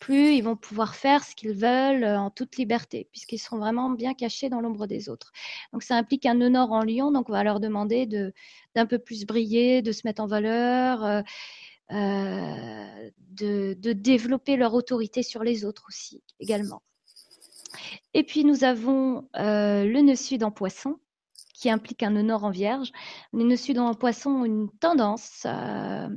plus 0.00 0.34
ils 0.34 0.42
vont 0.42 0.56
pouvoir 0.56 0.94
faire 0.94 1.24
ce 1.24 1.34
qu'ils 1.34 1.52
veulent 1.52 2.04
euh, 2.04 2.18
en 2.18 2.30
toute 2.30 2.56
liberté, 2.56 3.08
puisqu'ils 3.10 3.38
seront 3.38 3.58
vraiment 3.58 3.90
bien 3.90 4.14
cachés 4.14 4.48
dans 4.48 4.60
l'ombre 4.60 4.86
des 4.86 5.08
autres. 5.08 5.32
Donc 5.72 5.82
ça 5.82 5.96
implique 5.96 6.26
un 6.26 6.40
honneur 6.40 6.72
en 6.72 6.82
lion, 6.82 7.10
donc 7.12 7.28
on 7.28 7.32
va 7.32 7.44
leur 7.44 7.60
demander 7.60 8.06
de, 8.06 8.32
d'un 8.74 8.86
peu 8.86 8.98
plus 8.98 9.26
briller, 9.26 9.82
de 9.82 9.92
se 9.92 10.02
mettre 10.04 10.22
en 10.22 10.26
valeur, 10.26 11.22
de, 11.90 13.74
de, 13.74 13.92
développer 13.92 14.56
leur 14.56 14.74
autorité 14.74 15.22
sur 15.22 15.42
les 15.42 15.64
autres 15.64 15.84
aussi, 15.88 16.22
également. 16.40 16.82
Et 18.14 18.22
puis 18.22 18.44
nous 18.44 18.64
avons 18.64 19.28
le 19.34 20.00
nœud 20.00 20.16
sud 20.16 20.44
en 20.44 20.50
poisson, 20.50 20.98
qui 21.64 21.70
implique 21.70 22.02
un 22.02 22.10
nœud 22.10 22.22
nord 22.22 22.44
en 22.44 22.50
vierge. 22.50 22.92
Les 23.32 23.44
nœuds 23.44 23.56
sud 23.56 23.78
en 23.78 23.94
poisson 23.94 24.30
ont 24.30 24.44
une 24.44 24.68
tendance 24.80 25.46
euh, 25.46 26.08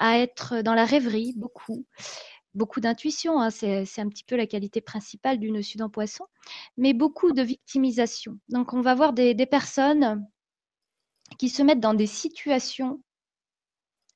à 0.00 0.18
être 0.18 0.62
dans 0.62 0.74
la 0.74 0.84
rêverie, 0.84 1.32
beaucoup. 1.36 1.86
Beaucoup 2.54 2.80
d'intuition, 2.80 3.40
hein, 3.40 3.50
c'est 3.50 4.00
un 4.00 4.08
petit 4.08 4.24
peu 4.24 4.34
la 4.34 4.48
qualité 4.48 4.80
principale 4.80 5.38
du 5.38 5.52
nœud 5.52 5.62
sud 5.62 5.82
en 5.82 5.88
poisson, 5.88 6.24
mais 6.76 6.92
beaucoup 6.92 7.30
de 7.30 7.42
victimisation. 7.42 8.38
Donc 8.48 8.72
on 8.72 8.80
va 8.80 8.96
voir 8.96 9.12
des 9.12 9.34
personnes 9.46 10.26
qui 11.38 11.48
se 11.48 11.62
mettent 11.62 11.80
dans 11.80 11.94
des 11.94 12.08
situations 12.08 13.00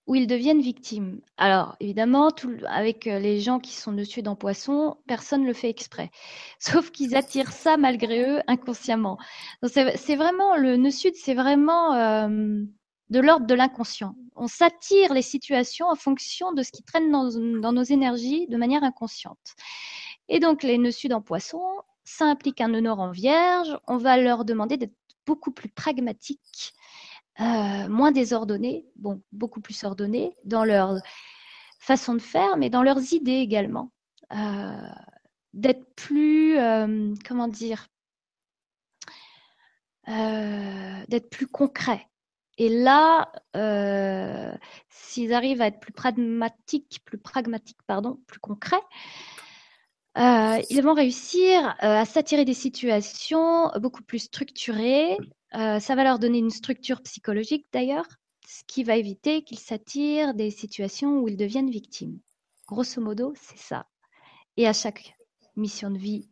où 0.07 0.15
ils 0.15 0.27
deviennent 0.27 0.61
victimes. 0.61 1.21
Alors, 1.37 1.77
évidemment, 1.81 2.31
avec 2.67 3.07
euh, 3.07 3.19
les 3.19 3.41
gens 3.41 3.59
qui 3.59 3.73
sont 3.73 3.93
dessus 3.93 4.23
dans 4.23 4.37
Poisson, 4.37 4.97
personne 5.07 5.43
ne 5.43 5.47
le 5.47 5.55
fait 5.55 5.71
exprès. 5.71 6.11
Sauf 6.59 6.91
qu'ils 6.91 7.17
attirent 7.17 7.53
ça 7.53 7.77
malgré 7.77 8.29
eux 8.29 8.41
inconsciemment. 8.47 9.19
C'est 9.63 10.17
vraiment, 10.17 10.57
le 10.57 10.77
nœud 10.77 10.91
sud, 10.91 11.15
c'est 11.15 11.35
vraiment 11.35 11.95
euh, 11.95 12.63
de 13.11 13.21
l'ordre 13.21 13.47
de 13.47 13.55
l'inconscient. 13.55 14.15
On 14.37 14.49
s'attire 14.49 15.13
les 15.13 15.23
situations 15.23 15.87
en 15.87 15.95
fonction 15.95 16.53
de 16.53 16.63
ce 16.63 16.73
qui 16.73 16.83
traîne 16.83 17.11
dans, 17.11 17.73
nos 17.73 17.83
énergies 17.83 18.47
de 18.49 18.57
manière 18.57 18.83
inconsciente. 18.83 19.55
Et 20.29 20.41
donc, 20.41 20.63
les 20.63 20.79
nœuds 20.79 20.91
sud 20.91 21.13
en 21.13 21.21
Poisson, 21.21 21.63
ça 22.05 22.25
implique 22.25 22.61
un 22.61 22.69
nœud 22.69 22.81
nord 22.81 23.01
en 23.01 23.11
Vierge. 23.11 23.79
On 23.87 23.97
va 23.97 24.17
leur 24.17 24.45
demander 24.45 24.77
d'être 24.77 24.95
beaucoup 25.27 25.51
plus 25.51 25.69
pragmatiques 25.69 26.75
euh, 27.41 27.89
moins 27.89 28.13
désordonnés, 28.13 28.87
beaucoup 29.33 29.61
plus 29.61 29.83
ordonnés 29.85 30.37
dans 30.45 30.65
leur 30.65 31.01
façon 31.81 32.15
de 32.15 32.21
faire, 32.21 32.57
mais 32.57 32.71
dans 32.71 32.83
leurs 32.83 33.13
idées 33.13 33.33
également. 33.33 33.91
Euh, 34.33 34.89
d'être 35.53 35.85
plus, 35.95 36.59
euh, 36.59 37.15
comment 37.27 37.49
dire, 37.49 37.89
d'être 40.07 41.31
plus 41.31 41.47
concret. 41.47 42.07
Et 42.59 42.69
là, 42.69 43.33
s'ils 44.89 45.33
arrivent 45.33 45.63
à 45.63 45.67
être 45.67 45.81
plus 45.81 45.93
pragmatiques, 45.93 47.01
plus 47.05 47.19
pragmatiques, 47.19 47.83
pardon, 47.87 48.21
plus 48.27 48.41
concrets, 48.41 48.77
ils 50.17 50.81
vont 50.83 50.95
réussir 50.95 51.75
à 51.81 52.05
s'attirer 52.05 52.45
des 52.45 52.55
situations 52.55 53.71
beaucoup 53.81 54.03
plus 54.03 54.21
structurées, 54.21 55.17
euh, 55.55 55.79
ça 55.79 55.95
va 55.95 56.03
leur 56.03 56.19
donner 56.19 56.39
une 56.39 56.51
structure 56.51 57.01
psychologique 57.03 57.67
d'ailleurs, 57.73 58.07
ce 58.47 58.65
qui 58.67 58.83
va 58.83 58.97
éviter 58.97 59.43
qu'ils 59.43 59.61
s'attirent 59.61 60.35
des 60.35 60.51
situations 60.51 61.21
où 61.21 61.29
ils 61.29 61.37
deviennent 61.37 61.71
victimes. 61.71 62.19
Grosso 62.67 63.01
modo, 63.01 63.35
c'est 63.41 63.59
ça. 63.59 63.87
Et 64.57 64.67
à 64.67 64.73
chaque 64.73 65.17
mission 65.55 65.91
de 65.91 65.99
vie, 65.99 66.29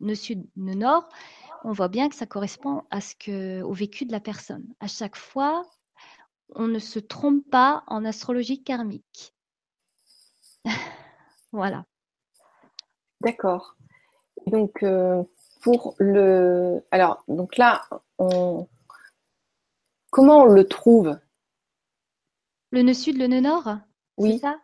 ne 0.00 0.14
sud, 0.14 0.46
ne 0.56 0.74
nord, 0.74 1.08
on 1.64 1.72
voit 1.72 1.88
bien 1.88 2.08
que 2.08 2.14
ça 2.14 2.26
correspond 2.26 2.84
à 2.90 3.00
ce 3.00 3.14
que, 3.14 3.62
au 3.62 3.72
vécu 3.72 4.04
de 4.04 4.12
la 4.12 4.20
personne. 4.20 4.64
À 4.80 4.86
chaque 4.86 5.16
fois, 5.16 5.64
on 6.54 6.68
ne 6.68 6.78
se 6.78 6.98
trompe 6.98 7.48
pas 7.50 7.84
en 7.86 8.04
astrologie 8.04 8.62
karmique. 8.62 9.34
voilà. 11.52 11.84
D'accord. 13.20 13.76
Donc, 14.46 14.82
euh, 14.82 15.22
pour 15.60 15.94
le. 15.98 16.84
Alors, 16.90 17.24
donc 17.28 17.56
là, 17.56 17.82
comment 20.10 20.42
on 20.42 20.46
le 20.46 20.64
trouve? 20.66 21.18
Le 22.70 22.82
nœud 22.82 22.94
sud, 22.94 23.18
le 23.18 23.26
nœud 23.26 23.40
nord? 23.40 23.78
Oui. 24.16 24.38
Ça? 24.38 24.58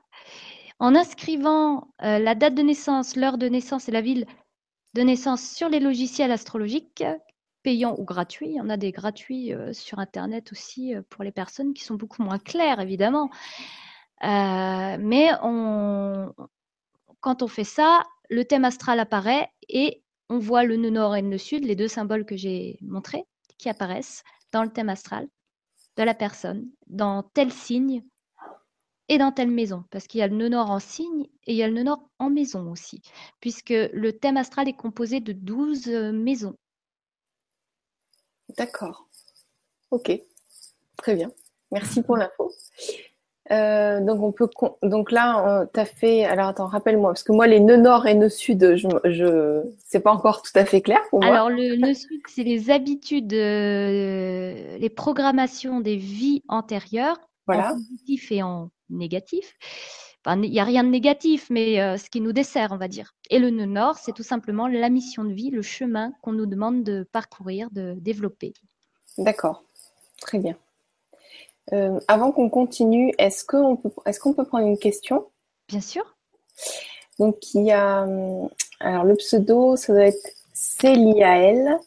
En 0.78 0.95
inscrivant 0.95 1.88
euh, 2.03 2.18
la 2.18 2.34
date 2.34 2.55
de 2.55 2.62
naissance, 2.62 3.16
l'heure 3.16 3.38
de 3.38 3.49
naissance 3.49 3.88
et 3.88 3.92
la 3.92 4.01
ville 4.01 4.26
de 4.95 5.03
naissance 5.03 5.42
sur 5.42 5.68
les 5.68 5.80
logiciels 5.80 6.32
astrologiques, 6.32 7.05
payants 7.62 7.97
ou 7.99 8.05
gratuits. 8.05 8.49
Il 8.51 8.55
y 8.55 8.61
en 8.61 8.70
a 8.70 8.76
des 8.76 8.92
gratuits 8.92 9.53
euh, 9.53 9.72
sur 9.72 9.99
Internet 9.99 10.53
aussi 10.53 10.95
euh, 10.95 11.03
pour 11.11 11.24
les 11.24 11.32
personnes 11.32 11.74
qui 11.74 11.82
sont 11.82 11.97
beaucoup 11.97 12.22
moins 12.22 12.38
claires, 12.38 12.80
évidemment. 12.80 13.30
Euh, 14.22 14.97
mais 15.01 15.30
quand 17.20 17.42
on 17.42 17.49
fait 17.49 17.64
ça, 17.64 18.05
le 18.30 18.45
thème 18.45 18.64
astral 18.64 19.01
apparaît 19.01 19.49
et 19.68 20.03
on 20.30 20.38
voit 20.38 20.64
le 20.64 20.76
nœud 20.76 20.90
nord 20.90 21.16
et 21.16 21.22
le 21.22 21.28
nœud 21.28 21.38
sud, 21.38 21.64
les 21.64 21.76
deux 21.76 21.88
symboles 21.88 22.24
que 22.24 22.36
j'ai 22.36 22.78
montrés, 22.80 23.24
qui 23.59 23.68
apparaissent 23.68 24.22
dans 24.53 24.62
le 24.62 24.70
thème 24.70 24.88
astral 24.88 25.26
de 25.97 26.03
la 26.03 26.14
personne, 26.14 26.68
dans 26.86 27.22
tel 27.22 27.53
signe 27.53 28.03
et 29.09 29.18
dans 29.18 29.32
telle 29.32 29.50
maison, 29.50 29.84
parce 29.90 30.07
qu'il 30.07 30.20
y 30.20 30.22
a 30.22 30.28
le 30.28 30.36
nœud 30.36 30.48
nord 30.48 30.70
en 30.70 30.78
signe 30.78 31.24
et 31.46 31.52
il 31.52 31.57
y 31.57 31.62
a 31.62 31.68
le 31.68 31.74
nœud 31.74 31.82
nord 31.82 32.09
en 32.18 32.30
maison 32.30 32.70
aussi, 32.70 33.02
puisque 33.40 33.74
le 33.92 34.12
thème 34.12 34.36
astral 34.36 34.68
est 34.68 34.76
composé 34.76 35.20
de 35.20 35.32
12 35.32 35.88
euh, 35.88 36.12
maisons. 36.12 36.57
D'accord. 38.57 39.09
Ok. 39.90 40.12
Très 40.96 41.14
bien. 41.14 41.30
Merci 41.70 42.02
pour 42.02 42.16
l'info. 42.16 42.52
Euh, 43.50 44.00
donc 44.00 44.22
on 44.22 44.32
peut 44.32 44.48
donc 44.82 45.12
là 45.12 45.66
tu 45.74 45.78
as 45.78 45.84
fait 45.84 46.24
alors 46.24 46.48
attends 46.48 46.66
rappelle-moi 46.66 47.11
parce 47.11 47.22
que 47.22 47.32
moi 47.32 47.46
les 47.46 47.61
nœuds 47.61 47.76
nord 47.76 48.07
et 48.07 48.14
nœuds 48.14 48.30
sud 48.30 48.74
je 48.74 48.88
je 49.05 49.62
c'est 49.84 50.00
pas 50.00 50.12
encore 50.12 50.40
tout 50.40 50.52
à 50.55 50.64
fait 50.64 50.80
clair 50.80 51.00
pour 51.11 51.20
moi. 51.20 51.30
Alors 51.30 51.50
le 51.50 51.76
nœud 51.76 51.92
sud 51.92 52.22
c'est 52.26 52.42
les 52.42 52.70
habitudes 52.70 53.34
euh, 53.34 54.78
les 54.78 54.88
programmations 54.88 55.80
des 55.80 55.96
vies 55.96 56.42
antérieures 56.48 57.20
voilà. 57.47 57.72
en 57.72 57.74
positif 57.74 58.32
et 58.32 58.42
en 58.42 58.70
négatif. 58.90 59.57
Enfin, 60.24 60.40
il 60.42 60.51
n'y 60.51 60.61
a 60.61 60.64
rien 60.64 60.84
de 60.84 60.88
négatif, 60.88 61.49
mais 61.51 61.80
euh, 61.80 61.99
ce 61.99 62.09
qui 62.09 62.20
nous 62.20 62.32
dessert, 62.32 62.72
on 62.72 62.78
va 62.78 62.88
dire. 62.88 63.14
Et 63.28 63.38
le 63.38 63.51
nœud 63.51 63.66
nord, 63.66 63.99
c'est 63.99 64.12
tout 64.12 64.22
simplement 64.22 64.68
la 64.68 64.88
mission 64.88 65.24
de 65.24 65.34
vie, 65.34 65.51
le 65.51 65.61
chemin 65.61 66.12
qu'on 66.22 66.32
nous 66.32 66.47
demande 66.47 66.82
de 66.82 67.07
parcourir, 67.12 67.68
de 67.72 67.95
développer. 67.99 68.55
D'accord, 69.18 69.64
très 70.20 70.38
bien. 70.38 70.57
Euh, 71.72 72.01
avant 72.09 72.32
qu'on 72.32 72.49
continue, 72.49 73.12
est-ce 73.18 73.45
qu'on 73.45 73.76
peut, 73.76 73.90
est 74.07 74.18
qu'on 74.18 74.32
peut 74.32 74.45
prendre 74.45 74.66
une 74.66 74.78
question? 74.78 75.26
Bien 75.68 75.80
sûr. 75.80 76.05
Donc, 77.18 77.55
il 77.55 77.64
y 77.64 77.72
a. 77.72 78.05
Euh, 78.05 78.49
alors, 78.80 79.05
le 79.05 79.16
pseudo, 79.16 79.76
ça 79.76 79.92
doit 79.92 80.07
être 80.07 80.30
Céliael, 80.55 81.78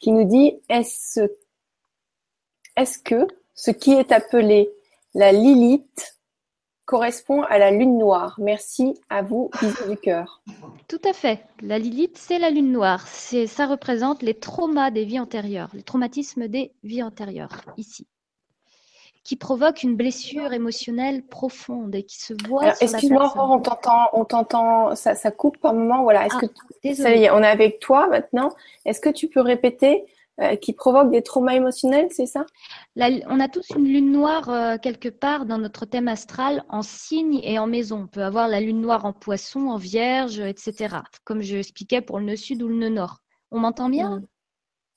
qui 0.00 0.12
nous 0.12 0.24
dit 0.24 0.58
est-ce, 0.68 1.20
est-ce 2.76 2.98
que 2.98 3.26
ce 3.54 3.70
qui 3.70 3.92
est 3.92 4.12
appelé 4.12 4.70
la 5.16 5.32
Lilith 5.32 6.18
correspond 6.84 7.42
à 7.44 7.58
la 7.58 7.70
lune 7.70 7.96
noire 7.96 8.36
Merci 8.38 9.00
à 9.08 9.22
vous, 9.22 9.50
bisous 9.60 9.88
du 9.88 9.96
cœur. 9.96 10.42
Tout 10.88 11.00
à 11.04 11.14
fait. 11.14 11.42
La 11.62 11.78
Lilith, 11.78 12.18
c'est 12.18 12.38
la 12.38 12.50
lune 12.50 12.70
noire. 12.70 13.08
C'est, 13.08 13.46
ça 13.46 13.66
représente 13.66 14.22
les 14.22 14.34
traumas 14.34 14.90
des 14.90 15.06
vies 15.06 15.18
antérieures, 15.18 15.70
les 15.72 15.82
traumatismes 15.82 16.48
des 16.48 16.72
vies 16.84 17.02
antérieures, 17.02 17.62
ici 17.76 18.06
qui 19.24 19.34
provoque 19.34 19.82
une 19.82 19.96
blessure 19.96 20.52
émotionnelle 20.52 21.24
profonde 21.24 21.92
et 21.96 22.04
qui 22.04 22.20
se 22.20 22.32
voit. 22.46 22.74
Excuse-moi, 22.80 23.34
on 23.36 23.58
t'entend, 23.58 24.08
on 24.12 24.24
t'entend, 24.24 24.94
ça, 24.94 25.16
ça, 25.16 25.32
coupe 25.32 25.58
par 25.58 25.74
moment. 25.74 26.04
Voilà. 26.04 26.26
Est-ce 26.26 26.36
ah, 26.36 26.46
que 26.84 26.94
ça 26.94 27.12
y 27.12 27.24
est, 27.24 27.30
on 27.30 27.42
est 27.42 27.48
avec 27.48 27.80
toi 27.80 28.06
maintenant. 28.06 28.50
Est-ce 28.84 29.00
que 29.00 29.08
tu 29.08 29.26
peux 29.26 29.40
répéter 29.40 30.04
euh, 30.40 30.54
qui 30.56 30.74
provoque 30.74 31.10
des 31.10 31.22
traumas 31.22 31.54
émotionnels, 31.54 32.08
c'est 32.10 32.26
ça? 32.26 32.44
On 32.96 33.40
a 33.40 33.48
tous 33.48 33.70
une 33.74 33.86
lune 33.86 34.12
noire 34.12 34.50
euh, 34.50 34.76
quelque 34.76 35.08
part 35.08 35.46
dans 35.46 35.56
notre 35.56 35.86
thème 35.86 36.08
astral 36.08 36.64
en 36.68 36.82
signe 36.82 37.40
et 37.42 37.58
en 37.58 37.66
maison. 37.66 38.02
On 38.02 38.06
peut 38.06 38.22
avoir 38.22 38.46
la 38.46 38.60
lune 38.60 38.82
noire 38.82 39.06
en 39.06 39.14
poisson, 39.14 39.68
en 39.68 39.78
vierge, 39.78 40.40
etc. 40.40 40.96
Comme 41.24 41.40
je 41.40 41.56
expliquais 41.56 42.02
pour 42.02 42.18
le 42.18 42.26
nœud 42.26 42.36
sud 42.36 42.62
ou 42.62 42.68
le 42.68 42.76
nœud 42.76 42.90
nord. 42.90 43.22
On 43.50 43.60
m'entend 43.60 43.88
bien? 43.88 44.18
Mmh. 44.18 44.26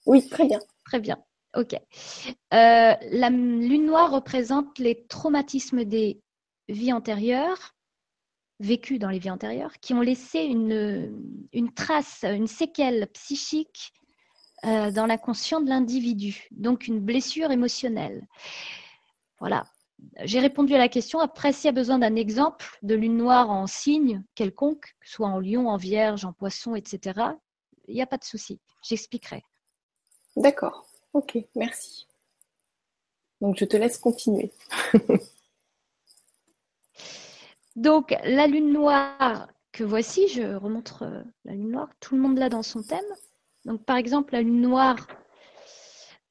Oui, 0.08 0.28
très 0.28 0.46
bien. 0.46 0.60
Très 0.86 1.00
bien. 1.00 1.18
Ok. 1.56 1.74
Euh, 1.74 1.78
la 2.52 3.30
lune 3.30 3.86
noire 3.86 4.12
représente 4.12 4.78
les 4.78 5.06
traumatismes 5.08 5.86
des 5.86 6.22
vies 6.68 6.92
antérieures, 6.92 7.76
vécues 8.60 9.00
dans 9.00 9.10
les 9.10 9.20
vies 9.20 9.32
antérieures, 9.32 9.80
qui 9.80 9.94
ont 9.94 10.02
laissé 10.02 10.40
une, 10.40 11.18
une 11.54 11.74
trace, 11.74 12.24
une 12.24 12.48
séquelle 12.48 13.08
psychique 13.14 13.94
euh, 14.66 14.92
dans 14.92 15.06
l'inconscient 15.06 15.62
de 15.62 15.70
l'individu, 15.70 16.48
donc 16.52 16.88
une 16.88 17.00
blessure 17.00 17.52
émotionnelle. 17.52 18.28
Voilà. 19.40 19.66
J'ai 20.24 20.40
répondu 20.40 20.74
à 20.76 20.78
la 20.78 20.88
question. 20.88 21.20
Après, 21.20 21.52
s'il 21.52 21.66
y 21.66 21.70
a 21.70 21.74
besoin 21.74 22.00
d'un 22.00 22.16
exemple 22.16 22.78
de 22.84 22.96
lune 22.96 23.18
noire 23.18 23.50
en 23.50 23.68
signe 23.68 24.24
quelconque, 24.36 24.96
soit 25.04 25.28
en 25.28 25.40
lion, 25.40 25.68
en 25.68 25.78
vierge, 25.78 26.26
en 26.26 26.34
poisson, 26.34 26.76
etc., 26.76 27.20
il 27.88 27.96
n'y 27.96 28.02
a 28.02 28.08
pas 28.08 28.18
de 28.18 28.24
souci. 28.24 28.60
J'expliquerai. 28.82 29.44
D'accord. 30.36 30.86
Ok, 31.14 31.38
merci. 31.56 32.08
Donc 33.42 33.58
je 33.58 33.66
te 33.66 33.78
laisse 33.78 33.98
continuer. 33.98 34.54
Donc 37.76 38.16
la 38.24 38.48
lune 38.48 38.72
noire 38.72 39.48
que 39.72 39.84
voici, 39.84 40.28
je 40.28 40.56
remontre 40.56 41.04
euh, 41.04 41.24
la 41.46 41.54
lune 41.54 41.72
noire, 41.72 41.90
tout 42.00 42.16
le 42.16 42.22
monde 42.22 42.38
l'a 42.38 42.50
dans 42.50 42.64
son 42.64 42.84
thème. 42.84 43.00
Donc 43.70 43.86
par 43.86 43.98
exemple 43.98 44.34
la 44.34 44.42
lune 44.42 44.62
noire 44.62 44.98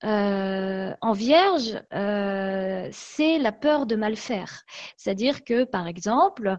euh, 0.02 0.92
en 1.00 1.12
vierge, 1.12 1.80
euh, 1.94 2.88
c'est 2.90 3.38
la 3.38 3.52
peur 3.52 3.86
de 3.86 3.94
mal 3.94 4.16
faire. 4.16 4.64
C'est-à-dire 4.96 5.44
que 5.44 5.62
par 5.62 5.86
exemple, 5.86 6.58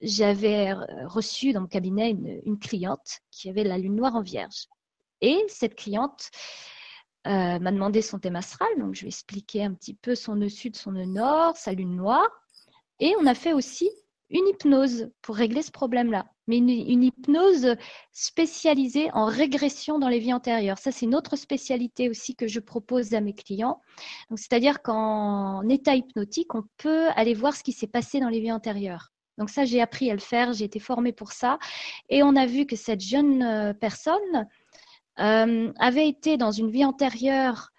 j'avais 0.00 0.72
reçu 1.04 1.52
dans 1.52 1.60
mon 1.60 1.66
cabinet 1.68 2.10
une, 2.10 2.58
cliente 2.58 3.20
qui 3.30 3.48
avait 3.48 3.62
la 3.62 3.78
lune 3.78 3.94
noire 3.94 4.16
en 4.16 4.20
vierge. 4.20 4.66
Et 5.20 5.44
cette 5.46 5.76
cliente 5.76 6.30
euh, 7.28 7.60
m'a 7.60 7.70
demandé 7.70 8.02
son 8.02 8.18
thème 8.18 8.36
astral, 8.36 8.68
donc 8.78 8.94
je 8.96 9.02
vais 9.02 9.08
expliquer 9.08 9.64
un 9.64 9.74
petit 9.74 9.94
peu 9.94 10.16
son 10.16 10.34
nœud 10.34 10.48
sud, 10.48 10.74
son 10.74 10.92
nœud 10.92 11.04
nord, 11.04 11.56
sa 11.56 11.72
lune 11.72 11.94
noire. 11.94 12.28
Et 12.98 13.14
on 13.20 13.26
a 13.26 13.34
fait 13.34 13.52
aussi 13.52 13.88
une 14.30 14.48
hypnose 14.48 15.10
pour 15.22 15.36
régler 15.36 15.62
ce 15.62 15.70
problème-là, 15.70 16.26
mais 16.46 16.58
une, 16.58 17.02
hypnose 17.02 17.76
spécialisée 18.12 19.10
en 19.12 19.26
régression 19.26 19.98
dans 19.98 20.08
les 20.08 20.18
vies 20.18 20.32
antérieures. 20.32 20.78
Ça, 20.78 20.92
c'est 20.92 21.06
une 21.06 21.14
autre 21.14 21.36
spécialité 21.36 22.08
aussi 22.08 22.36
que 22.36 22.46
je 22.46 22.60
propose 22.60 23.14
à 23.14 23.20
mes 23.20 23.34
clients. 23.34 23.80
C'est-à-dire 24.34 24.82
qu'en 24.82 25.68
état 25.68 25.94
hypnotique, 25.94 26.54
on 26.54 26.64
peut 26.76 27.08
aller 27.16 27.34
voir 27.34 27.54
ce 27.54 27.62
qui 27.62 27.72
s'est 27.72 27.86
passé 27.86 28.20
dans 28.20 28.28
les 28.28 28.40
vies 28.40 28.52
antérieures. 28.52 29.12
Donc 29.38 29.50
ça, 29.50 29.64
j'ai 29.64 29.80
appris 29.80 30.10
à 30.10 30.14
le 30.14 30.20
faire, 30.20 30.52
j'ai 30.52 30.64
été 30.64 30.78
formée 30.78 31.12
pour 31.12 31.32
ça. 31.32 31.58
Et 32.08 32.22
on 32.22 32.36
a 32.36 32.46
vu 32.46 32.66
que 32.66 32.76
cette 32.76 33.00
jeune 33.00 33.42
euh, 33.42 33.72
personne, 33.72 34.46
euh, 35.20 35.70
avait 35.78 36.08
été 36.08 36.38
dans 36.38 36.50
une 36.50 36.70
vie 36.70 36.84
antérieure 36.84 37.70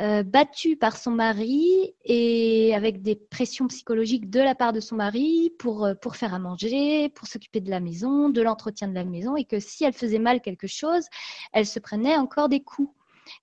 euh, 0.00 0.22
battue 0.22 0.76
par 0.76 0.96
son 0.96 1.10
mari 1.10 1.94
et 2.04 2.74
avec 2.74 3.02
des 3.02 3.16
pressions 3.16 3.66
psychologiques 3.66 4.30
de 4.30 4.40
la 4.40 4.54
part 4.54 4.72
de 4.72 4.80
son 4.80 4.96
mari 4.96 5.52
pour, 5.58 5.84
euh, 5.84 5.94
pour 5.94 6.16
faire 6.16 6.32
à 6.32 6.38
manger, 6.38 7.10
pour 7.10 7.28
s'occuper 7.28 7.60
de 7.60 7.68
la 7.68 7.80
maison, 7.80 8.30
de 8.30 8.40
l'entretien 8.40 8.88
de 8.88 8.94
la 8.94 9.04
maison, 9.04 9.36
et 9.36 9.44
que 9.44 9.60
si 9.60 9.84
elle 9.84 9.92
faisait 9.92 10.18
mal 10.18 10.40
quelque 10.40 10.66
chose, 10.66 11.04
elle 11.52 11.66
se 11.66 11.78
prenait 11.78 12.16
encore 12.16 12.48
des 12.48 12.60
coups. 12.60 12.94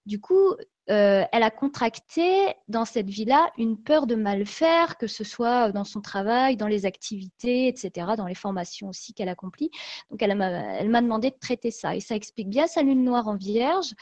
Du 0.08 0.20
coup, 0.20 0.56
euh, 0.90 1.24
elle 1.32 1.44
a 1.44 1.52
contracté 1.52 2.56
dans 2.68 2.86
cette 2.86 3.10
vie-là 3.10 3.52
une 3.58 3.78
peur 3.78 4.08
de 4.08 4.16
mal 4.16 4.46
faire, 4.46 4.98
que 4.98 5.06
ce 5.08 5.24
soit 5.24 5.72
dans 5.72 5.84
son 5.84 6.02
travail, 6.02 6.58
dans 6.58 6.68
les 6.68 6.86
activités, 6.86 7.68
etc., 7.68 8.14
dans 8.18 8.26
les 8.26 8.36
formations 8.36 8.90
aussi 8.90 9.14
qu'elle 9.14 9.30
accomplit. 9.30 9.70
Donc, 10.10 10.22
elle 10.24 10.36
m'a 10.36 11.02
demandé 11.02 11.30
de 11.30 11.38
traiter 11.40 11.70
ça. 11.70 11.96
Et 11.96 12.00
ça 12.00 12.16
explique 12.16 12.50
bien 12.50 12.66
sa 12.66 12.82
lune 12.82 13.04
noire 13.04 13.28
en 13.28 13.36
vierge, 13.36 13.94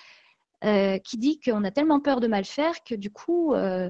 euh, 0.64 0.98
qui 1.00 1.18
dit 1.18 1.40
qu'on 1.40 1.64
a 1.64 1.72
tellement 1.72 2.00
peur 2.00 2.20
de 2.20 2.28
mal 2.28 2.46
faire 2.46 2.84
que 2.84 2.96
du 2.96 3.12
coup, 3.12 3.54
euh, 3.54 3.90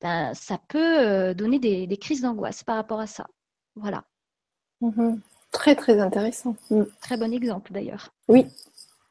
ben, 0.00 0.32
ça 0.34 0.58
peut 0.68 1.34
donner 1.34 1.58
des, 1.58 1.96
crises 1.98 2.22
d'angoisse 2.22 2.64
par 2.64 2.76
rapport 2.76 3.00
à 3.00 3.06
ça. 3.06 3.26
Voilà. 3.76 4.04
Mhm. 4.80 5.20
Très, 5.50 5.76
très 5.76 6.00
intéressant. 6.00 6.56
Mm. 6.70 6.82
Très 7.00 7.16
bon 7.16 7.32
exemple 7.32 7.72
d'ailleurs. 7.72 8.12
Oui, 8.28 8.46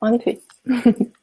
en 0.01 0.11
effet. 0.13 0.41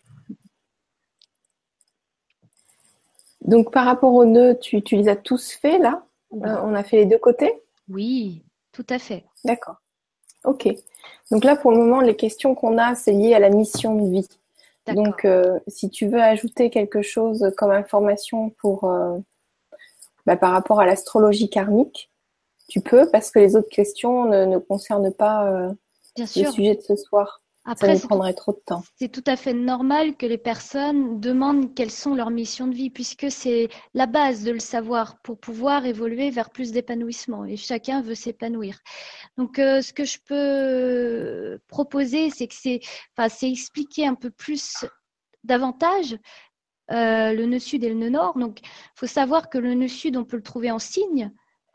Donc 3.43 3.73
par 3.73 3.85
rapport 3.85 4.15
aux 4.15 4.25
nœuds, 4.25 4.59
tu, 4.59 4.83
les 4.93 5.09
as 5.09 5.17
tous 5.17 5.53
faits 5.53 5.81
là? 5.81 6.05
Euh, 6.35 6.57
On 6.63 6.75
a 6.75 6.83
fait 6.85 6.97
les 6.99 7.07
deux 7.07 7.19
côtés? 7.19 7.53
Oui, 7.89 8.43
tout 8.73 8.87
à 8.89 8.99
fait. 8.99 9.25
D'accord. 9.45 9.77
Ok. 10.45 10.69
Donc 11.31 11.45
là 11.45 11.57
pour 11.57 11.73
le 11.73 11.79
moment, 11.79 12.01
les 12.01 12.17
questions 12.17 12.55
qu'on 12.55 12.79
a, 12.79 12.95
c'est 12.95 13.13
lié 13.13 13.35
à 13.35 13.39
la 13.39 13.51
mission 13.51 13.95
de 13.97 14.11
vie. 14.11 14.29
Donc 14.95 15.24
euh, 15.24 15.59
si 15.66 15.91
tu 15.91 16.09
veux 16.09 16.20
ajouter 16.20 16.70
quelque 16.70 17.03
chose 17.03 17.53
comme 17.57 17.70
information 17.70 18.51
pour 18.61 18.84
euh, 18.84 19.18
bah, 20.26 20.36
par 20.36 20.53
rapport 20.53 20.80
à 20.80 20.86
l'astrologie 20.86 21.49
karmique, 21.49 22.11
tu 22.68 22.80
peux 22.80 23.09
parce 23.11 23.30
que 23.30 23.38
les 23.38 23.57
autres 23.57 23.68
questions 23.68 24.26
ne, 24.26 24.59
concernent 24.59 25.12
pas 25.12 25.72
le 26.16 26.26
sujet 26.26 26.76
de 26.76 26.80
ce 26.80 26.97
soir. 26.97 27.43
Après, 27.65 27.97
ça 27.97 28.09
prendrait 28.09 28.33
trop 28.33 28.53
de 28.53 28.61
temps. 28.65 28.83
C'est 28.97 29.13
tout 29.13 29.25
à 29.27 29.37
fait 29.37 29.53
normal 29.53 30.17
que 30.17 30.25
les 30.25 30.39
personnes 30.39 31.21
demandent 31.21 31.75
quelles 31.75 31.91
sont 31.91 32.15
leurs 32.15 32.31
missions 32.31 32.67
de 32.67 32.75
vie, 32.75 32.91
puisque 32.91 33.31
c'est 33.31 33.69
la 33.93 34.07
base 34.07 34.45
de 34.45 34.51
le 34.51 34.59
savoir 34.59 35.21
pour 35.23 35.39
pouvoir 35.39 35.85
évoluer 35.85 36.31
vers 36.31 36.51
plus 36.51 36.73
d'épanouissement. 36.73 37.45
Et 37.45 37.57
chacun 37.57 38.01
veut 38.01 38.15
s'épanouir. 38.15 38.79
Donc, 39.37 39.59
euh, 39.59 39.83
ce 39.83 39.93
que 39.93 40.05
je 40.05 40.19
peux 40.27 41.59
proposer, 41.69 42.31
c'est 42.31 42.47
que 42.47 42.55
c'est, 42.55 42.81
enfin, 43.17 43.29
c'est 43.29 43.51
expliquer 43.51 44.07
un 44.07 44.15
peu 44.15 44.31
plus 44.31 44.87
davantage 45.45 46.17
euh, 46.91 47.33
le 47.33 47.47
nœud 47.47 47.59
sud 47.59 47.85
et 47.85 47.89
le 47.89 47.95
nœud 47.95 48.11
nord. 48.11 48.37
Donc, 48.39 48.61
il 48.63 48.69
faut 48.97 49.07
savoir 49.07 49.49
que 49.49 49.59
le 49.59 49.75
nœud 49.75 49.89
sud, 49.89 50.17
on 50.17 50.25
peut 50.25 50.37
le 50.37 50.43
trouver 50.43 50.71
en 50.71 50.79
signe, 50.79 51.31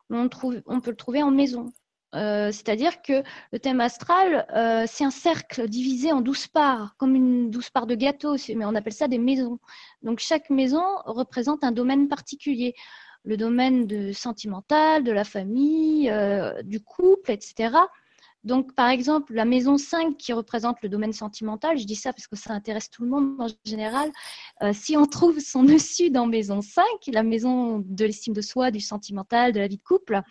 mais 0.09 0.17
on, 0.17 0.29
trouve, 0.29 0.61
on 0.65 0.81
peut 0.81 0.91
le 0.91 0.97
trouver 0.97 1.23
en 1.23 1.31
maison. 1.31 1.67
Euh, 2.15 2.51
c'est-à-dire 2.51 3.01
que 3.01 3.23
le 3.51 3.59
thème 3.59 3.81
astral, 3.81 4.45
euh, 4.55 4.85
c'est 4.87 5.03
un 5.03 5.11
cercle 5.11 5.67
divisé 5.67 6.11
en 6.11 6.21
douze 6.21 6.47
parts, 6.47 6.95
comme 6.97 7.15
une 7.15 7.51
douze 7.51 7.69
parts 7.69 7.87
de 7.87 7.95
gâteau, 7.95 8.35
mais 8.55 8.65
on 8.65 8.75
appelle 8.75 8.93
ça 8.93 9.07
des 9.07 9.17
maisons. 9.17 9.59
Donc 10.01 10.19
chaque 10.19 10.49
maison 10.49 10.83
représente 11.05 11.63
un 11.63 11.71
domaine 11.71 12.07
particulier. 12.07 12.73
Le 13.23 13.37
domaine 13.37 13.87
de 13.87 14.11
sentimental, 14.11 15.03
de 15.03 15.11
la 15.11 15.23
famille, 15.23 16.09
euh, 16.11 16.61
du 16.61 16.79
couple, 16.79 17.31
etc. 17.31 17.75
Donc, 18.43 18.75
par 18.75 18.89
exemple, 18.89 19.33
la 19.33 19.43
maison 19.43 19.79
5 19.79 20.17
qui 20.17 20.31
représente 20.31 20.77
le 20.83 20.89
domaine 20.89 21.13
sentimental, 21.13 21.79
je 21.79 21.85
dis 21.85 21.95
ça 21.95 22.13
parce 22.13 22.27
que 22.27 22.35
ça 22.35 22.53
intéresse 22.53 22.91
tout 22.91 23.01
le 23.01 23.09
monde 23.09 23.41
en 23.41 23.47
général, 23.65 24.11
si 24.71 24.95
on 24.95 25.07
trouve 25.07 25.39
son 25.39 25.65
sud 25.79 26.15
en 26.15 26.27
maison 26.27 26.61
5, 26.61 26.83
la 27.07 27.23
maison 27.23 27.79
de 27.83 28.05
l'estime 28.05 28.35
de 28.35 28.41
soi, 28.41 28.69
du 28.69 28.81
sentimental, 28.81 29.51
de 29.51 29.59
la 29.59 29.67
vie 29.67 29.77
de 29.77 29.81
couple, 29.81 30.21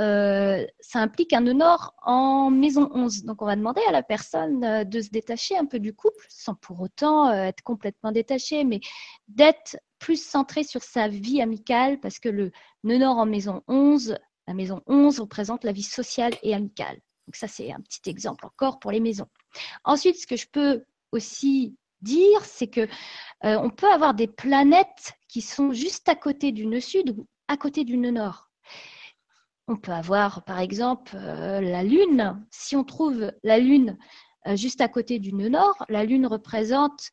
euh, 0.00 0.66
ça 0.80 1.00
implique 1.00 1.34
un 1.34 1.42
nord 1.42 1.94
en 2.02 2.50
maison 2.50 2.90
11. 2.94 3.24
Donc, 3.24 3.42
on 3.42 3.46
va 3.46 3.54
demander 3.54 3.82
à 3.86 3.92
la 3.92 4.02
personne 4.02 4.64
euh, 4.64 4.84
de 4.84 5.00
se 5.00 5.10
détacher 5.10 5.58
un 5.58 5.66
peu 5.66 5.78
du 5.78 5.92
couple, 5.94 6.24
sans 6.28 6.54
pour 6.54 6.80
autant 6.80 7.28
euh, 7.28 7.44
être 7.44 7.62
complètement 7.62 8.10
détaché, 8.10 8.64
mais 8.64 8.80
d'être 9.28 9.78
plus 9.98 10.22
centré 10.22 10.62
sur 10.62 10.82
sa 10.82 11.08
vie 11.08 11.42
amicale, 11.42 12.00
parce 12.00 12.18
que 12.18 12.30
le 12.30 12.50
nœud 12.82 13.04
en 13.04 13.26
maison 13.26 13.62
11, 13.68 14.16
la 14.46 14.54
maison 14.54 14.80
11 14.86 15.20
représente 15.20 15.64
la 15.64 15.72
vie 15.72 15.82
sociale 15.82 16.32
et 16.42 16.54
amicale. 16.54 16.98
Donc, 17.26 17.36
ça, 17.36 17.46
c'est 17.46 17.70
un 17.70 17.80
petit 17.80 18.08
exemple 18.08 18.46
encore 18.46 18.78
pour 18.78 18.92
les 18.92 19.00
maisons. 19.00 19.28
Ensuite, 19.84 20.16
ce 20.16 20.26
que 20.26 20.36
je 20.36 20.46
peux 20.50 20.84
aussi 21.12 21.76
dire, 22.00 22.44
c'est 22.44 22.68
que 22.68 22.88
on 23.42 23.70
peut 23.70 23.90
avoir 23.90 24.14
des 24.14 24.26
planètes 24.26 25.12
qui 25.28 25.42
sont 25.42 25.72
juste 25.72 26.08
à 26.08 26.14
côté 26.14 26.52
du 26.52 26.66
nœud 26.66 26.80
sud 26.80 27.10
ou 27.10 27.26
à 27.48 27.56
côté 27.56 27.84
du 27.84 27.98
nœud 27.98 28.10
nord. 28.10 28.49
On 29.72 29.76
peut 29.76 29.92
avoir, 29.92 30.42
par 30.42 30.58
exemple, 30.58 31.12
euh, 31.14 31.60
la 31.60 31.84
Lune. 31.84 32.44
Si 32.50 32.74
on 32.74 32.82
trouve 32.82 33.30
la 33.44 33.60
Lune 33.60 33.96
euh, 34.48 34.56
juste 34.56 34.80
à 34.80 34.88
côté 34.88 35.20
du 35.20 35.32
nœud 35.32 35.48
nord, 35.48 35.86
la 35.88 36.04
Lune 36.04 36.26
représente 36.26 37.12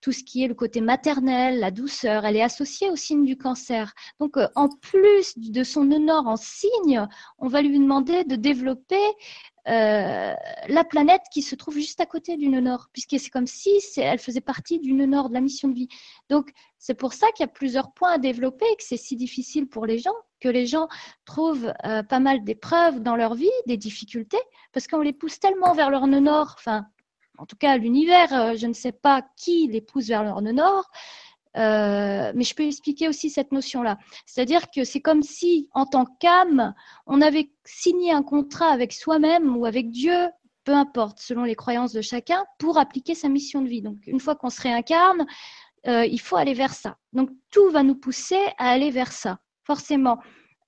tout 0.00 0.12
ce 0.12 0.22
qui 0.22 0.44
est 0.44 0.46
le 0.46 0.54
côté 0.54 0.80
maternel, 0.80 1.58
la 1.58 1.72
douceur. 1.72 2.24
Elle 2.24 2.36
est 2.36 2.42
associée 2.42 2.90
au 2.90 2.94
signe 2.94 3.24
du 3.24 3.36
cancer. 3.36 3.92
Donc, 4.20 4.36
euh, 4.36 4.46
en 4.54 4.68
plus 4.68 5.36
de 5.36 5.64
son 5.64 5.82
nœud 5.82 5.98
nord 5.98 6.28
en 6.28 6.36
signe, 6.36 7.08
on 7.38 7.48
va 7.48 7.60
lui 7.60 7.76
demander 7.76 8.22
de 8.22 8.36
développer 8.36 9.02
la 9.66 10.84
planète 10.84 11.22
qui 11.32 11.42
se 11.42 11.54
trouve 11.54 11.74
juste 11.74 12.00
à 12.00 12.06
côté 12.06 12.36
du 12.36 12.48
nœud 12.48 12.60
nord, 12.60 12.88
puisque 12.92 13.18
c'est 13.18 13.30
comme 13.30 13.46
si 13.46 13.80
elle 13.96 14.18
faisait 14.18 14.40
partie 14.40 14.78
du 14.78 14.92
nœud 14.92 15.06
nord 15.06 15.28
de 15.28 15.34
la 15.34 15.40
mission 15.40 15.68
de 15.68 15.74
vie. 15.74 15.88
Donc, 16.30 16.50
c'est 16.78 16.94
pour 16.94 17.12
ça 17.12 17.26
qu'il 17.32 17.44
y 17.44 17.48
a 17.48 17.52
plusieurs 17.52 17.92
points 17.92 18.12
à 18.12 18.18
développer 18.18 18.66
que 18.76 18.84
c'est 18.84 18.96
si 18.96 19.16
difficile 19.16 19.68
pour 19.68 19.86
les 19.86 19.98
gens, 19.98 20.14
que 20.40 20.48
les 20.48 20.66
gens 20.66 20.88
trouvent 21.24 21.72
euh, 21.84 22.02
pas 22.02 22.20
mal 22.20 22.44
d'épreuves 22.44 23.00
dans 23.00 23.16
leur 23.16 23.34
vie, 23.34 23.50
des 23.66 23.76
difficultés, 23.76 24.40
parce 24.72 24.86
qu'on 24.86 25.00
les 25.00 25.12
pousse 25.12 25.40
tellement 25.40 25.72
vers 25.74 25.90
leur 25.90 26.06
nœud 26.06 26.20
nord, 26.20 26.54
enfin, 26.58 26.86
en 27.38 27.46
tout 27.46 27.56
cas, 27.56 27.76
l'univers, 27.76 28.32
euh, 28.32 28.54
je 28.56 28.66
ne 28.66 28.72
sais 28.72 28.92
pas 28.92 29.22
qui 29.36 29.68
les 29.68 29.80
pousse 29.80 30.06
vers 30.06 30.24
leur 30.24 30.40
nœud 30.42 30.52
nord, 30.52 30.90
euh, 31.56 32.32
mais 32.34 32.44
je 32.44 32.54
peux 32.54 32.64
expliquer 32.64 33.08
aussi 33.08 33.30
cette 33.30 33.52
notion-là. 33.52 33.98
C'est-à-dire 34.26 34.70
que 34.70 34.84
c'est 34.84 35.00
comme 35.00 35.22
si, 35.22 35.68
en 35.72 35.86
tant 35.86 36.04
qu'âme, 36.04 36.74
on 37.06 37.20
avait 37.20 37.50
signé 37.64 38.12
un 38.12 38.22
contrat 38.22 38.68
avec 38.68 38.92
soi-même 38.92 39.56
ou 39.56 39.66
avec 39.66 39.90
Dieu, 39.90 40.28
peu 40.64 40.72
importe, 40.72 41.18
selon 41.20 41.44
les 41.44 41.54
croyances 41.54 41.92
de 41.92 42.00
chacun, 42.02 42.44
pour 42.58 42.78
appliquer 42.78 43.14
sa 43.14 43.28
mission 43.28 43.62
de 43.62 43.68
vie. 43.68 43.82
Donc, 43.82 43.98
une 44.06 44.20
fois 44.20 44.34
qu'on 44.34 44.50
se 44.50 44.60
réincarne, 44.60 45.26
il 45.86 46.20
faut 46.20 46.34
aller 46.34 46.54
vers 46.54 46.74
ça. 46.74 46.96
Donc, 47.12 47.30
tout 47.52 47.70
va 47.70 47.84
nous 47.84 47.94
pousser 47.94 48.40
à 48.58 48.70
aller 48.70 48.90
vers 48.90 49.12
ça 49.12 49.38
forcément, 49.66 50.20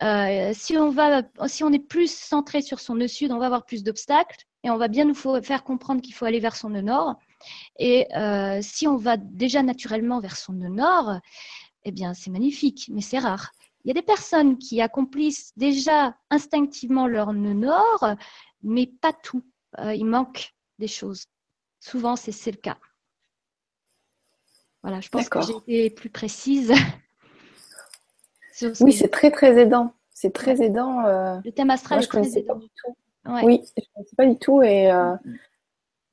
euh, 0.02 0.50
si, 0.54 0.76
on 0.76 0.90
va, 0.90 1.22
si 1.46 1.64
on 1.64 1.72
est 1.72 1.78
plus 1.78 2.12
centré 2.12 2.60
sur 2.60 2.80
son 2.80 2.96
nœud 2.96 3.08
sud, 3.08 3.32
on 3.32 3.38
va 3.38 3.46
avoir 3.46 3.64
plus 3.64 3.82
d'obstacles 3.82 4.44
et 4.64 4.70
on 4.70 4.76
va 4.76 4.88
bien 4.88 5.04
nous 5.04 5.14
faire 5.14 5.64
comprendre 5.64 6.02
qu'il 6.02 6.14
faut 6.14 6.24
aller 6.24 6.40
vers 6.40 6.56
son 6.56 6.70
nœud 6.70 6.82
nord. 6.82 7.16
Et 7.78 8.06
euh, 8.16 8.58
si 8.62 8.86
on 8.86 8.96
va 8.96 9.16
déjà 9.16 9.62
naturellement 9.62 10.20
vers 10.20 10.36
son 10.36 10.52
nœud 10.52 10.68
nord, 10.68 11.20
eh 11.84 11.92
bien, 11.92 12.14
c'est 12.14 12.30
magnifique, 12.30 12.90
mais 12.92 13.00
c'est 13.00 13.18
rare. 13.18 13.52
Il 13.84 13.88
y 13.88 13.90
a 13.92 13.94
des 13.94 14.02
personnes 14.02 14.58
qui 14.58 14.80
accomplissent 14.80 15.52
déjà 15.56 16.16
instinctivement 16.30 17.06
leur 17.06 17.32
nœud 17.32 17.54
nord, 17.54 18.14
mais 18.62 18.86
pas 18.86 19.12
tout. 19.12 19.44
Euh, 19.78 19.94
il 19.94 20.04
manque 20.04 20.54
des 20.78 20.88
choses. 20.88 21.26
Souvent, 21.80 22.16
c'est 22.16 22.50
le 22.50 22.56
cas. 22.56 22.78
Voilà, 24.82 25.00
je 25.00 25.08
pense 25.08 25.28
que 25.28 25.40
j'ai 25.42 25.86
été 25.86 25.90
plus 25.90 26.10
précise. 26.10 26.72
Oui, 28.80 28.92
c'est 28.92 29.08
très 29.08 29.30
très 29.30 29.56
aidant. 29.60 29.94
C'est 30.10 30.32
très 30.32 30.60
aidant. 30.60 31.04
Euh, 31.04 31.38
le 31.44 31.52
thème 31.52 31.70
astral, 31.70 32.02
je 32.02 32.06
ne 32.06 32.10
connaissais 32.10 32.42
pas 32.42 32.54
du 32.56 32.66
tout. 32.66 32.96
Oui, 33.26 33.62
je 33.76 33.82
ne 33.82 33.94
connaissais 33.94 34.16
pas 34.16 34.26
du 34.26 34.36
tout. 34.36 34.62
Et 34.62 34.90
euh, 34.90 35.14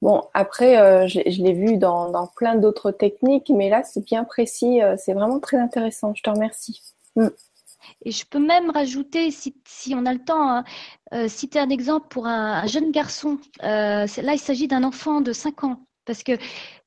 bon, 0.05 0.21
après, 0.33 0.77
euh, 0.77 1.07
je, 1.07 1.19
l'ai 1.41 1.53
vu 1.53 1.77
dans, 1.77 2.27
plein 2.35 2.55
d'autres 2.55 2.91
techniques, 2.91 3.49
mais 3.49 3.69
là, 3.69 3.83
c'est 3.83 4.05
bien 4.05 4.23
précis. 4.23 4.79
c'est 4.97 5.13
vraiment 5.13 5.39
très 5.39 5.57
intéressant. 5.57 6.13
Je 6.15 6.21
te 6.21 6.29
remercie. 6.29 6.81
Mm. 7.15 7.27
Et 8.05 8.11
je 8.11 8.25
peux 8.25 8.39
même 8.39 8.69
rajouter, 8.69 9.31
si, 9.31 9.53
on 9.95 10.05
a 10.05 10.13
le 10.13 10.23
temps, 10.23 10.63
hein, 11.11 11.27
citer 11.27 11.59
un 11.59 11.69
exemple 11.69 12.07
pour 12.09 12.27
un, 12.27 12.65
jeune 12.67 12.91
garçon. 12.91 13.39
là, 13.61 14.05
il 14.05 14.39
s'agit 14.39 14.67
d'un 14.67 14.83
enfant 14.83 15.21
de 15.21 15.33
5 15.33 15.63
ans. 15.63 15.79
Parce 16.05 16.21
que 16.21 16.33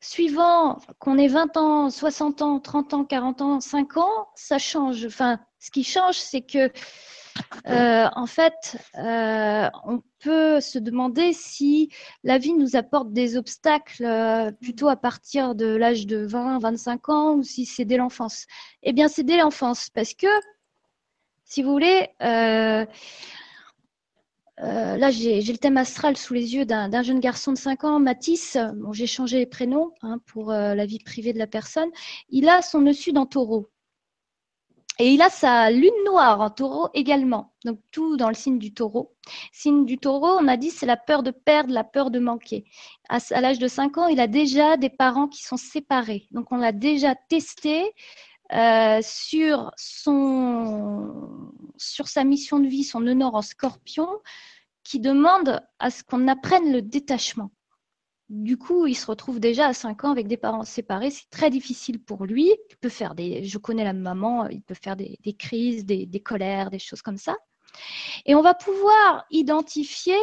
suivant 0.01 0.79
qu'on 1.01 1.19
ait 1.19 1.29
20 1.29 1.57
ans, 1.57 1.91
60 1.91 2.43
ans, 2.43 2.61
30 2.61 2.95
ans, 2.95 3.05
40 3.05 3.43
ans, 3.43 3.61
5 3.61 3.97
ans, 3.97 4.29
ça 4.37 4.59
change. 4.59 5.05
Enfin, 5.07 5.41
ce 5.59 5.71
qui 5.71 5.83
change, 5.83 6.17
c'est 6.17 6.43
que, 6.43 6.71
euh, 7.67 8.09
en 8.15 8.27
fait, 8.27 8.77
euh, 8.97 9.69
on 9.85 10.03
peut 10.21 10.61
se 10.61 10.79
demander 10.79 11.33
si 11.33 11.91
la 12.25 12.39
vie 12.39 12.55
nous 12.55 12.77
apporte 12.77 13.13
des 13.13 13.37
obstacles 13.37 14.05
euh, 14.05 14.51
plutôt 14.53 14.89
à 14.89 14.97
partir 14.97 15.55
de 15.55 15.67
l'âge 15.67 16.07
de 16.07 16.19
20, 16.19 16.59
25 16.61 17.09
ans 17.09 17.35
ou 17.35 17.43
si 17.43 17.67
c'est 17.67 17.85
dès 17.85 17.97
l'enfance. 17.97 18.47
Eh 18.83 18.93
bien, 18.93 19.09
c'est 19.09 19.23
dès 19.25 19.37
l'enfance 19.37 19.91
parce 19.91 20.15
que, 20.15 20.27
si 21.45 21.63
vous 21.63 21.71
voulez, 21.73 22.09
là, 22.21 22.87
j'ai 25.11 25.41
le 25.41 25.59
thème 25.59 25.77
astral 25.77 26.17
sous 26.17 26.35
les 26.35 26.55
yeux 26.55 26.65
d'un 26.67 27.03
jeune 27.03 27.21
garçon 27.21 27.53
de 27.53 27.59
5 27.59 27.85
ans, 27.85 28.01
Mathis. 28.01 28.57
Bon, 28.77 28.93
j'ai 28.93 29.07
changé 29.07 29.39
les 29.39 29.47
prénoms 29.47 29.93
hein, 30.03 30.19
pour 30.27 30.51
la 30.53 30.87
vie 30.87 30.99
privée 31.01 31.33
de 31.33 31.39
la 31.39 31.47
personne. 31.47 31.91
Il 32.31 32.49
a 32.49 32.63
son 32.63 32.81
nœud 32.81 32.93
sud 32.93 33.17
en 33.19 33.27
taureau. 33.27 33.71
Et 35.01 35.13
il 35.13 35.23
a 35.23 35.31
sa 35.31 35.71
lune 35.71 35.91
noire 36.05 36.41
en 36.41 36.51
taureau 36.51 36.89
également. 36.93 37.55
Donc 37.65 37.79
tout 37.93 38.17
dans 38.17 38.29
le 38.29 38.35
signe 38.35 38.59
du 38.59 38.75
taureau. 38.75 39.15
Signe 39.53 39.85
du 39.85 39.97
taureau, 39.99 40.37
on 40.41 40.49
a 40.49 40.57
dit, 40.57 40.71
c'est 40.71 40.87
la 40.87 40.97
peur 40.97 41.23
de 41.23 41.31
perdre, 41.31 41.73
la 41.73 41.85
peur 41.85 42.11
de 42.11 42.19
manquer. 42.19 42.65
À, 43.09 43.21
l'âge 43.41 43.61
de 43.61 43.69
5 43.69 43.97
ans, 43.99 44.09
il 44.09 44.19
a 44.19 44.27
déjà 44.27 44.77
des 44.77 44.91
parents 44.91 45.29
qui 45.29 45.45
sont 45.45 45.57
séparés. 45.57 46.27
Donc 46.33 46.51
on 46.51 46.57
l'a 46.57 46.73
déjà 46.73 47.15
testé 47.15 47.93
euh, 48.53 48.99
sur, 49.03 49.71
son, 49.77 51.53
sur 51.77 52.09
sa 52.09 52.25
mission 52.25 52.59
de 52.59 52.67
vie, 52.67 52.83
son 52.83 53.07
honneur 53.07 53.37
en 53.37 53.43
scorpion, 53.43 54.09
qui 54.83 54.99
demande 54.99 55.61
à 55.79 55.91
ce 55.91 56.03
qu'on 56.03 56.27
apprenne 56.27 56.73
le 56.73 56.83
détachement. 56.83 57.51
Du 58.29 58.59
coup, 58.59 58.87
il 58.87 58.95
se 58.95 59.07
retrouve 59.07 59.41
déjà 59.41 59.69
à 59.69 59.73
5 59.73 60.05
ans 60.05 60.11
avec 60.11 60.29
des 60.29 60.37
parents 60.37 60.65
séparés. 60.65 61.11
C'est 61.11 61.31
très 61.31 61.49
difficile 61.49 61.99
pour 62.03 62.27
lui. 62.27 62.55
Il 62.71 62.77
peut 62.77 62.91
faire 62.91 63.15
des, 63.15 63.45
je 63.45 63.59
connais 63.59 63.85
la 63.85 63.95
maman, 63.95 64.47
il 64.49 64.61
peut 64.61 64.75
faire 64.75 64.97
des, 64.97 65.19
crises, 65.39 65.87
des, 65.87 66.21
colères, 66.21 66.71
des 66.71 66.79
choses 66.79 67.01
comme 67.01 67.17
ça. 67.17 67.37
Et 68.27 68.35
on 68.35 68.43
va 68.43 68.53
pouvoir 68.55 69.25
identifier 69.31 70.19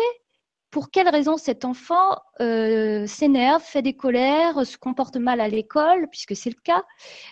pour 0.69 0.91
quelles 0.91 1.09
raisons 1.09 1.37
cet 1.37 1.65
enfant 1.65 2.17
euh, 2.41 3.07
s'énerve, 3.07 3.63
fait 3.63 3.81
des 3.81 3.95
colères, 3.95 4.67
se 4.67 4.77
comporte 4.77 5.15
mal 5.15 5.39
à 5.39 5.47
l'école, 5.47 6.07
puisque 6.11 6.35
c'est 6.35 6.49
le 6.49 6.61
cas, 6.61 6.83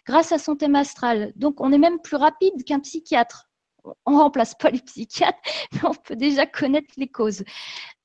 grâce 0.07 0.32
à 0.32 0.39
son 0.39 0.55
thème 0.55 0.76
astral. 0.76 1.34
Donc, 1.36 1.61
on 1.61 1.71
est 1.71 1.78
même 1.78 1.99
plus 1.99 2.15
rapide 2.15 2.63
qu'un 2.65 2.80
psychiatre. 2.80 3.49
On 4.05 4.17
remplace 4.17 4.55
pas 4.55 4.69
les 4.69 4.79
psychiatres, 4.79 5.39
mais 5.73 5.86
on 5.86 5.93
peut 5.93 6.15
déjà 6.15 6.45
connaître 6.45 6.93
les 6.97 7.07
causes 7.07 7.43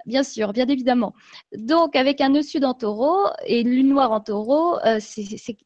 bien 0.09 0.23
sûr, 0.25 0.53
bien 0.53 0.67
évidemment. 0.67 1.15
Donc, 1.57 1.95
avec 1.95 2.21
un 2.21 2.31
nœud 2.31 2.43
sud 2.43 2.65
en 2.65 2.75
taureau 2.75 3.29
et 3.47 3.61
une 3.61 3.71
lune 3.71 3.89
noire 3.89 4.11
en 4.11 4.21
taureau, 4.21 4.79
euh, 4.85 4.99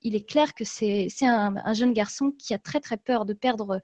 il 0.03 0.15
est 0.15 0.29
clair 0.29 0.53
que 0.55 0.65
c'est 0.65 1.09
un, 1.23 1.75
jeune 1.75 1.93
garçon 1.95 2.33
qui 2.33 2.53
a 2.53 2.59
très, 2.59 2.81
très 2.81 2.97
peur 2.97 3.25
de 3.25 3.33
perdre 3.33 3.81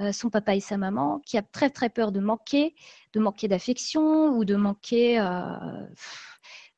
euh, 0.00 0.12
son 0.12 0.30
papa 0.30 0.56
et 0.56 0.60
sa 0.60 0.78
maman, 0.78 1.20
qui 1.26 1.36
a 1.38 1.42
très, 1.42 1.70
très 1.70 1.90
peur 1.90 2.12
de 2.12 2.20
manquer, 2.20 2.74
de 3.12 3.20
manquer 3.20 3.46
d'affection 3.46 4.30
ou 4.30 4.44
de 4.44 4.56
manquer. 4.56 5.20
Euh, 5.20 5.86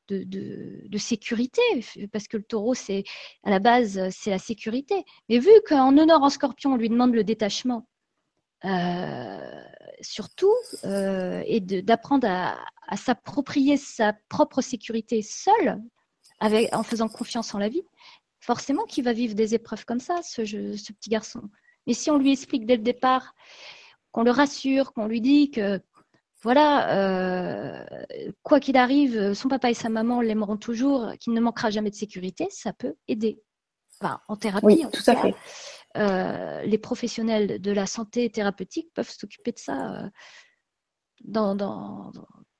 de, 0.09 0.97
sécurité, 0.99 1.61
parce 2.11 2.27
que 2.27 2.37
le 2.37 2.43
taureau, 2.43 2.75
c'est 2.75 3.03
à 3.43 3.49
la 3.49 3.57
base, 3.57 3.99
c'est 4.11 4.29
la 4.29 4.37
sécurité. 4.37 5.05
Mais 5.27 5.39
vu 5.39 5.49
qu'en 5.67 5.97
honneur 5.97 6.21
en 6.21 6.29
scorpion, 6.29 6.73
on 6.73 6.75
lui 6.75 6.89
demande 6.89 7.15
le 7.15 7.23
détachement, 7.23 7.87
euh, 8.65 9.63
surtout, 10.01 10.53
euh, 10.85 11.43
et 11.45 11.59
d'apprendre 11.59 12.27
à, 12.27 12.57
s'approprier 12.95 13.77
sa 13.77 14.13
propre 14.29 14.61
sécurité 14.61 15.21
seul, 15.21 15.81
avec, 16.39 16.73
en 16.73 16.83
faisant 16.83 17.07
confiance 17.07 17.55
en 17.55 17.59
la 17.59 17.69
vie, 17.69 17.83
forcément 18.39 18.83
qu'il 18.83 19.03
va 19.03 19.13
vivre 19.13 19.35
des 19.35 19.55
épreuves 19.55 19.85
comme 19.85 19.99
ça, 19.99 20.21
ce, 20.21 20.45
ce 20.45 20.93
petit 20.93 21.09
garçon. 21.09 21.41
Mais 21.87 21.93
si 21.93 22.11
on 22.11 22.17
lui 22.17 22.31
explique 22.31 22.65
dès 22.65 22.77
le 22.77 22.83
départ, 22.83 23.33
qu'on 24.11 24.23
le 24.23 24.31
rassure, 24.31 24.93
qu'on 24.93 25.07
lui 25.07 25.21
dit 25.21 25.51
que 25.51 25.81
voilà, 26.43 26.97
euh, 26.97 27.85
quoi 28.43 28.59
qu'il 28.59 28.77
arrive, 28.77 29.33
son 29.33 29.47
papa 29.47 29.69
et 29.69 29.73
sa 29.73 29.89
maman 29.89 30.21
l'aimeront 30.21 30.57
toujours, 30.57 31.13
qu'il 31.19 31.33
ne 31.33 31.39
manquera 31.39 31.69
jamais 31.69 31.89
de 31.89 31.95
sécurité, 31.95 32.47
ça 32.51 32.73
peut 32.73 32.95
aider. 33.07 33.41
Enfin, 34.01 34.19
en 34.27 34.35
thérapie, 34.35 34.65
oui, 34.65 34.85
tout, 34.91 35.09
à 35.09 35.15
fait. 35.15 35.33
Euh, 35.97 36.61
les 36.63 36.77
professionnels 36.77 37.61
de 37.61 37.71
la 37.71 37.85
santé 37.85 38.29
thérapeutique 38.29 38.91
peuvent 38.93 39.09
s'occuper 39.09 39.51
de 39.51 39.59
ça 39.59 40.03
euh, 40.03 40.09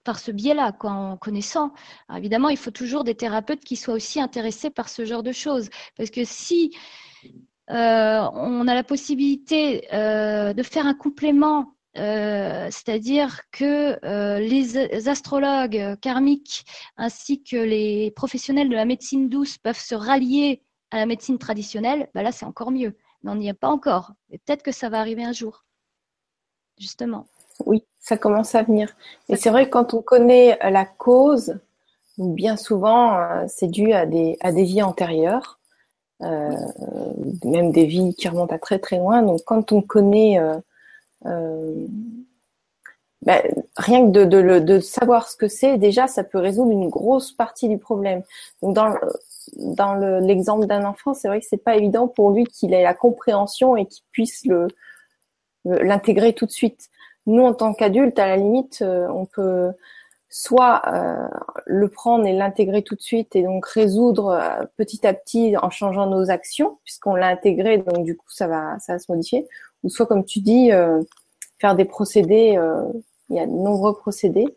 par 0.04 0.20
ce 0.20 0.32
biais-là, 0.32 0.76
en 0.82 1.18
connaissant. 1.18 1.74
évidemment, 2.16 2.50
il 2.50 2.58
faut 2.58 2.72
toujours 2.72 3.04
des 3.04 3.16
thérapeutes 3.16 3.64
qui 3.64 3.76
soient 3.76 3.94
aussi 3.94 4.20
intéressés 4.20 4.70
par 4.70 4.90
ce 4.90 5.06
genre 5.06 5.24
de 5.24 5.32
choses. 5.32 5.70
Parce 5.98 6.10
que 6.10 6.26
si 6.26 6.76
on 7.70 8.68
a 8.68 8.76
la 8.76 8.84
possibilité 8.84 9.88
de 9.92 10.64
faire 10.64 10.86
un 10.86 10.94
complément 10.94 11.74
euh, 11.98 12.70
c'est-à-dire 12.72 13.42
que 13.52 14.04
euh, 14.04 14.40
les 14.40 15.08
astrologues 15.08 15.96
karmiques 16.02 16.66
ainsi 16.98 17.44
que 17.44 17.58
les 17.58 18.12
professionnels 18.12 18.70
de 18.70 18.76
la 18.76 18.86
médecine 18.86 19.30
douce 19.30 19.60
peuvent 19.60 19.80
se 19.80 19.94
rallier 19.94 20.64
à 20.90 20.98
la 20.98 21.06
médecine 21.06 21.38
traditionnelle, 21.38 22.10
bah 22.16 22.24
là 22.24 22.32
c'est 22.32 22.46
encore 22.46 22.72
mieux. 22.72 22.98
Mais 23.24 23.32
on 23.32 23.36
n'y 23.36 23.48
est 23.48 23.54
pas 23.54 23.70
encore. 23.70 24.12
Et 24.30 24.38
peut-être 24.38 24.64
que 24.64 24.72
ça 24.72 24.90
va 24.90 25.00
arriver 25.00 25.24
un 25.24 25.32
jour, 25.32 25.66
justement. 26.78 27.28
Oui, 27.66 27.84
ça 28.00 28.18
commence 28.18 28.56
à 28.56 28.64
venir. 28.64 28.96
Et 29.30 29.36
c'est 29.36 29.50
vrai 29.50 29.66
que 29.66 29.72
quand 29.72 29.94
on 29.94 30.02
connaît 30.02 30.58
la 30.70 30.86
cause, 30.86 31.60
bien 32.18 32.58
souvent 32.58 33.18
euh, 33.18 33.46
c'est 33.48 33.68
dû 33.68 33.94
à 33.94 34.06
des, 34.06 34.38
à 34.42 34.52
des 34.52 34.64
vies 34.64 34.84
antérieures, 34.84 35.60
même 36.20 37.72
des 37.74 37.86
vies 37.86 38.16
qui 38.16 38.30
remontent 38.30 38.56
à 38.56 38.60
très 38.60 38.80
très 38.80 38.98
loin. 38.98 39.22
Donc 39.22 39.42
quand 39.46 39.72
on 39.72 39.82
connaît 39.82 40.40
euh, 41.26 41.88
ben, 43.26 43.42
rien 43.78 44.06
que 44.06 44.12
de, 44.12 44.26
de, 44.26 44.60
de, 44.60 44.80
savoir 44.80 45.30
ce 45.30 45.36
que 45.36 45.48
c'est, 45.48 45.78
déjà, 45.78 46.08
ça 46.08 46.24
peut 46.24 46.40
résoudre 46.40 46.72
une 46.72 46.90
grosse 46.90 47.32
partie 47.32 47.70
du 47.70 47.78
problème. 47.78 48.22
Donc, 48.62 48.76
dans, 48.76 48.94
dans 49.56 49.96
l'exemple 50.20 50.66
d'un 50.68 50.84
enfant, 50.86 51.14
c'est 51.14 51.28
vrai 51.28 51.40
que 51.40 51.46
c'est 51.50 51.64
pas 51.64 51.76
évident 51.76 52.08
pour 52.08 52.32
lui 52.32 52.46
qu'il 52.46 52.74
ait 52.74 52.84
la 52.84 52.94
compréhension 52.94 53.78
et 53.78 53.86
qu'il 53.86 54.04
puisse 54.12 54.46
le 54.46 54.68
l'intégrer 55.66 56.34
tout 56.34 56.46
de 56.46 56.52
suite. 56.52 56.90
Nous, 57.26 57.42
en 57.42 57.54
tant 57.54 57.74
qu'adultes, 57.74 58.20
à 58.20 58.28
la 58.28 58.36
limite, 58.36 58.82
euh, 58.82 59.08
on 59.08 59.26
peut 59.26 59.72
soit 60.30 60.82
euh, 60.88 61.28
le 61.66 61.88
prendre 61.88 62.26
et 62.26 62.34
l'intégrer 62.34 62.82
tout 62.82 62.96
de 62.96 63.02
suite 63.02 63.36
et 63.38 63.44
donc 63.44 63.66
résoudre 63.66 64.68
petit 64.76 65.08
à 65.08 65.14
petit 65.14 65.56
en 65.56 65.70
changeant 65.70 66.08
nos 66.08 66.30
actions, 66.32 66.80
puisqu'on 66.84 67.16
l'a 67.16 67.28
intégré, 67.28 67.78
donc 67.78 68.04
du 68.04 68.18
coup, 68.18 68.30
ça 68.30 68.48
va, 68.48 68.78
ça 68.80 68.94
va 68.94 69.00
se 69.00 69.10
modifier 69.10 69.48
ou 69.84 69.90
soit 69.90 70.06
comme 70.06 70.26
tu 70.26 70.40
dis, 70.40 70.72
euh, 70.72 71.02
faire 71.60 71.76
des 71.76 71.86
procédés. 71.86 72.58
Euh, 73.32 73.34
il 73.34 73.36
y 73.36 73.40
a 73.40 73.46
de 73.46 73.52
nombreux 73.52 73.96
procédés. 73.96 74.54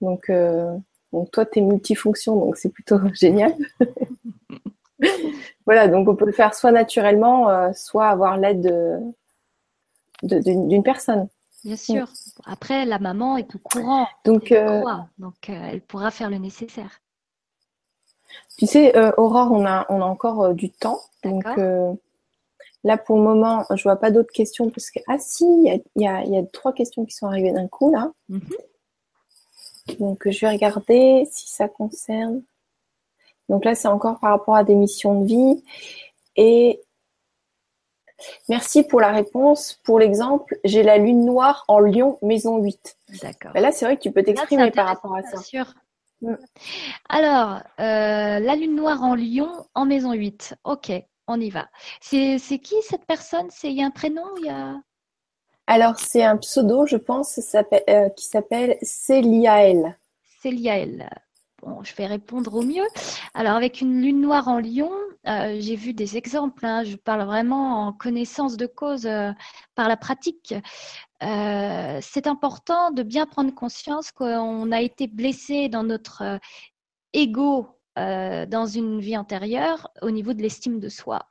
Donc, 0.00 0.30
euh, 0.30 0.76
donc 1.12 1.30
toi, 1.30 1.46
tu 1.46 1.58
es 1.58 1.62
multifonction, 1.62 2.36
donc 2.36 2.56
c'est 2.56 2.70
plutôt 2.70 2.98
génial. 3.14 3.54
voilà, 5.66 5.88
donc 5.88 6.08
on 6.08 6.16
peut 6.16 6.26
le 6.26 6.32
faire 6.32 6.54
soit 6.54 6.72
naturellement, 6.72 7.72
soit 7.74 8.08
avoir 8.08 8.36
l'aide 8.36 9.02
d'une 10.22 10.82
personne. 10.82 11.28
Bien 11.64 11.76
sûr. 11.76 12.08
Après, 12.44 12.84
la 12.84 12.98
maman 12.98 13.36
est 13.36 13.54
au 13.54 13.58
courant. 13.58 14.08
Donc, 14.24 14.52
donc 15.18 15.48
elle 15.48 15.80
pourra 15.82 16.10
faire 16.10 16.30
le 16.30 16.38
nécessaire. 16.38 17.00
Tu 18.56 18.66
sais, 18.66 18.96
Aurore, 19.18 19.52
on 19.52 19.66
a, 19.66 19.86
on 19.88 20.00
a 20.00 20.04
encore 20.04 20.54
du 20.54 20.70
temps. 20.70 21.00
Donc, 21.22 21.44
Là, 22.84 22.98
pour 22.98 23.16
le 23.16 23.22
moment, 23.22 23.64
je 23.74 23.82
vois 23.82 23.96
pas 23.96 24.10
d'autres 24.10 24.32
questions 24.32 24.70
parce 24.70 24.90
que 24.90 24.98
ah 25.06 25.18
si, 25.18 25.44
il 25.44 25.82
y 25.96 26.06
a, 26.06 26.42
trois 26.52 26.72
questions 26.72 27.04
qui 27.04 27.14
sont 27.14 27.26
arrivées 27.26 27.52
d'un 27.52 27.68
coup 27.68 27.92
là. 27.92 28.12
Mhm. 28.28 28.42
Donc, 29.98 30.28
je 30.28 30.40
vais 30.40 30.52
regarder 30.52 31.26
si 31.30 31.48
ça 31.48 31.68
concerne. 31.68 32.42
Donc 33.48 33.64
là, 33.64 33.74
c'est 33.74 33.88
encore 33.88 34.18
par 34.20 34.30
rapport 34.30 34.54
à 34.54 34.64
des 34.64 34.74
missions 34.74 35.20
de 35.20 35.26
vie. 35.26 35.64
Et 36.36 36.80
merci 38.48 38.84
pour 38.84 39.00
la 39.00 39.10
réponse. 39.12 39.80
Pour 39.84 39.98
l'exemple, 39.98 40.58
j'ai 40.64 40.82
la 40.82 40.98
lune 40.98 41.24
noire 41.24 41.64
en 41.68 41.80
Lion, 41.80 42.18
maison 42.22 42.58
8. 42.58 42.96
D'accord. 43.22 43.52
là, 43.54 43.72
c'est 43.72 43.84
vrai 43.84 43.96
que 43.96 44.02
tu 44.02 44.12
peux 44.12 44.22
t'exprimer 44.22 44.70
par 44.70 44.86
rapport 44.86 45.14
à 45.14 45.22
ça. 45.22 45.32
Bien 45.32 45.42
sûr. 45.42 45.74
Mm. 46.22 46.34
Alors, 47.08 47.60
euh, 47.80 48.38
la 48.38 48.56
lune 48.56 48.76
noire 48.76 49.02
en 49.02 49.14
Lion, 49.14 49.50
en 49.74 49.84
maison 49.84 50.12
8. 50.12 50.54
Ok 50.64 50.92
on 51.32 51.40
y 51.40 51.50
va. 51.50 51.68
C'est 52.00 52.38
qui 52.62 52.74
cette 52.82 53.06
personne? 53.06 53.48
Il 53.64 53.72
y 53.72 53.82
a 53.82 53.86
un 53.86 53.90
prénom 53.90 54.24
il 54.38 54.46
y 54.46 54.50
a... 54.50 54.76
Alors, 55.66 55.98
c'est 55.98 56.24
un 56.24 56.36
pseudo, 56.36 56.86
je 56.86 56.96
pense, 56.96 57.38
euh, 57.54 58.08
qui 58.10 58.24
s'appelle 58.24 58.76
Céliaël. 58.82 59.96
Céliaël. 60.42 61.08
Bon, 61.62 61.84
je 61.84 61.94
vais 61.94 62.06
répondre 62.06 62.52
au 62.54 62.62
mieux. 62.62 62.86
Alors, 63.34 63.54
avec 63.54 63.80
une 63.80 64.02
lune 64.02 64.20
noire 64.20 64.48
en 64.48 64.58
lion, 64.58 64.90
euh, 65.28 65.56
j'ai 65.60 65.76
vu 65.76 65.94
des 65.94 66.16
exemples. 66.16 66.66
Hein. 66.66 66.82
je 66.82 66.96
parle 66.96 67.22
vraiment 67.22 67.86
en 67.86 67.92
connaissance 67.92 68.56
de 68.56 68.66
cause 68.66 69.06
euh, 69.06 69.30
par 69.76 69.88
la 69.88 69.96
pratique. 69.96 70.54
c'est 71.20 72.26
important 72.26 72.90
de 72.90 73.04
bien 73.04 73.26
prendre 73.26 73.54
conscience 73.54 74.10
qu'on 74.10 74.72
a 74.72 74.80
été 74.80 75.06
blessé 75.06 75.68
dans 75.68 75.84
notre 75.84 76.40
ego 77.12 77.68
euh, 77.98 78.46
dans 78.46 78.66
une 78.66 79.00
vie 79.00 79.16
antérieure 79.16 79.92
au 80.02 80.10
niveau 80.10 80.32
de 80.34 80.42
l'estime 80.42 80.80
de 80.80 80.88
soi 80.88 81.28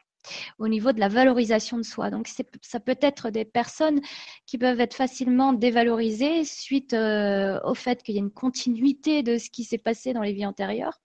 au 0.60 0.68
niveau 0.68 0.92
de 0.92 1.00
la 1.00 1.08
valorisation 1.08 1.78
de 1.78 1.84
soi. 1.84 2.10
Donc, 2.10 2.28
ça 2.62 2.80
peut 2.80 2.98
être 3.02 3.30
des 3.30 3.46
personnes 3.46 4.02
qui 4.46 4.58
peuvent 4.58 4.80
être 4.80 4.94
facilement 4.94 5.54
dévalorisées 5.54 6.46
suite 6.46 6.94
euh, 6.94 7.60
au 7.64 7.74
fait 7.74 8.04
qu'il 8.04 8.16
y 8.16 8.18
a 8.18 8.22
une 8.22 8.32
continuité 8.32 9.24
de 9.24 9.38
ce 9.38 9.50
qui 9.50 9.64
s'est 9.64 9.78
passé 9.78 10.14
dans 10.14 10.22
les 10.22 10.34
vies 10.34 10.46
antérieures. 10.46 11.02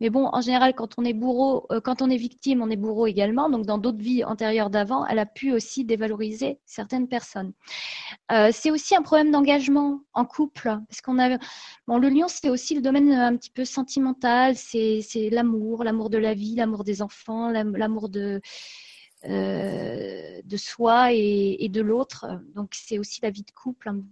Mais 0.00 0.10
bon, 0.10 0.28
en 0.32 0.40
général, 0.40 0.74
quand 0.74 0.94
on 0.98 1.04
est 1.04 1.12
bourreau, 1.12 1.66
euh, 1.70 1.80
quand 1.80 2.02
on 2.02 2.10
est 2.10 2.16
victime, 2.16 2.62
on 2.62 2.70
est 2.70 2.76
bourreau 2.76 3.06
également. 3.06 3.48
Donc, 3.48 3.66
dans 3.66 3.78
d'autres 3.78 3.98
vies 3.98 4.24
antérieures 4.24 4.70
d'avant, 4.70 5.06
elle 5.06 5.18
a 5.18 5.26
pu 5.26 5.52
aussi 5.52 5.84
dévaloriser 5.84 6.58
certaines 6.64 7.08
personnes. 7.08 7.52
Euh, 8.32 8.50
c'est 8.52 8.70
aussi 8.70 8.94
un 8.96 9.02
problème 9.02 9.30
d'engagement 9.30 10.00
en 10.12 10.24
couple, 10.24 10.78
parce 10.88 11.00
qu'on 11.02 11.18
a, 11.18 11.38
bon, 11.86 11.98
le 11.98 12.08
lion, 12.08 12.26
c'est 12.28 12.50
aussi 12.50 12.74
le 12.74 12.80
domaine 12.80 13.12
un 13.12 13.36
petit 13.36 13.50
peu 13.50 13.64
sentimental. 13.64 14.56
C'est 14.56 15.30
l'amour, 15.30 15.84
l'amour 15.84 16.10
de 16.10 16.18
la 16.18 16.34
vie, 16.34 16.54
l'amour 16.56 16.84
des 16.84 17.02
enfants, 17.02 17.50
l'amour 17.50 18.08
de 18.08 18.40
euh, 19.26 20.42
de 20.44 20.56
soi 20.58 21.12
et, 21.12 21.68
de 21.70 21.80
l'autre. 21.80 22.26
Donc, 22.54 22.72
c'est 22.74 22.98
aussi 22.98 23.20
la 23.22 23.30
vie 23.30 23.42
de 23.42 23.50
couple. 23.52 23.88
Hein, 23.88 24.02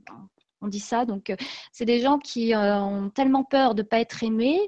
on 0.62 0.68
dit 0.68 0.80
ça. 0.80 1.04
Donc, 1.04 1.34
c'est 1.70 1.84
des 1.84 2.00
gens 2.00 2.18
qui 2.18 2.54
ont 2.54 3.10
tellement 3.10 3.44
peur 3.44 3.74
de 3.74 3.82
ne 3.82 3.86
pas 3.86 4.00
être 4.00 4.22
aimés 4.22 4.60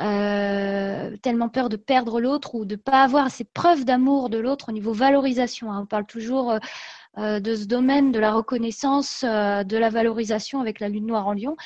euh, 0.00 1.16
tellement 1.18 1.48
peur 1.48 1.68
de 1.68 1.76
perdre 1.76 2.20
l'autre 2.20 2.56
ou 2.56 2.64
de 2.64 2.74
ne 2.74 2.80
pas 2.80 3.04
avoir 3.04 3.30
cette 3.30 3.52
preuve 3.52 3.84
d'amour 3.84 4.28
de 4.28 4.38
l'autre 4.38 4.70
au 4.70 4.72
niveau 4.72 4.92
valorisation. 4.92 5.70
Hein. 5.70 5.82
On 5.82 5.86
parle 5.86 6.06
toujours 6.06 6.50
euh, 6.50 6.58
euh, 7.18 7.38
de 7.38 7.54
ce 7.54 7.66
domaine 7.66 8.10
de 8.10 8.18
la 8.18 8.32
reconnaissance, 8.32 9.22
de 9.22 9.76
la 9.76 9.90
valorisation 9.90 10.60
avec 10.60 10.80
la 10.80 10.88
lune 10.88 11.06
noire 11.06 11.28
en 11.28 11.32
lion. 11.32 11.56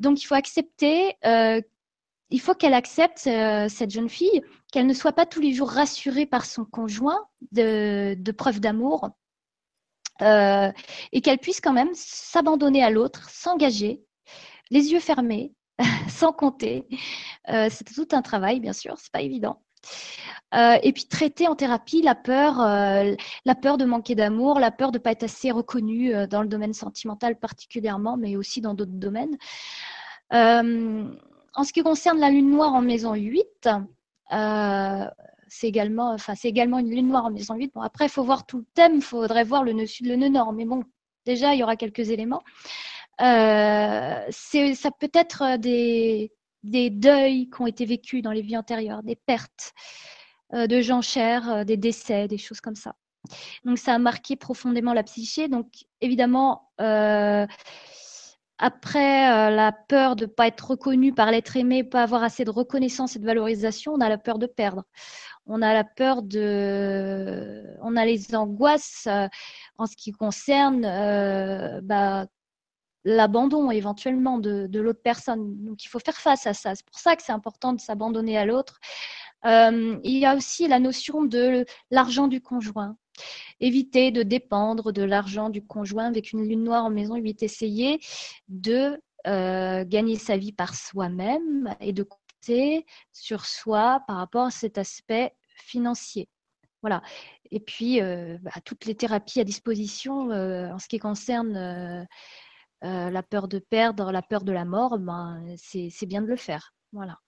donc 0.00 0.20
il 0.20 0.26
faut 0.26 0.34
accepter, 0.34 1.14
il 1.24 2.40
faut 2.40 2.54
qu'elle 2.54 2.74
accepte, 2.74 3.18
cette 3.18 3.90
jeune 3.90 4.08
fille, 4.08 4.42
qu'elle 4.72 4.86
ne 4.86 4.94
soit 4.94 5.12
pas 5.12 5.26
tous 5.26 5.40
les 5.40 5.52
jours 5.52 5.70
rassurée 5.70 6.26
par 6.26 6.44
son 6.44 6.64
conjoint 6.64 7.20
de 7.52 8.32
preuves 8.32 8.58
d'amour. 8.60 9.10
et 10.20 11.20
qu'elle 11.22 11.38
puisse 11.38 11.60
quand 11.60 11.72
même 11.72 11.90
s'abandonner 11.94 12.82
à 12.82 12.90
l'autre, 12.90 13.30
s'engager, 13.30 14.02
les 14.70 14.90
yeux 14.90 15.00
fermés, 15.00 15.52
sans 16.08 16.32
compter. 16.32 16.86
Euh, 17.48 17.68
c'est 17.70 17.84
tout 17.84 18.08
un 18.12 18.22
travail, 18.22 18.60
bien 18.60 18.72
sûr, 18.72 18.94
c'est 18.98 19.12
pas 19.12 19.22
évident. 19.22 19.62
Euh, 20.54 20.76
et 20.82 20.92
puis 20.92 21.06
traiter 21.06 21.48
en 21.48 21.56
thérapie 21.56 22.02
la 22.02 22.14
peur, 22.14 22.60
euh, 22.60 23.14
la 23.44 23.54
peur 23.54 23.78
de 23.78 23.84
manquer 23.84 24.14
d'amour, 24.14 24.60
la 24.60 24.70
peur 24.70 24.92
de 24.92 24.98
ne 24.98 25.02
pas 25.02 25.12
être 25.12 25.24
assez 25.24 25.50
reconnu 25.50 26.12
dans 26.28 26.42
le 26.42 26.48
domaine 26.48 26.74
sentimental 26.74 27.36
particulièrement, 27.38 28.16
mais 28.16 28.36
aussi 28.36 28.60
dans 28.60 28.74
d'autres 28.74 28.92
domaines. 28.92 29.36
en 30.30 31.64
ce 31.64 31.72
qui 31.72 31.82
concerne 31.82 32.18
la 32.18 32.30
lune 32.30 32.50
noire 32.50 32.74
en 32.74 32.82
maison 32.82 33.14
8, 33.14 33.68
c'est 35.48 35.68
également, 35.68 36.16
c'est 36.18 36.48
également 36.48 36.78
une 36.78 36.90
lune 36.90 37.08
noire 37.08 37.26
en 37.26 37.30
maison 37.30 37.54
8. 37.54 37.72
Bon, 37.74 37.82
après, 37.82 38.06
il 38.06 38.10
faut 38.10 38.24
voir 38.24 38.46
tout 38.46 38.58
le 38.58 38.66
thème, 38.74 38.96
il 38.96 39.02
faudrait 39.02 39.44
voir 39.44 39.64
le 39.64 39.72
nœud 39.72 39.86
sud, 39.86 40.06
le 40.06 40.16
nœud 40.16 40.28
nord, 40.28 40.52
mais 40.52 40.64
bon, 40.64 40.84
déjà, 41.26 41.54
il 41.54 41.60
y 41.60 41.62
aura 41.62 41.76
quelques 41.76 42.10
éléments. 42.10 42.42
Euh, 43.22 44.30
ça 44.30 44.90
peut 44.90 45.10
être 45.14 45.56
des, 45.58 46.32
des 46.62 46.90
deuils 46.90 47.48
qui 47.50 47.62
ont 47.62 47.66
été 47.66 47.84
vécus 47.84 48.22
dans 48.22 48.32
les 48.32 48.42
vies 48.42 48.56
antérieures, 48.56 49.02
des 49.02 49.16
pertes 49.16 49.72
de 50.52 50.82
gens 50.82 51.00
chers, 51.00 51.64
des 51.64 51.78
décès, 51.78 52.28
des 52.28 52.36
choses 52.36 52.60
comme 52.60 52.74
ça. 52.74 52.94
Donc 53.64 53.78
ça 53.78 53.94
a 53.94 53.98
marqué 53.98 54.36
profondément 54.36 54.92
la 54.92 55.02
psyché. 55.02 55.48
Donc 55.48 55.68
évidemment, 56.02 56.70
après 58.58 59.50
la 59.50 59.72
peur 59.88 60.14
de 60.14 60.26
ne 60.26 60.30
pas 60.30 60.48
être 60.48 60.72
reconnu 60.72 61.14
par 61.14 61.30
l'être 61.30 61.56
aimé, 61.56 61.84
pas 61.84 62.02
avoir 62.02 62.22
assez 62.22 62.44
de 62.44 62.50
reconnaissance 62.50 63.16
et 63.16 63.18
de 63.18 63.24
valorisation, 63.24 63.94
on 63.94 64.00
a 64.00 64.10
la 64.10 64.18
peur 64.18 64.38
de 64.38 64.46
perdre 64.46 64.84
on 65.46 65.62
a 65.62 65.72
la 65.74 65.84
peur 65.84 66.22
de, 66.22 67.64
on 67.82 67.96
a 67.96 68.04
les 68.04 68.34
angoisses 68.34 69.06
euh, 69.06 69.28
en 69.78 69.86
ce 69.86 69.96
qui 69.96 70.12
concerne 70.12 70.84
euh, 70.84 71.80
bah, 71.82 72.26
l'abandon 73.04 73.70
éventuellement 73.70 74.38
de, 74.38 74.68
l'autre 74.78 75.02
personne. 75.02 75.64
Donc 75.64 75.84
il 75.84 75.88
faut 75.88 75.98
faire 75.98 76.16
face 76.16 76.46
à 76.46 76.54
ça. 76.54 76.74
C'est 76.74 76.86
pour 76.86 76.98
ça 76.98 77.16
que 77.16 77.22
c'est 77.22 77.32
important 77.32 77.72
de 77.72 77.80
s'abandonner 77.80 78.38
à 78.38 78.44
l'autre. 78.44 78.80
Euh, 79.44 79.98
il 80.04 80.18
y 80.18 80.26
a 80.26 80.36
aussi 80.36 80.68
la 80.68 80.78
notion 80.78 81.24
de 81.24 81.64
l'argent 81.90 82.28
du 82.28 82.40
conjoint. 82.40 82.96
Éviter 83.60 84.10
de 84.10 84.22
dépendre 84.22 84.92
de 84.92 85.02
l'argent 85.02 85.50
du 85.50 85.64
conjoint 85.64 86.06
avec 86.06 86.32
une 86.32 86.46
lune 86.46 86.64
noire 86.64 86.84
en 86.84 86.90
maison 86.90 87.16
8. 87.16 87.42
Essayer 87.42 88.00
de 88.48 89.00
gagner 89.24 90.16
sa 90.16 90.36
vie 90.36 90.50
par 90.50 90.74
soi-même 90.74 91.76
et 91.78 91.92
de 91.92 92.04
sur 93.12 93.46
soi 93.46 94.02
par 94.06 94.16
rapport 94.16 94.46
à 94.46 94.50
cet 94.50 94.78
aspect 94.78 95.32
financier. 95.56 96.28
Voilà. 96.82 97.02
Et 97.50 97.60
puis, 97.60 98.00
euh, 98.00 98.38
bah, 98.42 98.50
toutes 98.64 98.86
les 98.86 98.94
thérapies 98.94 99.40
à 99.40 99.44
disposition 99.44 100.30
euh, 100.30 100.72
en 100.72 100.78
ce 100.78 100.88
qui 100.88 100.98
concerne 100.98 102.06
euh, 102.84 103.10
la 103.10 103.22
peur 103.22 103.48
de 103.48 103.58
perdre, 103.58 104.10
la 104.10 104.22
peur 104.22 104.42
de 104.42 104.52
la 104.52 104.64
mort, 104.64 104.98
ben, 104.98 105.42
c'est 105.56 106.06
bien 106.06 106.22
de 106.22 106.26
le 106.26 106.36
faire. 106.36 106.74
Voilà. 106.92 107.18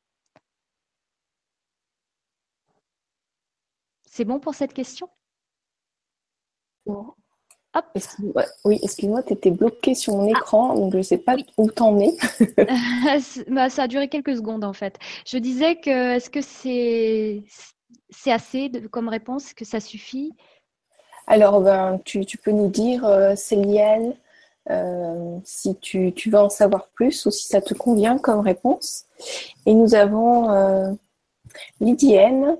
C'est 4.06 4.24
bon 4.24 4.38
pour 4.38 4.54
cette 4.54 4.72
question? 4.72 5.08
Oui, 8.64 8.78
excuse-moi, 8.82 9.22
tu 9.22 9.32
étais 9.32 9.50
bloqué 9.50 9.94
sur 9.94 10.14
mon 10.14 10.26
ah. 10.26 10.38
écran, 10.38 10.74
donc 10.74 10.92
je 10.92 10.98
ne 10.98 11.02
sais 11.02 11.18
pas 11.18 11.36
où 11.56 11.70
t'en 11.70 11.98
es. 11.98 12.12
bah, 13.48 13.70
ça 13.70 13.82
a 13.84 13.88
duré 13.88 14.08
quelques 14.08 14.36
secondes 14.36 14.64
en 14.64 14.72
fait. 14.72 14.98
Je 15.26 15.38
disais 15.38 15.76
que 15.76 16.16
est-ce 16.16 16.30
que 16.30 16.40
c'est 16.42 18.30
assez 18.30 18.68
de, 18.68 18.86
comme 18.86 19.08
réponse, 19.08 19.52
que 19.52 19.64
ça 19.64 19.80
suffit? 19.80 20.32
Alors, 21.26 21.60
ben, 21.60 22.00
tu, 22.04 22.24
peux 22.42 22.52
nous 22.52 22.68
dire, 22.68 23.04
euh, 23.06 23.34
Céliel, 23.34 24.16
euh, 24.70 25.38
si 25.44 25.76
tu, 25.76 26.12
tu, 26.14 26.30
veux 26.30 26.38
en 26.38 26.48
savoir 26.48 26.88
plus 26.88 27.26
ou 27.26 27.30
si 27.30 27.48
ça 27.48 27.60
te 27.60 27.74
convient 27.74 28.18
comme 28.18 28.40
réponse. 28.40 29.04
Et 29.66 29.74
nous 29.74 29.94
avons 29.94 30.50
euh, 30.50 30.90
Lydienne 31.80 32.56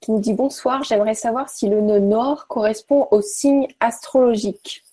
qui 0.00 0.12
nous 0.12 0.20
dit 0.20 0.32
bonsoir, 0.32 0.82
j'aimerais 0.84 1.14
savoir 1.14 1.48
si 1.48 1.68
le 1.68 1.80
nœud 1.80 2.00
nord 2.00 2.46
correspond 2.46 3.08
au 3.10 3.20
signe 3.20 3.68
astrologique. 3.80 4.84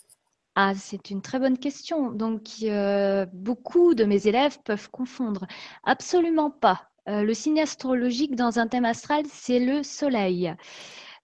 Ah, 0.55 0.73
c'est 0.75 1.09
une 1.09 1.21
très 1.21 1.39
bonne 1.39 1.57
question. 1.57 2.11
Donc, 2.11 2.41
euh, 2.63 3.25
beaucoup 3.31 3.93
de 3.93 4.03
mes 4.03 4.27
élèves 4.27 4.59
peuvent 4.63 4.89
confondre. 4.89 5.47
Absolument 5.83 6.49
pas. 6.49 6.83
Le 7.07 7.33
signe 7.33 7.59
astrologique 7.59 8.35
dans 8.35 8.59
un 8.59 8.67
thème 8.67 8.85
astral, 8.85 9.23
c'est 9.27 9.59
le 9.59 9.81
soleil. 9.81 10.53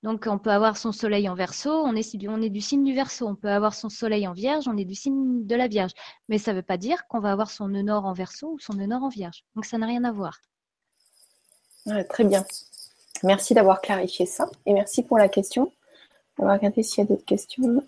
Donc, 0.04 0.26
on 0.28 0.38
peut 0.38 0.52
avoir 0.52 0.78
son 0.78 0.92
soleil 0.92 1.28
en 1.28 1.36
verso, 1.36 1.72
on 1.72 1.96
est, 1.96 2.28
on 2.28 2.42
est 2.42 2.50
du 2.50 2.62
signe 2.62 2.84
du 2.84 2.94
verso. 2.94 3.28
On 3.28 3.36
peut 3.36 3.50
avoir 3.50 3.74
son 3.74 3.90
soleil 3.90 4.28
en 4.28 4.34
vierge, 4.34 4.68
on 4.68 4.78
est 4.78 4.86
du 4.86 4.96
signe 4.96 5.46
de 5.46 5.56
la 5.56 5.68
vierge. 5.68 5.92
Mais 6.30 6.38
ça 6.38 6.52
ne 6.52 6.58
veut 6.58 6.64
pas 6.64 6.78
dire 6.78 7.08
qu'on 7.08 7.20
va 7.20 7.32
avoir 7.32 7.50
son 7.50 7.68
nœud 7.68 7.82
nord 7.82 8.06
en 8.06 8.14
verso 8.14 8.52
ou 8.52 8.60
son 8.60 8.74
nœud 8.74 8.86
nord 8.86 9.04
en 9.04 9.10
vierge. 9.10 9.44
Donc, 9.56 9.66
ça 9.66 9.78
n'a 9.78 9.88
rien 9.88 10.04
à 10.04 10.12
voir. 10.12 10.40
très 12.10 12.24
bien. 12.24 12.46
Merci 13.24 13.54
d'avoir 13.54 13.82
clarifié 13.82 14.26
ça 14.26 14.50
et 14.66 14.74
merci 14.74 15.02
pour 15.04 15.18
la 15.18 15.28
question. 15.28 15.72
On 16.38 16.46
va 16.46 16.54
regarder 16.54 16.84
s'il 16.84 17.04
y 17.04 17.08
a 17.08 17.10
d'autres 17.10 17.26
questions. 17.26 17.84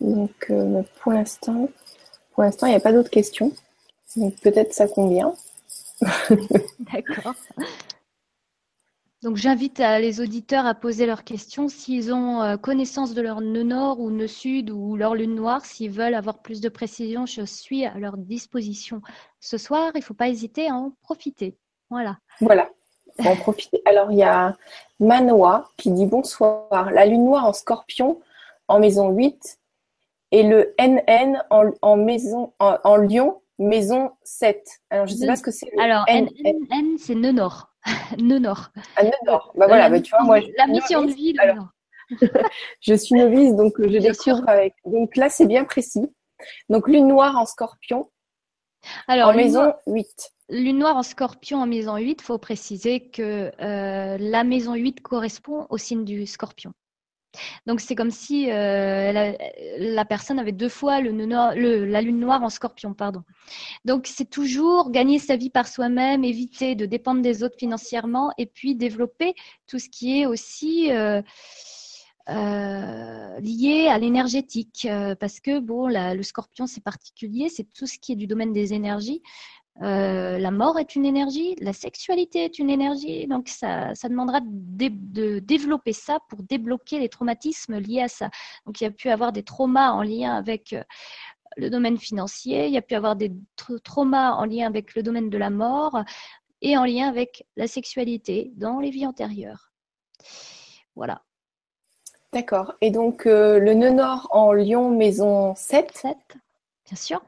Donc 0.00 0.46
euh, 0.50 0.82
pour 1.00 1.12
l'instant, 1.12 1.68
pour 2.32 2.42
l'instant, 2.42 2.66
il 2.66 2.70
n'y 2.70 2.76
a 2.76 2.80
pas 2.80 2.92
d'autres 2.92 3.10
questions. 3.10 3.52
Donc 4.16 4.38
peut-être 4.40 4.72
ça 4.72 4.86
convient. 4.86 5.34
D'accord. 6.80 7.34
Donc 9.26 9.34
j'invite 9.34 9.80
les 9.80 10.20
auditeurs 10.20 10.66
à 10.66 10.74
poser 10.76 11.04
leurs 11.04 11.24
questions 11.24 11.66
s'ils 11.66 12.14
ont 12.14 12.42
euh, 12.42 12.56
connaissance 12.56 13.12
de 13.12 13.20
leur 13.20 13.40
nœud 13.40 13.64
nord 13.64 13.98
ou 13.98 14.12
nœud 14.12 14.28
sud 14.28 14.70
ou 14.70 14.94
leur 14.94 15.16
lune 15.16 15.34
noire, 15.34 15.64
s'ils 15.64 15.90
veulent 15.90 16.14
avoir 16.14 16.38
plus 16.38 16.60
de 16.60 16.68
précision, 16.68 17.26
je 17.26 17.44
suis 17.44 17.84
à 17.84 17.98
leur 17.98 18.16
disposition. 18.18 19.02
Ce 19.40 19.58
soir, 19.58 19.90
il 19.94 19.98
ne 19.98 20.04
faut 20.04 20.14
pas 20.14 20.28
hésiter 20.28 20.68
à 20.68 20.74
en 20.74 20.92
profiter. 21.02 21.56
Voilà. 21.90 22.18
Voilà, 22.40 22.70
en 23.18 23.34
profiter. 23.34 23.82
Alors 23.84 24.12
il 24.12 24.18
y 24.18 24.22
a 24.22 24.56
Manoa 25.00 25.70
qui 25.76 25.90
dit 25.90 26.06
bonsoir. 26.06 26.92
La 26.92 27.04
lune 27.04 27.24
noire 27.24 27.46
en 27.46 27.52
scorpion 27.52 28.20
en 28.68 28.78
maison 28.78 29.08
8 29.08 29.58
et 30.30 30.44
le 30.44 30.72
NN 30.78 31.42
en, 31.50 31.96
maison 31.96 32.52
en, 32.60 32.96
lion 32.96 33.42
maison 33.58 34.12
7. 34.22 34.64
Alors 34.90 35.08
je 35.08 35.14
ne 35.14 35.18
sais 35.18 35.26
pas 35.26 35.34
ce 35.34 35.42
que 35.42 35.50
c'est. 35.50 35.76
Alors 35.80 36.04
N, 36.06 36.28
c'est 36.96 37.16
nœud 37.16 37.32
nord. 37.32 37.72
nœud 38.18 38.38
nord. 38.38 38.70
Ah, 38.96 39.04
nœud 39.04 39.10
nord. 39.26 39.52
Bah 39.56 39.66
voilà, 39.66 39.88
bah, 39.88 40.00
tu 40.00 40.10
vois, 40.10 40.24
moi. 40.24 40.40
La 40.56 40.66
mission 40.66 41.04
de 41.04 41.12
vie, 41.12 41.34
je 42.80 42.94
suis 42.94 43.16
novice, 43.16 43.54
donc 43.54 43.74
je 43.78 43.98
découvre 43.98 44.48
avec. 44.48 44.74
Donc 44.84 45.16
là, 45.16 45.28
c'est 45.28 45.46
bien 45.46 45.64
précis. 45.64 46.06
Donc 46.68 46.88
lune 46.88 47.08
noire 47.08 47.36
en 47.36 47.46
scorpion. 47.46 48.10
Alors, 49.08 49.30
en 49.30 49.34
maison 49.34 49.74
8. 49.86 50.06
Lune 50.48 50.78
noire 50.78 50.96
en 50.96 51.02
scorpion 51.02 51.58
en 51.58 51.66
maison 51.66 51.96
8, 51.96 52.18
il 52.20 52.24
faut 52.24 52.38
préciser 52.38 53.08
que 53.08 53.50
euh, 53.60 54.16
la 54.18 54.44
maison 54.44 54.74
8 54.74 55.00
correspond 55.00 55.66
au 55.70 55.78
signe 55.78 56.04
du 56.04 56.26
scorpion. 56.26 56.72
Donc 57.66 57.80
c'est 57.80 57.94
comme 57.94 58.10
si 58.10 58.50
euh, 58.50 59.34
la, 59.78 60.04
personne 60.04 60.38
avait 60.38 60.52
deux 60.52 60.68
fois 60.68 61.00
la 61.00 62.00
lune 62.02 62.20
noire 62.20 62.42
en 62.42 62.48
scorpion. 62.48 62.94
Pardon. 62.94 63.22
Donc 63.84 64.06
c'est 64.06 64.28
toujours 64.28 64.90
gagner 64.90 65.18
sa 65.18 65.36
vie 65.36 65.50
par 65.50 65.68
soi-même, 65.68 66.24
éviter 66.24 66.74
de 66.74 66.86
dépendre 66.86 67.22
des 67.22 67.42
autres 67.42 67.56
financièrement 67.58 68.32
et 68.38 68.46
puis 68.46 68.74
développer 68.74 69.34
tout 69.66 69.78
ce 69.78 69.88
qui 69.88 70.20
est 70.20 70.26
aussi 70.26 70.92
euh, 70.92 71.22
euh, 72.28 73.40
lié 73.40 73.88
à 73.88 73.98
l'énergétique. 73.98 74.88
parce 75.20 75.40
que 75.40 75.60
bon, 75.60 75.88
le 75.88 76.22
scorpion 76.22 76.66
c'est 76.66 76.82
particulier, 76.82 77.48
c'est 77.48 77.70
tout 77.72 77.86
ce 77.86 77.98
qui 77.98 78.12
est 78.12 78.16
du 78.16 78.26
domaine 78.26 78.52
des 78.52 78.74
énergies. 78.74 79.22
Euh, 79.82 80.38
la 80.38 80.50
mort 80.50 80.78
est 80.78 80.96
une 80.96 81.04
énergie, 81.04 81.54
la 81.60 81.74
sexualité 81.74 82.44
est 82.44 82.58
une 82.58 82.70
énergie, 82.70 83.26
donc 83.26 83.48
ça, 83.48 83.92
demandera 84.04 84.40
de, 84.42 85.38
développer 85.40 85.92
ça 85.92 86.18
pour 86.30 86.42
débloquer 86.42 86.98
les 86.98 87.10
traumatismes 87.10 87.78
liés 87.78 88.02
à 88.02 88.08
ça. 88.08 88.30
Donc 88.64 88.80
il 88.80 88.84
y 88.84 88.86
a 88.86 88.90
pu 88.90 89.10
avoir 89.10 89.32
des 89.32 89.42
traumas 89.42 89.90
en 89.90 90.02
lien 90.02 90.34
avec 90.34 90.72
euh, 90.72 90.82
le 91.58 91.68
domaine 91.68 91.98
financier, 91.98 92.66
il 92.66 92.72
y 92.72 92.78
a 92.78 92.82
pu 92.82 92.94
avoir 92.94 93.16
des 93.16 93.32
traumas 93.84 94.32
en 94.32 94.44
lien 94.46 94.66
avec 94.66 94.94
le 94.94 95.02
domaine 95.02 95.28
de 95.28 95.38
la 95.38 95.50
mort 95.50 96.02
et 96.62 96.78
en 96.78 96.84
lien 96.84 97.08
avec 97.08 97.46
la 97.56 97.66
sexualité 97.66 98.52
dans 98.56 98.80
les 98.80 98.90
vies 98.90 99.06
antérieures. 99.06 99.72
Voilà. 100.94 101.22
D'accord. 102.32 102.74
Et 102.80 102.90
donc 102.90 103.26
euh, 103.26 103.58
le 103.58 103.74
nœud 103.74 103.90
nord 103.90 104.28
en 104.30 104.52
Lyon, 104.52 104.90
maison 104.90 105.54
7. 105.54 105.92
7. 105.94 106.16
Bien 106.86 106.96
sûr. 106.96 107.20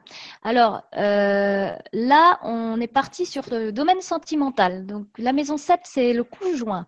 Alors 0.42 0.82
euh, 0.96 1.74
là, 1.92 2.38
on 2.44 2.80
est 2.80 2.86
parti 2.86 3.26
sur 3.26 3.42
le 3.50 3.72
domaine 3.72 4.00
sentimental. 4.00 4.86
Donc 4.86 5.06
la 5.18 5.32
maison 5.32 5.56
7, 5.56 5.80
c'est 5.82 6.12
le 6.12 6.22
conjoint. 6.22 6.86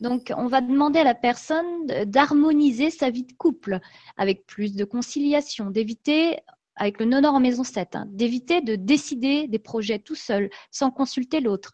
Donc 0.00 0.30
on 0.36 0.46
va 0.46 0.60
demander 0.60 0.98
à 0.98 1.04
la 1.04 1.14
personne 1.14 1.86
d'harmoniser 2.04 2.90
sa 2.90 3.08
vie 3.08 3.24
de 3.24 3.32
couple 3.32 3.80
avec 4.18 4.46
plus 4.46 4.74
de 4.74 4.84
conciliation, 4.84 5.70
d'éviter, 5.70 6.38
avec 6.76 7.00
le 7.00 7.06
non-or 7.06 7.34
en 7.34 7.40
maison 7.40 7.64
7, 7.64 7.96
hein, 7.96 8.04
d'éviter 8.08 8.60
de 8.60 8.76
décider 8.76 9.48
des 9.48 9.58
projets 9.58 9.98
tout 9.98 10.14
seul, 10.14 10.50
sans 10.70 10.90
consulter 10.90 11.40
l'autre. 11.40 11.72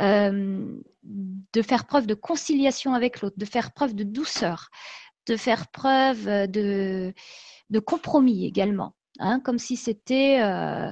Euh, 0.00 0.78
de 1.02 1.62
faire 1.62 1.86
preuve 1.86 2.06
de 2.06 2.14
conciliation 2.14 2.94
avec 2.94 3.20
l'autre, 3.20 3.36
de 3.36 3.44
faire 3.44 3.72
preuve 3.72 3.94
de 3.94 4.04
douceur, 4.04 4.68
de 5.26 5.36
faire 5.36 5.66
preuve 5.68 6.26
de 6.26 7.12
compromis 7.84 8.46
également. 8.46 8.94
Hein, 9.20 9.38
comme 9.40 9.58
si 9.58 9.76
c'était 9.76 10.40
euh, 10.40 10.90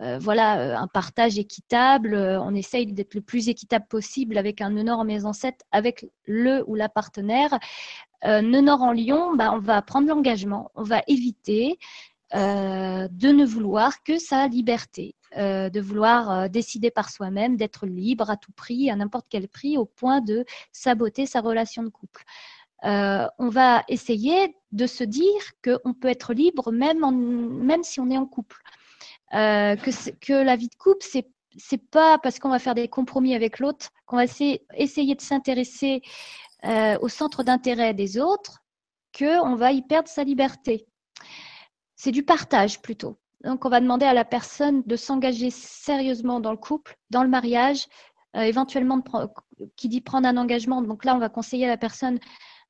euh, 0.00 0.18
voilà, 0.18 0.58
euh, 0.58 0.76
un 0.76 0.88
partage 0.88 1.38
équitable. 1.38 2.14
On 2.16 2.54
essaye 2.54 2.86
d'être 2.86 3.14
le 3.14 3.20
plus 3.20 3.48
équitable 3.48 3.86
possible 3.88 4.38
avec 4.38 4.60
un 4.60 4.70
nœud 4.70 4.90
en 4.90 5.04
maison 5.04 5.32
7, 5.32 5.54
avec 5.70 6.06
le 6.24 6.64
ou 6.66 6.74
la 6.74 6.88
partenaire. 6.88 7.58
nœud 8.24 8.68
en 8.70 8.92
Lyon, 8.92 9.36
bah, 9.36 9.52
on 9.52 9.58
va 9.58 9.82
prendre 9.82 10.08
l'engagement, 10.08 10.70
on 10.74 10.82
va 10.82 11.02
éviter 11.06 11.78
de 12.34 13.28
ne 13.28 13.44
vouloir 13.44 14.02
que 14.02 14.18
sa 14.18 14.48
liberté, 14.48 15.14
de 15.36 15.80
vouloir 15.80 16.48
décider 16.48 16.90
par 16.90 17.10
soi-même, 17.10 17.56
d'être 17.58 17.84
libre 17.86 18.30
à 18.30 18.38
tout 18.38 18.52
prix, 18.52 18.90
à 18.90 18.96
n'importe 18.96 19.26
quel 19.28 19.48
prix, 19.48 19.76
au 19.76 19.84
point 19.84 20.22
de 20.22 20.46
saboter 20.72 21.26
sa 21.26 21.42
relation 21.42 21.82
de 21.82 21.90
couple. 21.90 22.24
Euh, 22.84 23.26
on 23.38 23.48
va 23.48 23.84
essayer 23.88 24.56
de 24.72 24.86
se 24.86 25.04
dire 25.04 25.40
qu'on 25.64 25.94
peut 25.94 26.08
être 26.08 26.34
libre 26.34 26.72
même, 26.72 27.00
même 27.64 27.84
si 27.84 28.00
on 28.00 28.10
est 28.10 28.18
en 28.18 28.26
couple. 28.26 28.56
euh, 29.34 29.76
que, 29.76 30.10
que 30.20 30.32
la 30.32 30.56
vie 30.56 30.68
de 30.68 30.74
couple, 30.76 31.04
c'est 31.08 31.28
c'est 31.58 31.78
pas 31.90 32.18
parce 32.18 32.38
qu'on 32.38 32.48
va 32.48 32.58
faire 32.58 32.74
des 32.74 32.88
compromis 32.88 33.34
avec 33.34 33.58
l'autre 33.58 33.90
qu'on 34.06 34.16
va 34.16 34.24
essayer, 34.24 35.14
de 35.14 35.20
s'intéresser 35.20 36.02
euh, 36.64 36.96
au 37.02 37.08
centre 37.08 37.42
d'intérêt 37.42 37.92
des 37.94 38.18
autres 38.18 38.62
qu'on 39.18 39.54
va 39.56 39.72
y 39.72 39.82
perdre 39.82 40.08
sa 40.08 40.24
liberté. 40.24 40.86
C'est 41.94 42.10
du 42.10 42.22
partage 42.24 42.80
plutôt. 42.80 43.18
Donc, 43.44 43.66
on 43.66 43.68
va 43.68 43.80
demander 43.80 44.06
à 44.06 44.14
la 44.14 44.24
personne 44.24 44.82
de 44.86 44.96
s'engager 44.96 45.50
sérieusement 45.50 46.40
dans 46.40 46.52
le 46.52 46.56
couple, 46.56 46.96
dans 47.10 47.22
le 47.22 47.28
mariage, 47.28 47.86
éventuellement 48.34 49.02
qui 49.76 49.88
dit 49.88 50.00
prendre 50.00 50.26
un 50.26 50.38
engagement. 50.38 50.80
Donc 50.80 51.04
là, 51.04 51.14
on 51.14 51.18
va 51.18 51.28
conseiller 51.28 51.66
à 51.66 51.68
la 51.68 51.76
personne 51.76 52.18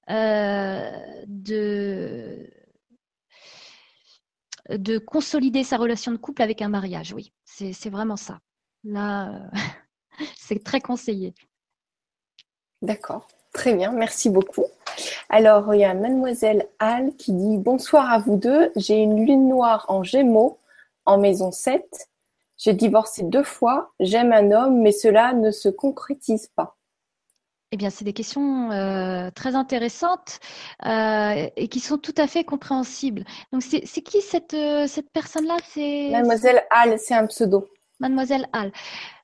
de 0.08 1.42
de 4.68 4.98
consolider 4.98 5.64
sa 5.64 5.76
relation 5.76 6.12
de 6.12 6.16
couple 6.16 6.42
avec 6.42 6.62
un 6.62 6.68
mariage. 6.68 7.12
Oui, 7.12 7.32
c'est 7.44 7.90
vraiment 7.90 8.16
ça. 8.16 8.38
Là, 8.84 9.30
euh, 9.30 9.48
c'est 10.36 10.62
très 10.62 10.80
conseillé. 10.80 11.34
D'accord, 12.80 13.28
très 13.52 13.74
bien, 13.74 13.92
merci 13.92 14.30
beaucoup. 14.30 14.66
Alors, 15.28 15.74
il 15.74 15.80
y 15.80 15.84
a 15.84 15.94
mademoiselle 15.94 16.68
Al 16.78 17.14
qui 17.16 17.32
dit 17.32 17.58
Bonsoir 17.58 18.10
à 18.10 18.18
vous 18.18 18.36
deux, 18.36 18.72
j'ai 18.76 18.96
une 18.96 19.24
lune 19.24 19.48
noire 19.48 19.86
en 19.88 20.02
gémeaux 20.02 20.58
en 21.06 21.18
maison 21.18 21.50
7. 21.50 22.08
J'ai 22.56 22.74
divorcé 22.74 23.22
deux 23.24 23.42
fois, 23.42 23.92
j'aime 23.98 24.32
un 24.32 24.50
homme, 24.52 24.80
mais 24.80 24.92
cela 24.92 25.32
ne 25.32 25.50
se 25.50 25.68
concrétise 25.68 26.48
pas. 26.54 26.76
Eh 27.74 27.78
bien, 27.78 27.88
c'est 27.88 28.04
des 28.04 28.12
questions 28.12 28.70
euh, 28.70 29.30
très 29.34 29.54
intéressantes 29.54 30.40
euh, 30.84 31.48
et 31.56 31.68
qui 31.68 31.80
sont 31.80 31.96
tout 31.96 32.14
à 32.18 32.26
fait 32.26 32.44
compréhensibles. 32.44 33.24
Donc, 33.50 33.62
c'est 33.62 33.80
qui 34.02 34.20
cette, 34.20 34.52
euh, 34.52 34.86
cette 34.86 35.10
personne-là? 35.10 35.56
C'est 35.70 36.10
Mademoiselle 36.10 36.62
Hall, 36.70 36.98
c'est 36.98 37.14
un 37.14 37.26
pseudo. 37.26 37.66
Mademoiselle 37.98 38.46
Hall. 38.52 38.72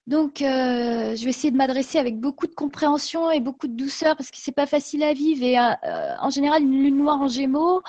Donc, 0.06 0.36
je 0.38 1.22
vais 1.22 1.28
essayer 1.28 1.50
de 1.50 1.58
m'adresser 1.58 1.98
avec 1.98 2.18
beaucoup 2.18 2.46
de 2.46 2.54
compréhension 2.54 3.30
et 3.30 3.40
beaucoup 3.40 3.68
de 3.68 3.76
douceur 3.76 4.16
parce 4.16 4.30
que 4.30 4.38
c'est 4.38 4.52
pas 4.52 4.64
facile 4.64 5.02
à 5.02 5.12
vivre. 5.12 5.44
Et 5.44 5.58
en 5.58 6.30
général, 6.30 6.62
une 6.62 6.82
lune 6.82 6.96
noire 6.96 7.20
en 7.20 7.28
Gémeaux, 7.28 7.82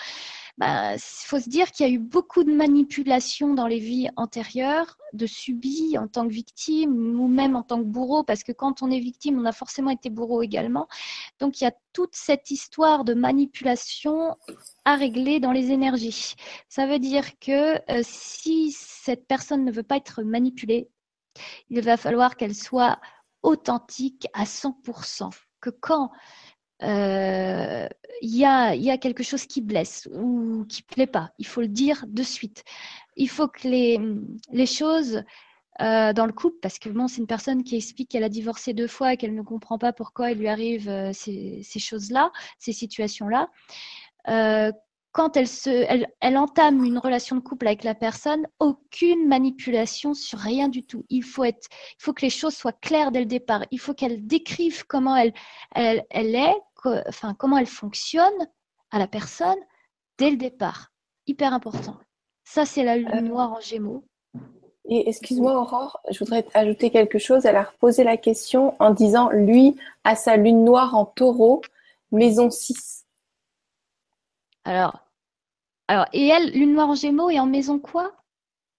bah, 0.59 0.97
faut 0.97 1.39
se 1.39 1.47
dire 1.47 1.71
qu'il 1.71 1.87
y 1.87 1.89
a 1.89 1.93
eu 1.93 1.99
beaucoup 1.99 2.43
de 2.43 2.53
manipulations 2.53 3.53
dans 3.53 3.65
les 3.65 3.79
vies 3.79 4.09
antérieures, 4.17 4.97
de 5.13 5.25
subi 5.25 5.97
en 5.97 6.09
tant 6.09 6.27
que 6.27 6.33
victime 6.33 7.17
ou 7.17 7.29
même 7.29 7.55
en 7.55 7.63
tant 7.63 7.79
que 7.79 7.85
bourreau, 7.85 8.23
parce 8.23 8.43
que 8.43 8.51
quand 8.51 8.83
on 8.83 8.91
est 8.91 8.99
victime, 8.99 9.39
on 9.39 9.45
a 9.45 9.53
forcément 9.53 9.89
été 9.89 10.09
bourreau 10.09 10.41
également. 10.41 10.89
Donc 11.39 11.61
il 11.61 11.63
y 11.63 11.67
a 11.67 11.71
toute 11.93 12.13
cette 12.13 12.51
histoire 12.51 13.05
de 13.05 13.13
manipulation 13.13 14.35
à 14.83 14.97
régler 14.97 15.39
dans 15.39 15.53
les 15.53 15.71
énergies. 15.71 16.35
Ça 16.67 16.85
veut 16.87 16.99
dire 16.99 17.39
que 17.39 17.75
euh, 17.89 18.01
si 18.03 18.73
cette 18.73 19.27
personne 19.27 19.63
ne 19.63 19.71
veut 19.71 19.83
pas 19.83 19.95
être 19.95 20.23
manipulée, 20.23 20.89
il 21.69 21.79
va 21.79 21.95
falloir 21.95 22.35
qu'elle 22.35 22.55
soit 22.55 22.99
authentique 23.43 24.27
à 24.33 24.43
100%. 24.43 25.29
Que 25.61 25.69
quand 25.69 26.11
euh, 26.83 27.87
il 28.21 28.35
y, 28.35 28.45
a, 28.45 28.97
quelque 28.97 29.23
chose 29.23 29.45
qui 29.45 29.61
blesse 29.61 30.07
ou 30.13 30.65
qui 30.67 30.81
plaît 30.81 31.07
pas. 31.07 31.31
Il 31.37 31.45
faut 31.45 31.61
le 31.61 31.67
dire 31.67 32.05
de 32.07 32.23
suite. 32.23 32.63
Il 33.15 33.29
faut 33.29 33.47
que 33.47 33.67
les, 33.67 34.65
choses 34.65 35.23
euh, 35.81 36.13
dans 36.13 36.25
le 36.25 36.33
couple, 36.33 36.57
parce 36.61 36.79
que 36.79 36.89
bon, 36.89 37.07
c'est 37.07 37.21
une 37.21 37.27
personne 37.27 37.63
qui 37.63 37.75
explique 37.75 38.09
qu'elle 38.09 38.23
a 38.23 38.29
divorcé 38.29 38.73
deux 38.73 38.87
fois 38.87 39.13
et 39.13 39.17
qu'elle 39.17 39.35
ne 39.35 39.41
comprend 39.41 39.77
pas 39.77 39.93
pourquoi 39.93 40.31
il 40.31 40.39
lui 40.39 40.47
arrive 40.49 40.89
euh, 40.89 41.11
ces, 41.13 41.63
choses-là, 41.79 42.31
ces 42.57 42.73
situations-là. 42.73 43.49
Quand 45.11 45.37
elle, 45.37 46.37
entame 46.37 46.83
une 46.85 46.99
relation 46.99 47.35
de 47.35 47.41
couple 47.41 47.65
avec 47.65 47.83
la 47.83 47.95
personne, 47.95 48.45
aucune 48.59 49.27
manipulation 49.27 50.13
sur 50.13 50.37
rien 50.37 50.69
du 50.69 50.83
tout. 50.83 51.03
Il 51.09 51.23
faut, 51.23 51.43
être, 51.43 51.67
il 51.99 52.03
faut 52.03 52.13
que 52.13 52.21
les 52.21 52.29
choses 52.29 52.55
soient 52.55 52.73
claires 52.73 53.11
dès 53.11 53.21
le 53.21 53.25
départ. 53.25 53.65
Il 53.71 53.79
faut 53.79 53.95
qu'elle 53.95 54.27
décrive 54.27 54.85
comment 54.85 55.15
elle, 55.15 55.33
elle, 55.73 56.05
elle 56.11 56.35
est, 56.35 56.55
enfin, 56.85 57.33
comment 57.33 57.57
elle 57.57 57.67
fonctionne 57.67 58.47
à 58.91 58.99
la 58.99 59.07
personne 59.07 59.57
dès 60.17 60.29
le 60.29 60.37
départ. 60.37 60.91
Hyper 61.27 61.53
important. 61.53 61.97
Ça, 62.43 62.65
c'est 62.65 62.83
la 62.83 62.97
lune 62.97 63.09
euh, 63.13 63.21
noire 63.21 63.53
en 63.53 63.59
gémeaux. 63.59 64.03
Et 64.85 65.07
excuse-moi, 65.07 65.59
Aurore, 65.59 66.01
je 66.09 66.17
voudrais 66.19 66.45
ajouter 66.55 66.89
quelque 66.89 67.19
chose. 67.19 67.45
Elle 67.45 67.55
a 67.55 67.63
reposé 67.63 68.03
la 68.03 68.17
question 68.17 68.75
en 68.79 68.91
disant 68.91 69.29
lui 69.29 69.75
a 70.03 70.15
sa 70.15 70.35
lune 70.35 70.63
noire 70.63 70.95
en 70.95 71.05
taureau, 71.05 71.61
maison 72.11 72.49
6. 72.49 73.05
Alors, 74.63 74.99
alors, 75.87 76.05
et 76.13 76.27
elle, 76.27 76.51
lune 76.51 76.73
noire 76.73 76.89
en 76.89 76.95
gémeaux 76.95 77.29
et 77.29 77.39
en 77.39 77.45
maison 77.45 77.79
quoi? 77.79 78.11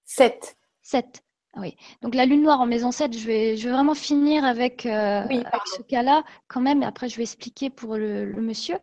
7. 0.04 0.56
7. 0.82 1.22
Oui, 1.56 1.76
donc 2.00 2.14
la 2.14 2.26
lune 2.26 2.42
noire 2.42 2.60
en 2.60 2.66
maison 2.66 2.92
7, 2.92 3.16
je 3.16 3.26
vais, 3.26 3.56
je 3.56 3.68
vais 3.68 3.74
vraiment 3.74 3.94
finir 3.94 4.44
avec, 4.44 4.86
euh, 4.86 5.24
ce 5.76 5.82
cas-là 5.82 6.22
quand 6.46 6.60
même, 6.60 6.84
et 6.84 6.86
après 6.86 7.08
je 7.08 7.16
vais 7.16 7.24
expliquer 7.24 7.70
pour 7.70 7.96
le, 7.96 8.32
monsieur. 8.40 8.78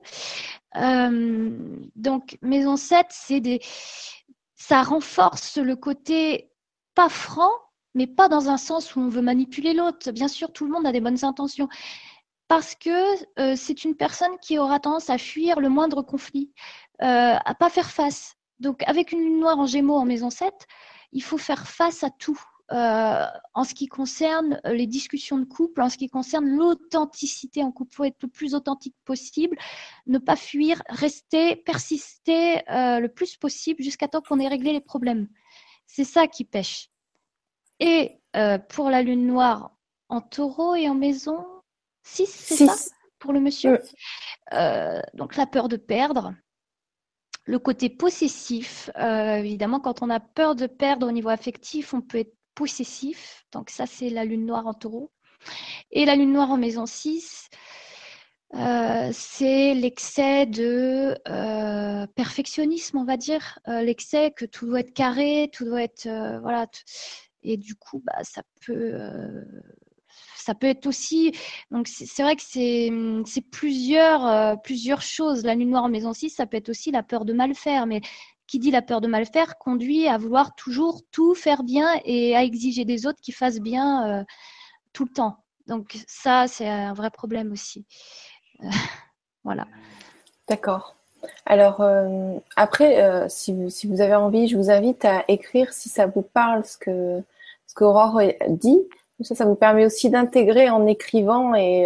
Euh, 0.76 1.58
donc 1.96 2.38
maison 2.42 2.76
7, 2.76 3.08
c'est 3.10 3.40
des, 3.40 3.62
ça 4.56 4.84
renforce 4.84 5.58
le 5.58 5.78
côté 5.78 6.52
pas 6.94 7.08
franc, 7.08 7.52
mais 7.94 8.06
pas 8.06 8.28
dans 8.28 8.50
un 8.50 8.58
sens 8.58 8.96
où 8.96 9.00
on 9.00 9.08
veut 9.08 9.22
manipuler 9.22 9.74
l'autre. 9.74 10.12
Bien 10.12 10.28
sûr, 10.28 10.52
tout 10.52 10.66
le 10.66 10.72
monde 10.72 10.86
a 10.86 10.92
des 10.92 11.00
bonnes 11.00 11.24
intentions, 11.24 11.70
parce 12.50 12.76
que 12.76 13.40
euh, 13.40 13.56
c'est 13.56 13.86
une 13.86 13.96
personne 13.96 14.38
qui 14.42 14.60
aura 14.60 14.82
tendance 14.82 15.10
à 15.10 15.18
fuir 15.18 15.62
le 15.62 15.70
moindre 15.70 16.02
conflit, 16.02 16.52
à 17.00 17.56
pas 17.58 17.70
faire 17.70 17.90
face. 17.90 18.36
Donc 18.60 18.84
avec 18.88 19.14
une 19.14 19.20
lune 19.20 19.40
noire 19.40 19.58
en 19.58 19.68
gémeaux 19.68 19.96
en 19.96 20.06
maison 20.06 20.30
7, 20.30 20.54
il 21.14 21.24
faut 21.24 21.38
faire 21.38 21.68
face 21.68 22.04
à 22.04 22.10
tout. 22.10 22.42
Euh, 22.74 23.26
en 23.54 23.64
ce 23.64 23.74
qui 23.74 23.88
concerne 23.88 24.60
euh, 24.66 24.74
les 24.74 24.88
discussions 24.88 25.38
de 25.38 25.46
couple, 25.46 25.82
en 25.82 25.90
ce 25.90 25.98
qui 25.98 26.10
concerne 26.10 26.50
l'authenticité 26.50 27.64
en 27.64 27.72
couple. 27.72 27.92
Il 27.94 27.96
faut 27.96 28.04
être 28.04 28.24
le 28.24 28.28
plus 28.28 28.56
authentique 28.56 28.96
possible, 29.06 29.58
ne 30.06 30.18
pas 30.18 30.36
fuir, 30.36 30.82
rester, 30.90 31.56
persister 31.56 32.70
euh, 32.70 33.00
le 33.00 33.08
plus 33.08 33.38
possible 33.38 33.82
jusqu'à 33.82 34.10
temps 34.10 34.22
qu'on 34.22 34.40
ait 34.40 34.50
réglé 34.50 34.74
les 34.74 34.82
problèmes. 34.82 35.30
C'est 35.86 36.04
ça 36.04 36.28
qui 36.28 36.44
pêche. 36.44 36.90
Et 37.80 38.20
pour 38.70 38.90
la 38.90 39.02
lune 39.02 39.26
noire 39.26 39.72
en 40.10 40.20
taureau 40.20 40.76
et 40.76 40.90
en 40.90 40.96
maison 40.96 41.46
6, 42.04 42.28
c'est 42.28 42.66
ça 42.66 42.76
pour 43.20 43.34
le 43.34 43.40
monsieur? 43.40 43.82
Donc 45.14 45.36
la 45.38 45.46
peur 45.46 45.70
de 45.70 45.78
perdre, 45.78 46.34
le 47.46 47.60
côté 47.60 47.90
possessif, 47.90 48.90
évidemment, 48.98 49.80
quand 49.80 50.02
on 50.02 50.10
a 50.10 50.20
peur 50.20 50.56
de 50.56 50.66
perdre 50.68 51.08
au 51.08 51.12
niveau 51.12 51.30
affectif, 51.30 51.94
on 51.94 52.02
peut 52.02 52.20
être 52.20 52.37
possessif. 52.58 53.46
Donc 53.54 53.70
ça, 53.70 53.86
c'est 53.86 54.10
la 54.10 54.26
lune 54.26 54.46
noire 54.46 54.66
en 54.66 54.74
taureau. 54.74 55.12
Et 55.92 56.06
la 56.06 56.16
lune 56.16 56.34
noire 56.34 56.52
en 56.52 56.58
maison 56.58 56.86
6, 56.88 57.50
euh, 58.56 59.10
c'est 59.14 59.74
l'excès 59.76 60.46
de 60.46 61.16
euh, 61.30 62.08
perfectionnisme, 62.16 62.98
on 62.98 63.06
va 63.06 63.16
dire. 63.16 63.60
Euh, 63.68 63.82
l'excès 63.82 64.32
que 64.32 64.46
tout 64.46 64.66
doit 64.66 64.80
être 64.80 64.94
carré, 64.94 65.50
tout 65.54 65.66
doit 65.66 65.84
être... 65.84 66.08
voilà. 66.42 66.66
Et 67.44 67.58
du 67.58 67.76
coup, 67.76 68.02
bah, 68.04 68.24
ça 68.24 68.42
peut... 68.66 68.98
être 70.62 70.88
aussi... 70.88 71.32
Donc 71.70 71.88
c'est 71.88 72.24
vrai 72.24 72.36
que 72.36 72.42
c'est 72.42 72.92
plusieurs, 73.52 74.60
plusieurs 74.64 75.04
choses. 75.04 75.44
La 75.44 75.54
lune 75.54 75.70
noire 75.70 75.84
en 75.84 75.90
maison 75.90 76.14
6, 76.14 76.32
ça 76.32 76.48
peut 76.48 76.58
être 76.58 76.70
aussi 76.70 76.90
la 76.92 77.04
peur 77.04 77.24
de 77.24 77.34
mal 77.34 77.54
faire. 77.54 77.86
Mais 77.86 78.02
qui 78.48 78.60
dit 78.60 78.72
la 78.72 78.82
peur 78.82 79.02
de 79.02 79.08
mal 79.08 79.26
faire 79.26 79.58
conduit 79.58 80.08
à 80.08 80.18
vouloir 80.18 80.56
toujours 80.56 81.02
tout 81.12 81.36
faire 81.36 81.64
bien 81.64 81.88
et 82.06 82.36
à 82.36 82.44
exiger 82.44 82.86
des 82.86 83.06
autres 83.06 83.20
qui 83.22 83.34
fassent 83.34 83.60
bien 83.60 84.20
euh, 84.20 84.24
tout 84.94 85.06
le 85.06 85.12
temps. 85.12 85.38
Donc 85.68 85.98
ça, 86.08 86.48
c'est 86.48 86.68
un 86.68 86.94
vrai 86.94 87.12
problème 87.12 87.52
aussi. 87.52 87.86
Euh, 88.64 88.68
voilà. 89.44 89.68
D'accord. 90.48 90.96
Alors 91.46 91.82
euh, 91.82 92.38
après, 92.56 93.28
si, 93.30 93.54
vous, 93.54 93.70
si, 93.70 93.86
vous, 93.88 94.02
avez 94.02 94.16
envie, 94.16 94.48
je 94.48 94.56
vous 94.56 94.70
invite 94.70 95.04
à 95.04 95.26
écrire 95.28 95.74
si 95.74 95.90
ça 95.90 96.06
vous 96.06 96.22
parle 96.22 96.64
ce 96.64 96.78
que 96.78 97.22
ce 97.66 97.76
qu'Aurore 97.76 98.22
dit. 98.48 98.80
Ça, 99.22 99.36
ça 99.36 99.46
vous 99.46 99.56
permet 99.56 99.86
aussi 99.86 100.10
d'intégrer 100.10 100.70
en 100.70 100.86
écrivant 100.86 101.54
et 101.56 101.86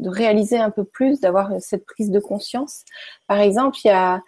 de 0.00 0.08
réaliser 0.08 0.58
un 0.58 0.70
peu 0.70 0.84
plus, 0.84 1.20
d'avoir 1.20 1.52
cette 1.60 1.86
prise 1.86 2.10
de 2.10 2.18
conscience. 2.18 2.84
Par 3.28 3.38
exemple, 3.38 3.78
il 3.84 3.88
y 3.88 3.92
a 3.92 4.20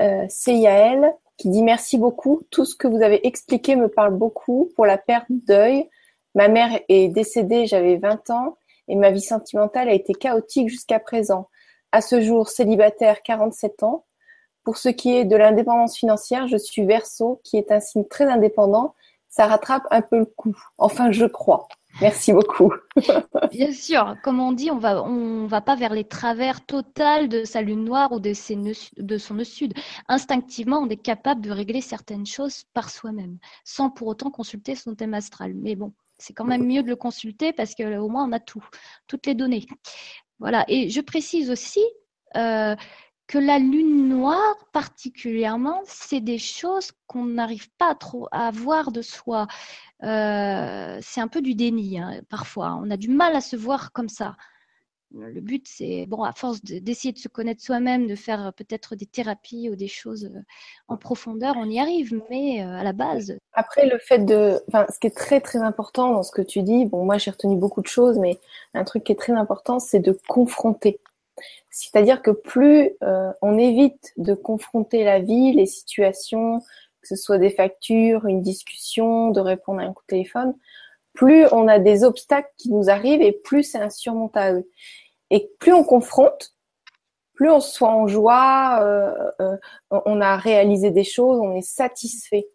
euh, 0.00 0.26
CIAL 0.28 1.14
qui 1.36 1.48
dit 1.48 1.62
merci 1.62 1.96
beaucoup. 1.98 2.42
Tout 2.50 2.64
ce 2.64 2.76
que 2.76 2.86
vous 2.86 3.02
avez 3.02 3.26
expliqué 3.26 3.76
me 3.76 3.88
parle 3.88 4.14
beaucoup 4.14 4.70
pour 4.76 4.84
la 4.84 4.98
perte 4.98 5.26
d'œil. 5.30 5.88
Ma 6.34 6.48
mère 6.48 6.80
est 6.88 7.08
décédée, 7.08 7.66
j'avais 7.66 7.96
20 7.96 8.30
ans 8.30 8.56
et 8.88 8.96
ma 8.96 9.10
vie 9.10 9.22
sentimentale 9.22 9.88
a 9.88 9.94
été 9.94 10.12
chaotique 10.12 10.68
jusqu'à 10.68 10.98
présent. 10.98 11.48
À 11.92 12.02
ce 12.02 12.20
jour, 12.20 12.48
célibataire, 12.48 13.22
47 13.22 13.82
ans. 13.82 14.04
Pour 14.64 14.76
ce 14.76 14.88
qui 14.88 15.16
est 15.16 15.24
de 15.24 15.36
l'indépendance 15.36 15.96
financière, 15.96 16.46
je 16.46 16.56
suis 16.56 16.84
verso, 16.84 17.40
qui 17.42 17.56
est 17.56 17.72
un 17.72 17.80
signe 17.80 18.04
très 18.04 18.26
indépendant. 18.26 18.94
Ça 19.28 19.46
rattrape 19.46 19.86
un 19.90 20.02
peu 20.02 20.18
le 20.18 20.26
coup. 20.26 20.54
Enfin, 20.76 21.10
je 21.10 21.24
crois. 21.24 21.68
Merci 22.00 22.32
beaucoup. 22.32 22.72
Bien 23.52 23.72
sûr, 23.72 24.16
comme 24.22 24.40
on 24.40 24.52
dit, 24.52 24.70
on 24.70 24.78
va, 24.78 25.02
on 25.02 25.46
va 25.46 25.60
pas 25.60 25.74
vers 25.74 25.92
les 25.92 26.04
travers 26.04 26.64
totaux 26.64 27.26
de 27.26 27.44
sa 27.44 27.62
lune 27.62 27.84
noire 27.84 28.12
ou 28.12 28.20
de, 28.20 28.32
ses 28.32 28.56
de 28.96 29.18
son 29.18 29.34
nœud 29.34 29.44
sud. 29.44 29.74
Instinctivement, 30.08 30.78
on 30.78 30.88
est 30.88 30.96
capable 30.96 31.40
de 31.40 31.50
régler 31.50 31.80
certaines 31.80 32.26
choses 32.26 32.64
par 32.72 32.90
soi-même, 32.90 33.38
sans 33.64 33.90
pour 33.90 34.08
autant 34.08 34.30
consulter 34.30 34.74
son 34.74 34.94
thème 34.94 35.14
astral. 35.14 35.52
Mais 35.54 35.76
bon, 35.76 35.92
c'est 36.18 36.32
quand 36.32 36.44
même 36.44 36.66
mieux 36.66 36.82
de 36.82 36.88
le 36.88 36.96
consulter 36.96 37.52
parce 37.52 37.74
qu'au 37.74 38.08
moins 38.08 38.28
on 38.28 38.32
a 38.32 38.40
tout, 38.40 38.64
toutes 39.06 39.26
les 39.26 39.34
données. 39.34 39.66
Voilà. 40.38 40.64
Et 40.68 40.88
je 40.88 41.00
précise 41.00 41.50
aussi 41.50 41.84
euh, 42.36 42.74
que 43.26 43.38
la 43.38 43.58
lune 43.58 44.08
noire, 44.08 44.56
particulièrement, 44.72 45.82
c'est 45.84 46.20
des 46.20 46.38
choses 46.38 46.90
qu'on 47.06 47.26
n'arrive 47.26 47.70
pas 47.78 47.94
trop 47.94 48.28
à 48.32 48.50
voir 48.50 48.90
de 48.90 49.02
soi. 49.02 49.46
Euh, 50.02 50.98
c'est 51.02 51.20
un 51.20 51.28
peu 51.28 51.42
du 51.42 51.54
déni 51.54 51.98
hein, 51.98 52.20
parfois. 52.28 52.78
On 52.82 52.90
a 52.90 52.96
du 52.96 53.08
mal 53.08 53.34
à 53.36 53.40
se 53.40 53.56
voir 53.56 53.92
comme 53.92 54.08
ça. 54.08 54.36
Le 55.12 55.40
but, 55.40 55.66
c'est, 55.66 56.06
bon, 56.06 56.22
à 56.22 56.32
force 56.32 56.62
d'essayer 56.62 57.12
de, 57.12 57.18
se 57.18 57.26
connaître 57.26 57.60
soi-même, 57.60 58.06
de 58.06 58.14
faire 58.14 58.52
peut-être 58.56 58.94
des 58.94 59.06
thérapies 59.06 59.68
ou 59.68 59.74
des 59.74 59.88
choses 59.88 60.26
euh, 60.26 60.40
en 60.86 60.96
profondeur, 60.96 61.56
on 61.58 61.64
y 61.64 61.80
arrive, 61.80 62.22
mais 62.30 62.62
euh, 62.62 62.78
à 62.78 62.84
la 62.84 62.92
base. 62.92 63.36
Après, 63.52 63.88
le 63.88 63.98
fait 63.98 64.20
de. 64.20 64.62
Ce 64.72 65.00
qui 65.00 65.08
est 65.08 65.16
très, 65.16 65.40
très 65.40 65.58
important 65.58 66.12
dans 66.12 66.22
ce 66.22 66.30
que 66.30 66.42
tu 66.42 66.62
dis, 66.62 66.84
bon, 66.84 67.04
moi, 67.04 67.18
j'ai 67.18 67.32
retenu 67.32 67.56
beaucoup 67.56 67.82
de 67.82 67.88
choses, 67.88 68.20
mais 68.20 68.38
un 68.72 68.84
truc 68.84 69.02
qui 69.02 69.10
est 69.10 69.16
très 69.16 69.32
important, 69.32 69.80
c'est 69.80 69.98
de 69.98 70.16
confronter. 70.28 71.00
C'est-à-dire 71.70 72.22
que 72.22 72.30
plus 72.30 72.90
on 73.40 73.58
évite 73.58 74.12
de 74.16 74.34
confronter 74.34 75.04
la 75.04 75.20
vie, 75.20 75.52
les 75.52 75.66
situations, 75.66 76.60
que 77.02 77.08
ce 77.08 77.16
soit 77.16 77.38
des 77.38 77.50
factures, 77.50 78.26
une 78.26 78.42
discussion, 78.42 79.30
de 79.30 79.40
répondre 79.40 79.80
à 79.80 79.84
un 79.84 79.92
coup 79.92 80.02
de 80.02 80.16
téléphone, 80.16 80.54
plus 81.14 81.46
on 81.52 81.68
a 81.68 81.78
des 81.78 82.04
obstacles 82.04 82.52
qui 82.56 82.70
nous 82.70 82.88
arrivent 82.88 83.22
et 83.22 83.32
plus 83.32 83.64
c'est 83.64 83.78
insurmontable. 83.78 84.64
Et 85.30 85.50
plus 85.58 85.72
on 85.72 85.84
confronte, 85.84 86.54
plus 87.34 87.50
on 87.50 87.60
soit 87.60 87.90
en 87.90 88.06
joie, 88.06 88.80
euh, 88.82 89.30
euh, 89.40 89.56
on 89.90 90.20
a 90.20 90.36
réalisé 90.36 90.90
des 90.90 91.04
choses, 91.04 91.40
on 91.40 91.54
est 91.54 91.62
satisfait. 91.62 92.48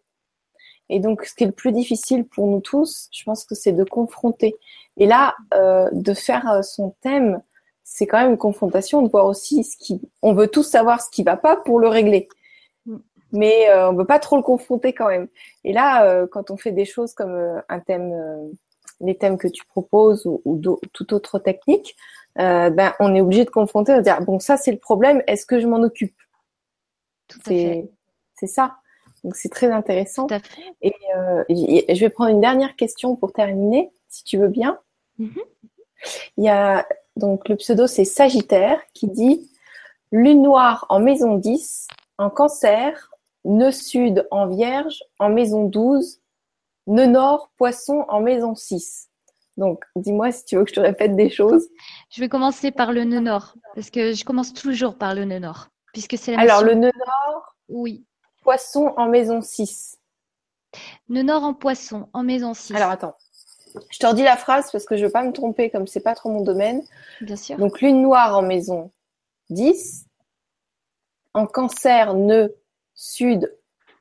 Et 0.88 1.00
donc, 1.00 1.24
ce 1.24 1.34
qui 1.34 1.42
est 1.42 1.48
le 1.48 1.52
plus 1.52 1.72
difficile 1.72 2.24
pour 2.24 2.46
nous 2.46 2.60
tous, 2.60 3.08
je 3.10 3.24
pense 3.24 3.44
que 3.44 3.56
c'est 3.56 3.72
de 3.72 3.82
confronter. 3.82 4.54
Et 4.96 5.06
là, 5.06 5.34
euh, 5.54 5.88
de 5.92 6.14
faire 6.14 6.62
son 6.62 6.94
thème, 7.00 7.42
c'est 7.82 8.06
quand 8.06 8.18
même 8.20 8.30
une 8.30 8.38
confrontation, 8.38 9.02
de 9.02 9.08
voir 9.08 9.26
aussi 9.26 9.64
ce 9.64 9.76
qui. 9.76 10.00
On 10.22 10.34
veut 10.34 10.48
tous 10.48 10.62
savoir 10.62 11.00
ce 11.00 11.10
qui 11.10 11.24
va 11.24 11.36
pas 11.36 11.56
pour 11.56 11.80
le 11.80 11.88
régler 11.88 12.28
mais 13.32 13.68
euh, 13.70 13.88
on 13.88 13.92
ne 13.92 13.98
veut 13.98 14.04
pas 14.04 14.18
trop 14.18 14.36
le 14.36 14.42
confronter 14.42 14.92
quand 14.92 15.08
même. 15.08 15.28
Et 15.64 15.72
là, 15.72 16.04
euh, 16.04 16.26
quand 16.26 16.50
on 16.50 16.56
fait 16.56 16.72
des 16.72 16.84
choses 16.84 17.14
comme 17.14 17.34
euh, 17.34 17.60
un 17.68 17.80
thème, 17.80 18.14
les 19.00 19.16
thèmes 19.16 19.38
que 19.38 19.48
tu 19.48 19.64
proposes 19.66 20.26
ou, 20.26 20.42
ou 20.44 20.60
toute 20.92 21.12
autre 21.12 21.38
technique, 21.38 21.96
ben 22.36 22.92
on 23.00 23.14
est 23.14 23.20
obligé 23.20 23.44
de 23.44 23.50
confronter, 23.50 23.96
de 23.96 24.02
dire 24.02 24.20
bon 24.20 24.38
ça 24.38 24.58
c'est 24.58 24.72
le 24.72 24.78
problème, 24.78 25.22
est-ce 25.26 25.46
que 25.46 25.58
je 25.58 25.66
m'en 25.66 25.82
occupe? 25.82 26.16
C'est 27.44 27.90
c'est 28.34 28.46
ça. 28.46 28.76
Donc 29.24 29.36
c'est 29.36 29.48
très 29.48 29.70
intéressant. 29.70 30.26
Et 30.82 30.92
je 31.48 32.00
vais 32.00 32.10
prendre 32.10 32.30
une 32.30 32.40
dernière 32.40 32.76
question 32.76 33.16
pour 33.16 33.32
terminer, 33.32 33.90
si 34.08 34.22
tu 34.22 34.36
veux 34.36 34.48
bien. 34.48 34.78
Mm-hmm. 35.18 35.42
Il 36.36 36.44
y 36.44 36.48
a 36.50 36.86
donc 37.16 37.48
le 37.48 37.56
pseudo 37.56 37.86
c'est 37.86 38.04
Sagittaire 38.04 38.80
qui 38.92 39.08
dit 39.08 39.50
Lune 40.12 40.42
noire 40.42 40.86
en 40.90 41.00
maison 41.00 41.36
10, 41.36 41.88
en 42.18 42.30
cancer, 42.30 43.10
nœud 43.46 43.72
sud 43.72 44.26
en 44.30 44.48
Vierge 44.48 45.02
en 45.18 45.30
maison 45.30 45.64
12, 45.64 46.20
nœud 46.88 47.06
nord 47.06 47.50
poisson 47.56 48.04
en 48.08 48.20
maison 48.20 48.54
6. 48.54 49.08
Donc, 49.56 49.84
dis-moi 49.94 50.32
si 50.32 50.44
tu 50.44 50.56
veux 50.56 50.64
que 50.64 50.70
je 50.70 50.74
te 50.74 50.80
répète 50.80 51.16
des 51.16 51.30
choses. 51.30 51.66
Je 52.10 52.20
vais 52.20 52.28
commencer 52.28 52.70
par 52.70 52.92
le 52.92 53.04
nœud 53.04 53.20
nord, 53.20 53.54
parce 53.74 53.90
que 53.90 54.12
je 54.12 54.24
commence 54.24 54.52
toujours 54.52 54.98
par 54.98 55.14
le 55.14 55.24
nœud 55.24 55.38
nord, 55.38 55.68
puisque 55.92 56.18
c'est 56.18 56.32
la 56.32 56.40
Alors, 56.40 56.62
le 56.62 56.74
nœud 56.74 56.92
nord 56.94 57.56
Oui. 57.68 58.04
Poisson 58.42 58.92
en 58.96 59.08
maison 59.08 59.40
6. 59.40 59.98
Nœud 61.08 61.22
nord 61.22 61.44
en 61.44 61.54
poisson, 61.54 62.08
en 62.12 62.22
maison 62.22 62.52
6. 62.52 62.74
Alors, 62.74 62.90
attends. 62.90 63.16
Je 63.90 63.98
te 63.98 64.06
redis 64.06 64.22
la 64.22 64.36
phrase 64.36 64.70
parce 64.70 64.84
que 64.84 64.96
je 64.96 65.02
ne 65.02 65.06
veux 65.06 65.12
pas 65.12 65.22
me 65.22 65.32
tromper 65.32 65.70
comme 65.70 65.86
c'est 65.86 66.00
pas 66.00 66.14
trop 66.14 66.30
mon 66.30 66.42
domaine. 66.42 66.82
Bien 67.20 67.36
sûr. 67.36 67.56
Donc, 67.56 67.80
lune 67.80 68.02
noire 68.02 68.36
en 68.36 68.42
maison 68.42 68.90
10. 69.50 70.06
En 71.34 71.46
cancer, 71.46 72.14
nœud 72.14 72.56
sud 72.96 73.56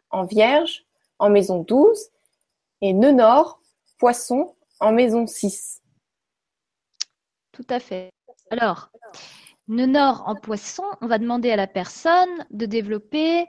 en 0.09 0.23
Vierge 0.23 0.85
en 1.19 1.29
maison 1.29 1.59
12 1.59 2.09
et 2.81 2.93
nœud 2.93 3.11
nord, 3.11 3.61
poisson 3.97 4.55
en 4.79 4.91
maison 4.91 5.27
6. 5.27 5.81
Tout 7.51 7.65
à 7.69 7.79
fait. 7.79 8.11
Alors, 8.49 8.89
nœud 9.67 9.85
nord 9.85 10.23
en 10.27 10.35
poisson, 10.35 10.83
on 11.01 11.07
va 11.07 11.17
demander 11.17 11.51
à 11.51 11.55
la 11.55 11.67
personne 11.67 12.45
de 12.51 12.65
développer 12.65 13.45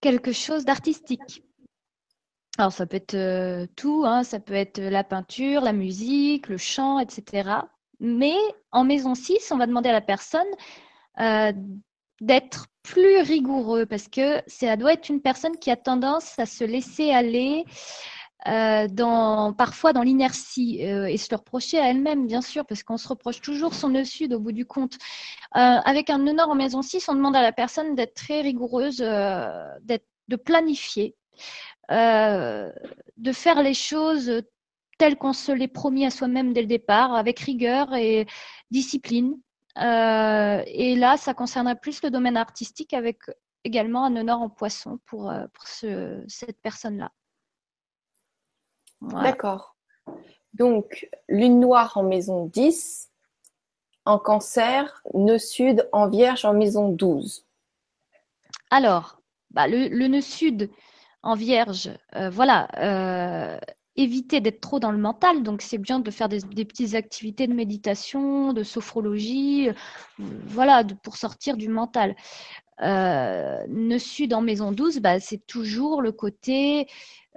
quelque 0.00 0.32
chose 0.32 0.64
d'artistique. 0.64 1.42
Alors, 2.58 2.72
ça 2.72 2.86
peut 2.86 2.96
être 2.96 3.14
euh, 3.14 3.66
tout, 3.76 4.04
hein, 4.06 4.22
ça 4.22 4.40
peut 4.40 4.54
être 4.54 4.80
la 4.80 5.04
peinture, 5.04 5.60
la 5.60 5.72
musique, 5.72 6.48
le 6.48 6.56
chant, 6.56 6.98
etc. 6.98 7.50
Mais 8.00 8.36
en 8.70 8.84
maison 8.84 9.14
6, 9.14 9.50
on 9.52 9.58
va 9.58 9.66
demander 9.66 9.88
à 9.90 9.92
la 9.92 10.00
personne 10.00 10.46
euh, 11.20 11.52
d'être 12.20 12.66
plus 12.82 13.18
rigoureux 13.20 13.84
parce 13.86 14.08
que 14.08 14.40
ça 14.46 14.76
doit 14.76 14.92
être 14.92 15.08
une 15.08 15.20
personne 15.20 15.58
qui 15.58 15.70
a 15.70 15.76
tendance 15.76 16.38
à 16.38 16.46
se 16.46 16.64
laisser 16.64 17.10
aller 17.10 17.64
euh, 18.48 18.86
dans, 18.86 19.52
parfois 19.52 19.92
dans 19.92 20.02
l'inertie 20.02 20.84
euh, 20.86 21.06
et 21.06 21.16
se 21.16 21.28
le 21.32 21.36
reprocher 21.36 21.80
à 21.80 21.90
elle-même, 21.90 22.28
bien 22.28 22.42
sûr, 22.42 22.64
parce 22.64 22.84
qu'on 22.84 22.96
se 22.96 23.08
reproche 23.08 23.40
toujours 23.40 23.74
son 23.74 23.88
nœud 23.88 24.04
sud 24.04 24.32
au 24.34 24.38
bout 24.38 24.52
du 24.52 24.66
compte. 24.66 24.94
Euh, 25.56 25.58
avec 25.58 26.10
un 26.10 26.18
nœud 26.18 26.32
nord 26.32 26.50
en 26.50 26.54
maison 26.54 26.80
6, 26.80 27.08
on 27.08 27.14
demande 27.14 27.34
à 27.34 27.42
la 27.42 27.52
personne 27.52 27.96
d'être 27.96 28.14
très 28.14 28.42
rigoureuse, 28.42 28.98
de 28.98 30.36
planifier, 30.36 31.16
de 31.90 33.32
faire 33.32 33.62
les 33.62 33.74
choses 33.74 34.42
telles 34.98 35.16
qu'on 35.16 35.32
se 35.32 35.50
les 35.50 35.68
promis 35.68 36.06
à 36.06 36.10
soi-même 36.10 36.52
dès 36.52 36.62
le 36.62 36.68
départ, 36.68 37.14
avec 37.14 37.40
rigueur 37.40 37.94
et 37.94 38.26
discipline. 38.70 39.36
Euh, 39.78 40.62
et 40.66 40.96
là, 40.96 41.16
ça 41.16 41.34
concernera 41.34 41.74
plus 41.74 42.02
le 42.02 42.10
domaine 42.10 42.36
artistique 42.36 42.94
avec 42.94 43.18
également 43.64 44.04
un 44.04 44.16
honneur 44.16 44.40
en 44.40 44.48
poisson 44.48 44.98
pour, 45.06 45.30
euh, 45.30 45.46
pour 45.52 45.66
cette 45.66 46.60
personne-là. 46.62 47.12
D'accord. 49.00 49.76
Donc, 50.54 51.08
lune 51.28 51.60
noire 51.60 51.96
en 51.96 52.02
maison 52.02 52.46
10, 52.46 53.10
en 54.06 54.18
cancer, 54.18 55.02
nœud 55.12 55.38
sud 55.38 55.86
en 55.92 56.08
vierge 56.08 56.44
en 56.44 56.54
maison 56.54 56.88
12. 56.88 57.44
Alors, 58.70 59.20
bah, 59.50 59.68
le, 59.68 59.88
nœud 60.08 60.20
sud 60.22 60.70
en 61.22 61.34
vierge, 61.34 61.90
euh, 62.14 62.30
voilà, 62.30 62.68
éviter 63.96 64.40
d'être 64.40 64.60
trop 64.60 64.78
dans 64.80 64.92
le 64.92 64.98
mental. 64.98 65.42
Donc, 65.42 65.62
c'est 65.62 65.78
bien 65.78 66.00
de 66.00 66.10
faire 66.10 66.28
des, 66.28 66.40
petites 66.64 66.94
activités 66.94 67.46
de 67.46 67.54
méditation, 67.54 68.52
de 68.52 68.62
sophrologie, 68.62 69.68
euh, 69.68 69.72
voilà, 70.46 70.84
pour 71.02 71.16
sortir 71.16 71.56
du 71.56 71.68
mental. 71.68 72.16
Euh, 72.82 73.64
ne 73.68 73.98
sud 73.98 74.34
en 74.34 74.42
maison 74.42 74.72
12, 74.72 75.00
bah, 75.00 75.20
c'est 75.20 75.46
toujours 75.46 76.02
le 76.02 76.12
côté 76.12 76.86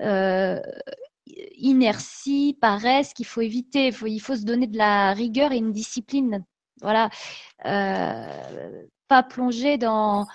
euh, 0.01 0.59
inertie, 1.57 2.57
paresse 2.59 3.13
qu'il 3.13 3.25
faut 3.25 3.41
éviter. 3.41 3.93
Il 4.05 4.21
faut, 4.21 4.35
se 4.35 4.43
donner 4.43 4.67
de 4.67 4.77
la 4.77 5.13
rigueur 5.13 5.51
et 5.51 5.57
une 5.57 5.71
discipline. 5.71 6.45
Voilà. 6.81 7.09
pas 7.63 9.23
plonger 9.23 9.77
dans 9.77 10.25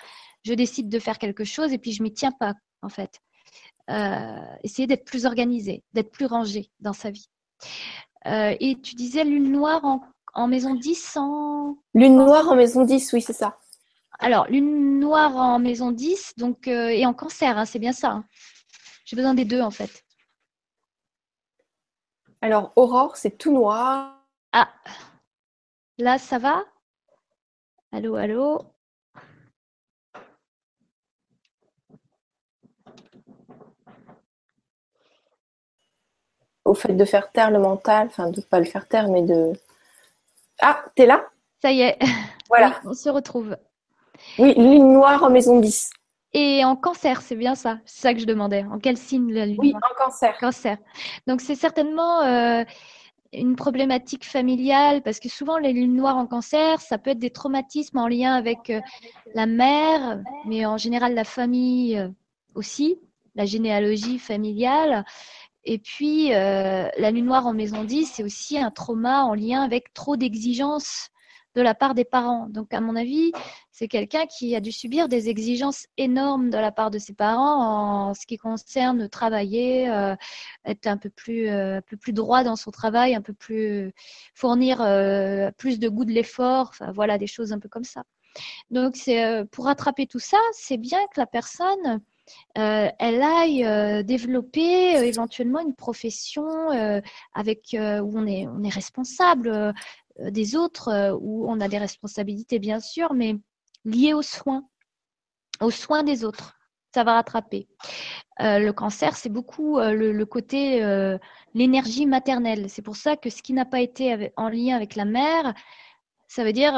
je 0.45 0.53
décide 0.53 0.89
de 0.91 0.99
faire 0.99 1.19
quelque 1.19 1.45
chose 1.45 1.73
et 1.73 1.79
puis 1.79 1.93
je 1.93 2.03
m'y 2.03 2.13
tiens 2.13 2.33
pas, 2.33 2.55
en 2.83 2.89
fait. 2.89 3.21
Euh, 3.91 4.57
essayer 4.63 4.87
d'être 4.87 5.05
plus 5.05 5.27
organisé, 5.27 5.85
d'être 5.93 6.11
plus 6.11 6.27
rangé 6.27 6.71
dans 6.81 6.95
sa 6.95 7.11
vie. 7.11 7.29
Euh, 8.27 8.57
et 8.59 8.81
tu 8.81 8.95
disais 8.95 9.25
lune 9.25 9.53
noire 9.53 9.83
en, 10.33 10.49
maison 10.49 10.75
10 10.75 11.17
en... 11.19 11.77
Lune 11.93 12.17
noire 12.17 12.49
en 12.49 12.57
maison 12.57 12.85
10, 12.85 13.13
oui, 13.13 13.21
c'est 13.21 13.35
ça. 13.35 13.59
Alors, 14.19 14.47
lune 14.47 15.01
noire 15.01 15.37
en 15.37 15.59
maison 15.59 15.93
10 15.93 16.35
donc, 16.39 16.67
euh, 16.67 16.89
et 16.89 17.05
en 17.05 17.13
cancer, 17.13 17.59
hein, 17.59 17.67
c'est 17.67 17.79
bien 17.79 17.93
ça. 17.93 18.11
Hein. 18.11 18.25
J'ai 19.05 19.17
besoin 19.17 19.35
des 19.35 19.45
deux 19.45 19.61
en 19.61 19.71
fait. 19.71 20.03
Alors, 22.41 22.73
Aurore, 22.77 23.17
c'est 23.17 23.37
tout 23.37 23.53
noir. 23.53 24.23
Ah, 24.53 24.73
là, 25.99 26.19
ça 26.19 26.39
va? 26.39 26.65
Allô, 27.93 28.17
allô? 28.17 28.74
Au 36.75 36.77
fait 36.77 36.93
de 36.93 37.05
faire 37.05 37.31
taire 37.31 37.51
le 37.51 37.61
mental, 37.61 38.09
enfin 38.09 38.31
de 38.31 38.41
pas 38.41 38.59
le 38.59 38.65
faire 38.65 38.89
taire, 38.89 39.09
mais 39.09 39.23
de... 39.23 39.53
Ah, 40.61 40.85
t'es 40.97 41.07
là? 41.07 41.25
Ça 41.63 41.71
y 41.71 41.83
est, 41.83 41.99
voilà. 42.49 42.81
on 42.85 42.95
se 42.95 43.09
retrouve. 43.09 43.57
Oui, 44.39 44.55
lune 44.55 44.93
noire 44.93 45.23
en 45.23 45.31
maison 45.31 45.61
10. 45.61 45.91
Et 46.33 46.65
en 46.65 46.75
cancer, 46.75 47.23
c'est 47.23 47.37
bien 47.37 47.55
ça? 47.55 47.79
C'est 47.87 48.01
ça 48.03 48.15
que 48.15 48.19
je 48.19 48.27
demandais. 48.27 48.65
En 48.65 48.81
quel 48.81 48.97
signe 48.97 49.33
la 49.33 49.47
lune 49.47 49.57
Oui, 49.59 49.73
en 49.75 50.05
cancer. 50.05 50.37
Cancer. 50.39 50.77
Donc 51.27 51.41
c'est 51.41 51.55
certainement... 51.55 52.23
Euh, 52.23 52.65
une 53.37 53.57
problématique 53.57 54.25
familiale, 54.25 55.03
parce 55.03 55.19
que 55.19 55.29
souvent 55.29 55.59
les 55.59 55.73
lunes 55.73 55.97
noires 55.97 56.17
en 56.17 56.27
cancer, 56.27 56.81
ça 56.81 56.99
peut 56.99 57.11
être 57.11 57.19
des 57.19 57.31
traumatismes 57.31 57.99
en 57.99 58.07
lien 58.07 58.35
avec 58.35 58.71
euh, 58.71 58.81
la 59.35 59.47
mère, 59.47 60.23
mais 60.47 60.67
en 60.67 60.77
général 60.77 61.15
la 61.15 61.25
famille 61.25 61.99
euh, 61.99 62.09
aussi, 62.55 62.97
la 63.35 63.45
généalogie 63.45 64.19
familiale. 64.19 65.05
Et 65.65 65.79
puis, 65.79 66.29
la 66.29 67.11
lune 67.11 67.27
noire 67.27 67.47
en 67.47 67.55
maison 67.55 67.85
10, 67.85 68.13
c'est 68.15 68.23
aussi 68.23 68.59
un 68.59 68.71
trauma 68.71 69.25
en 69.25 69.35
lien 69.35 69.63
avec 69.63 69.93
trop 69.95 70.17
d'exigences 70.17 71.11
de 71.55 71.63
la 71.63 71.75
part 71.75 71.95
des 71.95 72.05
parents. 72.05 72.49
Donc, 72.49 72.75
à 72.75 72.81
mon 72.81 72.97
avis, 72.97 73.33
c'est 73.71 73.89
quelqu'un 73.89 74.27
qui 74.27 74.57
a 74.57 74.61
dû 74.61 74.73
subir 74.73 75.09
des 75.09 75.29
exigences 75.29 75.87
énormes 75.97 76.51
de 76.51 76.59
la 76.59 76.73
part 76.73 76.91
de 76.91 76.99
ses 76.99 77.15
parents 77.15 78.09
en 78.09 78.15
ce 78.15 78.27
qui 78.27 78.37
concerne 78.37 79.09
travailler, 79.09 79.89
euh, 79.89 80.17
être 80.65 80.87
un 80.87 80.97
peu 80.97 81.11
plus, 81.11 81.49
euh, 81.49 81.79
un 81.79 81.83
peu 81.83 81.97
plus 81.97 82.13
droit 82.13 82.43
dans 82.45 82.57
son 82.57 82.71
travail, 82.71 83.15
un 83.15 83.23
peu 83.23 83.35
plus 83.35 83.93
fournir 84.35 84.81
euh, 84.81 85.51
plus 85.53 85.79
de 85.79 85.89
goût 85.89 86.05
de 86.05 86.13
l'effort. 86.13 86.69
Enfin, 86.71 86.93
voilà, 86.93 87.19
des 87.19 87.27
choses 87.29 87.53
un 87.53 87.59
peu 87.59 87.69
comme 87.69 87.85
ça. 87.85 88.05
Donc, 88.71 88.97
c'est 88.97 89.45
pour 89.53 89.67
rattraper 89.67 90.07
tout 90.07 90.19
ça, 90.19 90.39
c'est 90.53 90.77
bien 90.77 90.99
que 91.15 91.21
la 91.21 91.27
personne 91.27 92.01
elle 92.55 93.23
aille 93.23 94.05
développer 94.05 94.97
éventuellement 95.07 95.61
une 95.61 95.75
profession 95.75 96.47
avec 97.35 97.75
où 97.75 98.19
on 98.19 98.27
est, 98.27 98.47
on 98.47 98.63
est 98.63 98.75
responsable, 98.75 99.75
euh, 100.21 100.31
des 100.31 100.55
autres 100.57 100.89
euh, 100.89 101.17
où 101.21 101.47
on 101.49 101.61
a 101.61 101.69
des 101.69 101.79
responsabilités, 101.79 102.59
bien 102.59 102.81
sûr, 102.81 103.13
mais 103.15 103.37
liées 103.85 104.15
aux 104.15 104.23
soins, 104.23 104.65
aux 105.61 105.71
soins 105.71 106.03
des 106.05 106.25
autres. 106.25 106.57
Ça 106.95 107.03
va 107.03 107.15
rattraper. 107.15 107.67
Euh, 108.41 108.61
le 108.61 108.73
cancer, 108.73 109.17
c'est 109.17 109.29
beaucoup 109.29 109.81
le, 109.81 110.23
côté, 110.25 110.81
l'énergie 111.55 112.07
maternelle. 112.07 112.71
C'est 112.71 112.83
pour 112.83 112.95
ça 112.95 113.17
que 113.17 113.31
ce 113.31 113.43
qui 113.43 113.53
n'a 113.53 113.65
pas 113.65 113.81
été 113.81 114.33
en 114.37 114.49
lien 114.49 114.77
avec 114.77 114.95
la 114.95 115.05
mère, 115.05 115.55
ça 116.29 116.45
veut 116.45 116.53
dire 116.53 116.75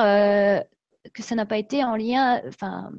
que 1.15 1.23
ça 1.23 1.35
n'a 1.35 1.47
pas 1.47 1.59
été 1.59 1.85
en 1.85 1.97
lien 1.97 2.41
enfin, 2.49 2.91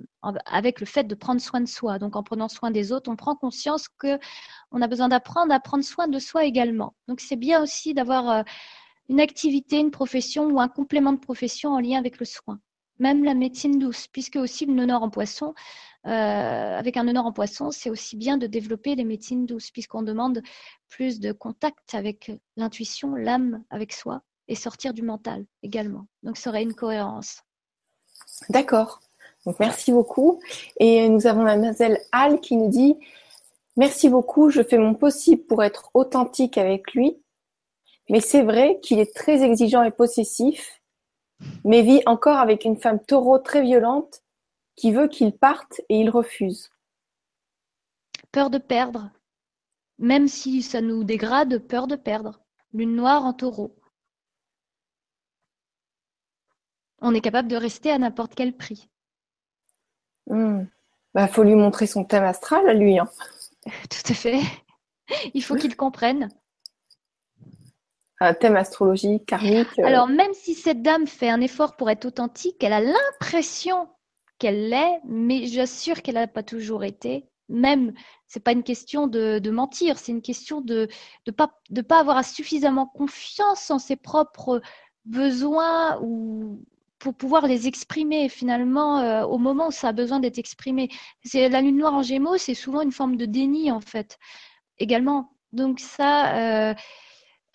avec 0.46 0.80
le 0.80 0.86
fait 0.86 1.04
de 1.06 1.16
prendre 1.16 1.42
soin 1.42 1.62
de 1.62 1.68
soi. 1.68 2.00
Donc 2.00 2.16
en 2.16 2.24
prenant 2.24 2.48
soin 2.48 2.72
des 2.72 2.92
autres, 2.92 3.12
on 3.12 3.16
prend 3.16 3.36
conscience 3.36 3.88
que 3.88 4.20
on 4.72 4.82
a 4.82 4.88
besoin 4.88 5.10
d'apprendre 5.10 5.54
à 5.54 5.60
prendre 5.60 5.84
soin 5.84 6.08
de 6.08 6.20
soi 6.20 6.46
également. 6.46 6.96
Donc 7.08 7.20
c'est 7.20 7.36
bien 7.36 7.62
aussi 7.62 7.94
d'avoir 7.94 8.44
une 9.10 9.20
activité, 9.20 9.78
une 9.78 9.92
profession 9.92 10.48
ou 10.48 10.60
un 10.60 10.68
complément 10.68 11.14
de 11.14 11.20
profession 11.20 11.72
en 11.72 11.80
lien 11.80 11.98
avec 12.00 12.20
le 12.20 12.26
soin. 12.26 12.60
Même 13.00 13.24
la 13.24 13.36
médecine 13.36 13.78
douce, 13.78 14.08
puisque 14.08 14.38
aussi 14.38 14.66
le 14.66 14.82
honneur 14.82 15.04
en 15.04 15.10
poisson, 15.10 15.54
euh, 16.08 16.78
avec 16.78 16.98
un 16.98 17.08
honneur 17.08 17.26
en 17.26 17.32
poisson, 17.32 17.70
c'est 17.72 17.90
aussi 17.90 18.16
bien 18.18 18.38
de 18.38 18.48
développer 18.48 18.96
les 18.96 19.04
médecines 19.04 19.46
douces, 19.46 19.72
puisqu'on 19.72 20.02
demande 20.02 20.42
plus 20.90 21.20
de 21.20 21.32
contact 21.32 21.94
avec 21.94 22.32
l'intuition, 22.56 23.14
l'âme 23.14 23.64
avec 23.70 23.94
soi, 23.94 24.22
et 24.48 24.56
sortir 24.56 24.94
du 24.94 25.04
mental 25.04 25.46
également. 25.62 26.08
Donc, 26.24 26.38
ça 26.38 26.50
aurait 26.50 26.64
une 26.64 26.74
cohérence. 26.74 27.42
D'accord. 28.50 29.02
Donc, 29.46 29.60
merci 29.60 29.92
beaucoup. 29.92 30.40
Et 30.80 31.08
nous 31.10 31.28
avons 31.28 31.44
mademoiselle 31.44 32.00
Al 32.12 32.40
qui 32.40 32.56
nous 32.56 32.70
dit 32.70 32.96
Merci 33.76 34.10
beaucoup, 34.10 34.50
je 34.50 34.64
fais 34.64 34.78
mon 34.78 34.96
possible 34.96 35.44
pour 35.44 35.64
être 35.64 35.92
authentique 35.94 36.58
avec 36.58 36.94
lui 36.94 37.18
mais 38.10 38.22
c'est 38.22 38.44
vrai 38.44 38.80
qu'il 38.82 39.00
est 39.00 39.16
très 39.16 39.44
exigeant 39.44 39.84
et 39.84 39.92
possessif, 39.92 40.82
mais 41.64 41.82
vit 41.82 42.02
encore 42.06 42.38
avec 42.38 42.66
une 42.66 42.78
femme 42.78 43.04
taureau 43.04 43.38
très 43.40 43.62
violente 43.62 44.24
qui 44.76 44.92
veut 44.92 45.08
qu'il 45.08 45.34
parte 45.34 45.82
et 45.90 46.00
il 46.00 46.10
refuse. 46.10 46.70
Peur 48.32 48.50
de 48.50 48.58
perdre. 48.58 49.12
Même 50.00 50.28
si 50.28 50.62
ça 50.62 50.82
nous 50.82 51.04
dégrade, 51.04 51.58
peur 51.68 51.88
de 51.88 51.96
perdre. 51.96 52.40
Lune 52.74 52.96
noire 52.96 53.26
en 53.26 53.34
taureau. 53.34 53.76
On 57.02 57.14
est 57.14 57.22
capable 57.22 57.48
de 57.48 57.56
rester 57.56 57.92
à 57.92 57.98
n'importe 57.98 58.34
quel 58.36 58.56
prix. 58.56 58.90
Il 60.28 60.36
hmm. 60.36 60.68
Bah, 61.14 61.28
faut 61.28 61.44
lui 61.44 61.56
montrer 61.56 61.88
son 61.88 62.04
thème 62.04 62.24
astral 62.24 62.68
à 62.70 62.74
lui. 62.74 63.00
Hein. 63.00 63.10
Tout 63.90 64.12
à 64.12 64.14
fait. 64.14 64.40
Il 65.34 65.44
faut 65.44 65.56
qu'il 65.56 65.76
comprenne 65.76 66.30
un 68.20 68.34
thème 68.34 68.56
astrologique, 68.56 69.26
karmique. 69.26 69.68
Euh. 69.80 69.86
Alors, 69.86 70.08
même 70.08 70.34
si 70.34 70.54
cette 70.54 70.82
dame 70.82 71.08
fait 71.08 71.30
un 71.30 71.42
effort 71.42 71.76
pour 71.76 71.90
être 71.90 72.06
authentique, 72.06 72.64
elle 72.64 72.74
a 72.74 72.82
l'impression 72.82 73.90
qu'elle 74.40 74.70
l'est, 74.70 75.02
mais 75.06 75.46
j'assure 75.48 76.02
qu'elle 76.02 76.16
n'a 76.16 76.28
pas 76.28 76.44
toujours 76.44 76.84
été. 76.84 77.28
Même, 77.50 77.94
c'est 78.28 78.44
pas 78.44 78.52
une 78.52 78.64
question 78.64 79.08
de, 79.08 79.50
mentir, 79.50 79.98
c'est 79.98 80.12
une 80.12 80.22
question 80.22 80.62
de 80.62 80.88
ne 81.28 81.32
pas, 81.32 81.52
de 81.70 81.82
pas 81.82 82.00
avoir 82.00 82.24
suffisamment 82.26 82.88
confiance 82.88 83.72
en 83.72 83.80
ses 83.80 83.96
propres 83.96 84.62
besoins 85.06 86.00
ou 86.02 86.62
pour 87.00 87.16
pouvoir 87.16 87.48
les 87.48 87.68
exprimer 87.68 88.30
finalement 88.30 89.00
euh, 89.00 89.24
au 89.26 89.38
moment 89.38 89.68
où 89.68 89.72
ça 89.72 89.90
a 89.90 89.92
besoin 89.92 90.20
d'être 90.20 90.38
exprimé. 90.38 90.90
C'est 91.24 91.50
la 91.50 91.62
lune 91.62 91.78
noire 91.78 91.94
en 91.94 92.02
Gémeaux, 92.02 92.38
c'est 92.38 92.54
souvent 92.54 92.82
une 92.82 92.92
forme 92.92 93.18
de 93.18 93.26
déni 93.26 93.72
en 93.72 93.82
fait, 93.82 94.18
également. 94.80 95.32
Donc 95.52 95.80
ça. 95.80 96.70
Euh, 96.72 96.74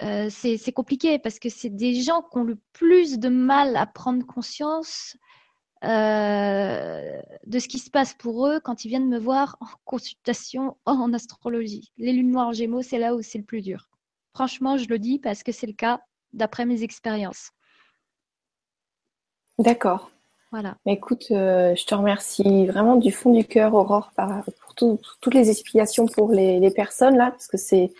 euh, 0.02 0.28
c'est 0.30 0.72
compliqué 0.72 1.18
parce 1.20 1.38
que 1.38 1.48
c'est 1.48 1.70
des 1.70 1.94
gens 2.02 2.22
qui 2.22 2.38
ont 2.38 2.42
le 2.44 2.58
plus 2.72 3.18
de 3.18 3.28
mal 3.28 3.76
à 3.76 3.86
prendre 3.86 4.26
conscience 4.26 5.16
de 5.82 7.58
ce 7.58 7.68
qui 7.68 7.78
se 7.78 7.90
passe 7.90 8.14
pour 8.14 8.48
eux 8.48 8.60
quand 8.60 8.84
ils 8.84 8.88
viennent 8.88 9.08
me 9.08 9.18
voir 9.18 9.56
en 9.60 9.66
consultation 9.84 10.76
en 10.86 11.12
astrologie. 11.12 11.92
Les 11.98 12.12
lunes 12.12 12.30
noires 12.30 12.48
en 12.48 12.52
gémeaux, 12.52 12.82
c'est 12.82 12.98
là 12.98 13.14
où 13.14 13.22
c'est 13.22 13.38
le 13.38 13.44
plus 13.44 13.62
dur. 13.62 13.88
Franchement, 14.34 14.76
je 14.76 14.88
le 14.88 14.98
dis 14.98 15.18
parce 15.18 15.42
que 15.42 15.52
c'est 15.52 15.66
le 15.66 15.74
cas 15.74 16.00
d'après 16.32 16.64
mes 16.64 16.82
expériences. 16.82 17.50
D'accord. 19.62 20.10
Voilà. 20.50 20.76
Écoute, 20.84 21.26
euh, 21.30 21.74
je 21.74 21.86
te 21.86 21.94
remercie 21.94 22.66
vraiment 22.66 22.96
du 22.96 23.10
fond 23.10 23.32
du 23.32 23.44
cœur, 23.44 23.72
Aurore, 23.74 24.12
pour 24.60 24.74
toutes 24.74 25.34
les 25.34 25.48
explications 25.48 26.06
pour 26.06 26.30
les, 26.30 26.60
les 26.60 26.70
personnes 26.70 27.16
là, 27.16 27.30
parce 27.30 27.46
que 27.46 27.56
c'est 27.56 27.90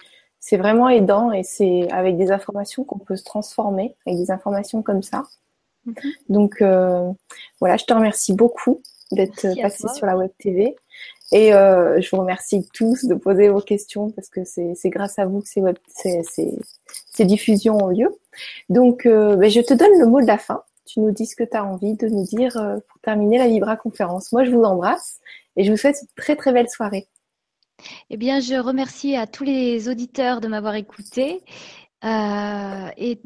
c'est 0.43 0.57
vraiment 0.57 0.89
aidant 0.89 1.31
et 1.31 1.45
c'est 1.45 1.89
avec 1.93 2.19
des 2.19 2.33
informations 2.33 2.83
qu'on 2.83 2.99
peut 2.99 3.15
se 3.15 3.23
transformer, 3.23 3.95
avec 4.05 4.19
des 4.19 4.33
informations 4.33 4.83
comme 4.83 5.03
ça. 5.03 5.23
Mhm. 5.87 5.95
Donc 6.29 6.61
euh, 6.61 7.11
voilà, 7.61 7.77
je 7.77 7.85
te 7.85 7.95
remercie 7.95 8.35
beaucoup 8.35 8.83
d'être 9.13 9.47
passé 9.63 9.87
sur 9.95 10.05
la 10.05 10.17
web 10.17 10.31
TV. 10.39 10.75
Et 11.31 11.55
euh, 11.55 12.01
je 12.01 12.11
vous 12.11 12.21
remercie 12.21 12.69
tous 12.75 13.05
de 13.05 13.15
poser 13.15 13.49
vos 13.49 13.61
questions 13.61 14.11
parce 14.11 14.29
que 14.29 14.41
c'est 14.45 14.91
grâce 14.91 15.19
à 15.19 15.25
vous 15.27 15.41
que 15.41 15.49
ces, 15.49 15.63
web, 15.63 15.77
ces, 15.87 16.23
ces, 16.25 17.25
diffusions 17.25 17.79
ont 17.79 17.89
lieu. 17.89 18.15
Donc, 18.69 19.07
euh, 19.07 19.37
ben, 19.37 19.49
je 19.49 19.61
te 19.61 19.73
donne 19.73 19.99
le 19.99 20.07
mot 20.07 20.21
de 20.21 20.27
la 20.27 20.37
fin. 20.37 20.63
Tu 20.85 21.01
nous 21.01 21.13
dis 21.13 21.27
ce 21.27 21.37
que 21.37 21.45
tu 21.45 21.57
as 21.57 21.65
envie 21.65 21.97
de 21.97 22.09
nous 22.09 22.25
dire 22.25 22.53
pour 22.89 23.01
terminer 23.03 23.39
la 23.39 23.47
Libra 23.47 23.77
conférence. 23.77 24.33
Moi, 24.33 24.45
je 24.45 24.51
vous 24.51 24.63
embrasse 24.63 25.21
et 25.57 25.65
je 25.65 25.71
vous 25.71 25.77
souhaite 25.77 25.97
une 26.03 26.09
très 26.17 26.37
très 26.37 26.53
belle 26.53 26.69
soirée. 26.69 27.09
Eh 28.11 28.17
bien, 28.17 28.41
je 28.41 28.55
remercie 28.55 29.17
à 29.17 29.27
tous 29.27 29.45
les 29.45 29.89
auditeurs 29.89 30.41
de 30.41 30.49
m'avoir 30.49 30.75
écouté 30.75 31.43
euh, 32.05 32.89
et 32.97 33.21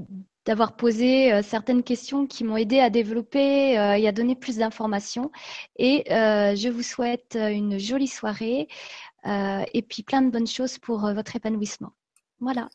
d'avoir 0.44 0.76
posé 0.76 1.32
euh, 1.32 1.42
certaines 1.42 1.82
questions 1.82 2.26
qui 2.26 2.44
m'ont 2.44 2.56
aidé 2.56 2.78
à 2.78 2.90
développer 2.90 3.78
euh, 3.78 3.94
et 3.94 4.06
à 4.06 4.12
donner 4.12 4.36
plus 4.36 4.58
d'informations. 4.58 5.30
Et 5.76 6.04
je 6.08 6.68
vous 6.68 6.82
souhaite 6.82 7.36
une 7.36 7.78
jolie 7.78 8.08
soirée 8.08 8.68
et 9.24 9.82
puis 9.82 10.02
plein 10.02 10.22
de 10.22 10.30
bonnes 10.30 10.46
choses 10.46 10.78
pour 10.78 11.00
votre 11.12 11.36
épanouissement. 11.36 11.92
Voilà. 12.40 12.68